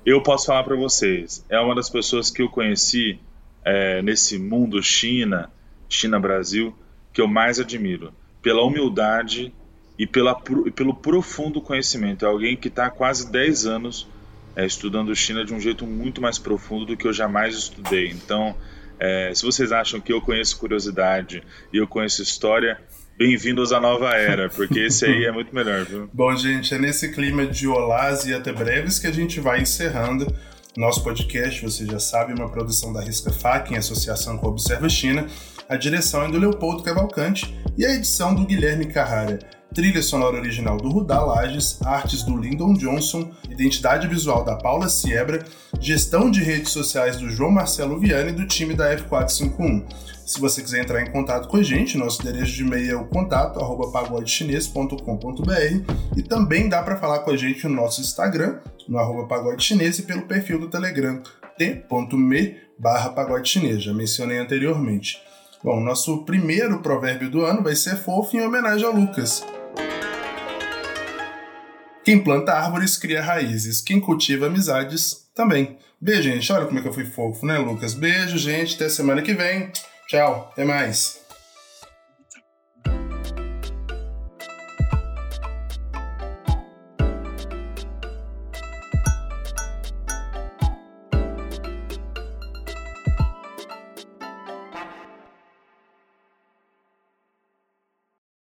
eu 0.05 0.23
posso 0.23 0.47
falar 0.47 0.65
para 0.65 0.77
vocês, 0.77 1.45
é 1.49 1.59
uma 1.59 1.75
das 1.75 1.89
pessoas 1.89 2.31
que 2.31 2.43
eu 2.43 2.49
conheci 2.49 3.19
é, 3.65 4.03
nesse 4.03 4.39
mundo 4.39 4.83
China, 4.83 5.51
China-Brasil, 5.89 6.77
que 7.13 7.21
eu 7.21 7.29
mais 7.29 7.59
admiro. 7.59 8.13
Pela 8.43 8.63
humildade 8.63 9.53
e, 9.99 10.07
pela, 10.07 10.39
pelo 10.75 10.95
profundo 10.95 11.61
conhecimento. 11.61 12.27
É 12.27 12.29
alguém 12.29 12.57
que 12.57 12.69
está 12.69 12.87
há 12.87 12.91
quase 12.91 13.31
10 13.31 13.67
anos 13.67 14.07
é, 14.57 14.67
estudando 14.67 15.15
China 15.15 15.45
de 15.45 15.55
um 15.55 15.61
jeito 15.61 15.87
muito 15.87 16.21
mais 16.21 16.39
profundo 16.39 16.85
do 16.85 16.97
que 16.97 17.07
eu 17.07 17.13
jamais 17.13 17.55
estudei. 17.55 18.11
Então, 18.11 18.55
é, 18.99 19.33
se 19.35 19.45
vocês 19.45 19.73
acham 19.73 20.01
que 20.01 20.13
eu 20.13 20.21
conheço 20.21 20.59
curiosidade 20.59 21.43
e 21.73 21.79
eu 21.79 21.87
conheço 21.87 22.23
história, 22.23 22.81
bem-vindos 23.17 23.73
à 23.73 23.81
nova 23.81 24.11
era, 24.11 24.49
porque 24.49 24.81
esse 24.81 25.05
aí 25.05 25.25
é 25.25 25.33
muito 25.33 25.55
melhor, 25.55 25.85
viu? 25.85 26.09
Bom, 26.13 26.35
gente, 26.37 26.75
é 26.75 26.79
nesse 26.79 27.13
clima 27.13 27.47
de 27.47 27.67
olás 27.67 28.25
e 28.27 28.35
até 28.35 28.53
breves 28.53 28.99
que 28.99 29.07
a 29.07 29.13
gente 29.13 29.41
vai 29.41 29.61
encerrando 29.61 30.27
nosso 30.77 31.03
podcast. 31.03 31.63
Você 31.63 31.87
já 31.87 31.99
sabe, 31.99 32.33
uma 32.33 32.49
produção 32.49 32.93
da 32.93 33.01
Risca 33.01 33.33
Fac 33.33 33.71
em 33.71 33.77
associação 33.77 34.37
com 34.37 34.47
a 34.47 34.51
Observa 34.51 34.89
China. 34.89 35.27
A 35.69 35.77
direção 35.77 36.25
é 36.25 36.31
do 36.31 36.39
Leopoldo 36.39 36.83
Cavalcante 36.83 37.55
e 37.77 37.87
a 37.87 37.95
edição 37.95 38.35
do 38.35 38.45
Guilherme 38.45 38.87
Carrara. 38.87 39.39
trilha 39.73 40.03
sonora 40.03 40.37
original 40.37 40.77
do 40.77 40.89
Rudá 40.89 41.21
Lages, 41.21 41.81
artes 41.83 42.23
do 42.23 42.37
Lyndon 42.37 42.75
Johnson, 42.75 43.33
identidade 43.51 44.07
visual 44.07 44.45
da 44.45 44.57
Paula 44.57 44.89
Siebra, 44.89 45.45
gestão 45.81 46.31
de 46.31 46.43
redes 46.43 46.71
sociais 46.71 47.17
do 47.17 47.29
João 47.29 47.51
Marcelo 47.51 47.99
Viane 47.99 48.33
do 48.33 48.47
time 48.47 48.75
da 48.75 48.97
F451. 48.97 49.85
Se 50.27 50.41
você 50.41 50.63
quiser 50.63 50.83
entrar 50.83 51.03
em 51.03 51.11
contato 51.11 51.49
com 51.49 51.59
a 51.59 51.63
gente, 51.63 51.99
nosso 51.99 52.23
endereço 52.23 52.53
de 52.53 52.63
e-mail 52.63 52.91
é 52.91 52.97
o 52.97 53.05
contato 53.05 53.61
pagodechinês.com.br 53.93 55.93
e 56.17 56.23
também 56.23 56.67
dá 56.67 56.83
para 56.83 56.97
falar 56.97 57.19
com 57.21 57.31
a 57.31 57.37
gente 57.37 57.69
no 57.69 57.75
nosso 57.75 58.01
Instagram, 58.01 58.59
no 58.89 58.99
arroba 58.99 59.29
pagodechinês 59.29 59.99
e 59.99 60.03
pelo 60.03 60.23
perfil 60.23 60.59
do 60.59 60.71
Telegram 60.71 61.23
t.me 61.59 62.57
barra 62.79 63.11
pagode 63.11 63.51
chinês, 63.51 63.83
já 63.83 63.93
mencionei 63.93 64.39
anteriormente. 64.39 65.21
Bom, 65.63 65.79
nosso 65.81 66.25
primeiro 66.25 66.81
provérbio 66.81 67.31
do 67.31 67.45
ano 67.45 67.63
vai 67.63 67.77
ser 67.77 67.97
fofo 67.97 68.35
em 68.37 68.41
homenagem 68.41 68.87
a 68.87 68.91
Lucas. 68.91 69.45
Quem 72.03 72.25
planta 72.25 72.55
árvores 72.55 72.97
cria 72.97 73.23
raízes, 73.23 73.83
quem 73.83 74.01
cultiva 74.01 74.47
amizades 74.47 75.29
também. 75.35 75.77
Beijo, 76.01 76.23
gente. 76.23 76.51
Olha 76.53 76.67
como 76.67 76.79
é 76.79 76.83
que 76.83 76.89
eu 76.89 76.93
fui 76.93 77.05
fofo, 77.05 77.47
né, 77.47 77.59
Lucas? 77.59 77.95
Beijo, 77.95 78.37
gente. 78.37 78.75
Até 78.75 78.89
semana 78.89 79.23
que 79.23 79.33
vem. 79.33 79.71
Tchau. 80.07 80.51
Até 80.53 80.65
mais. 80.65 81.24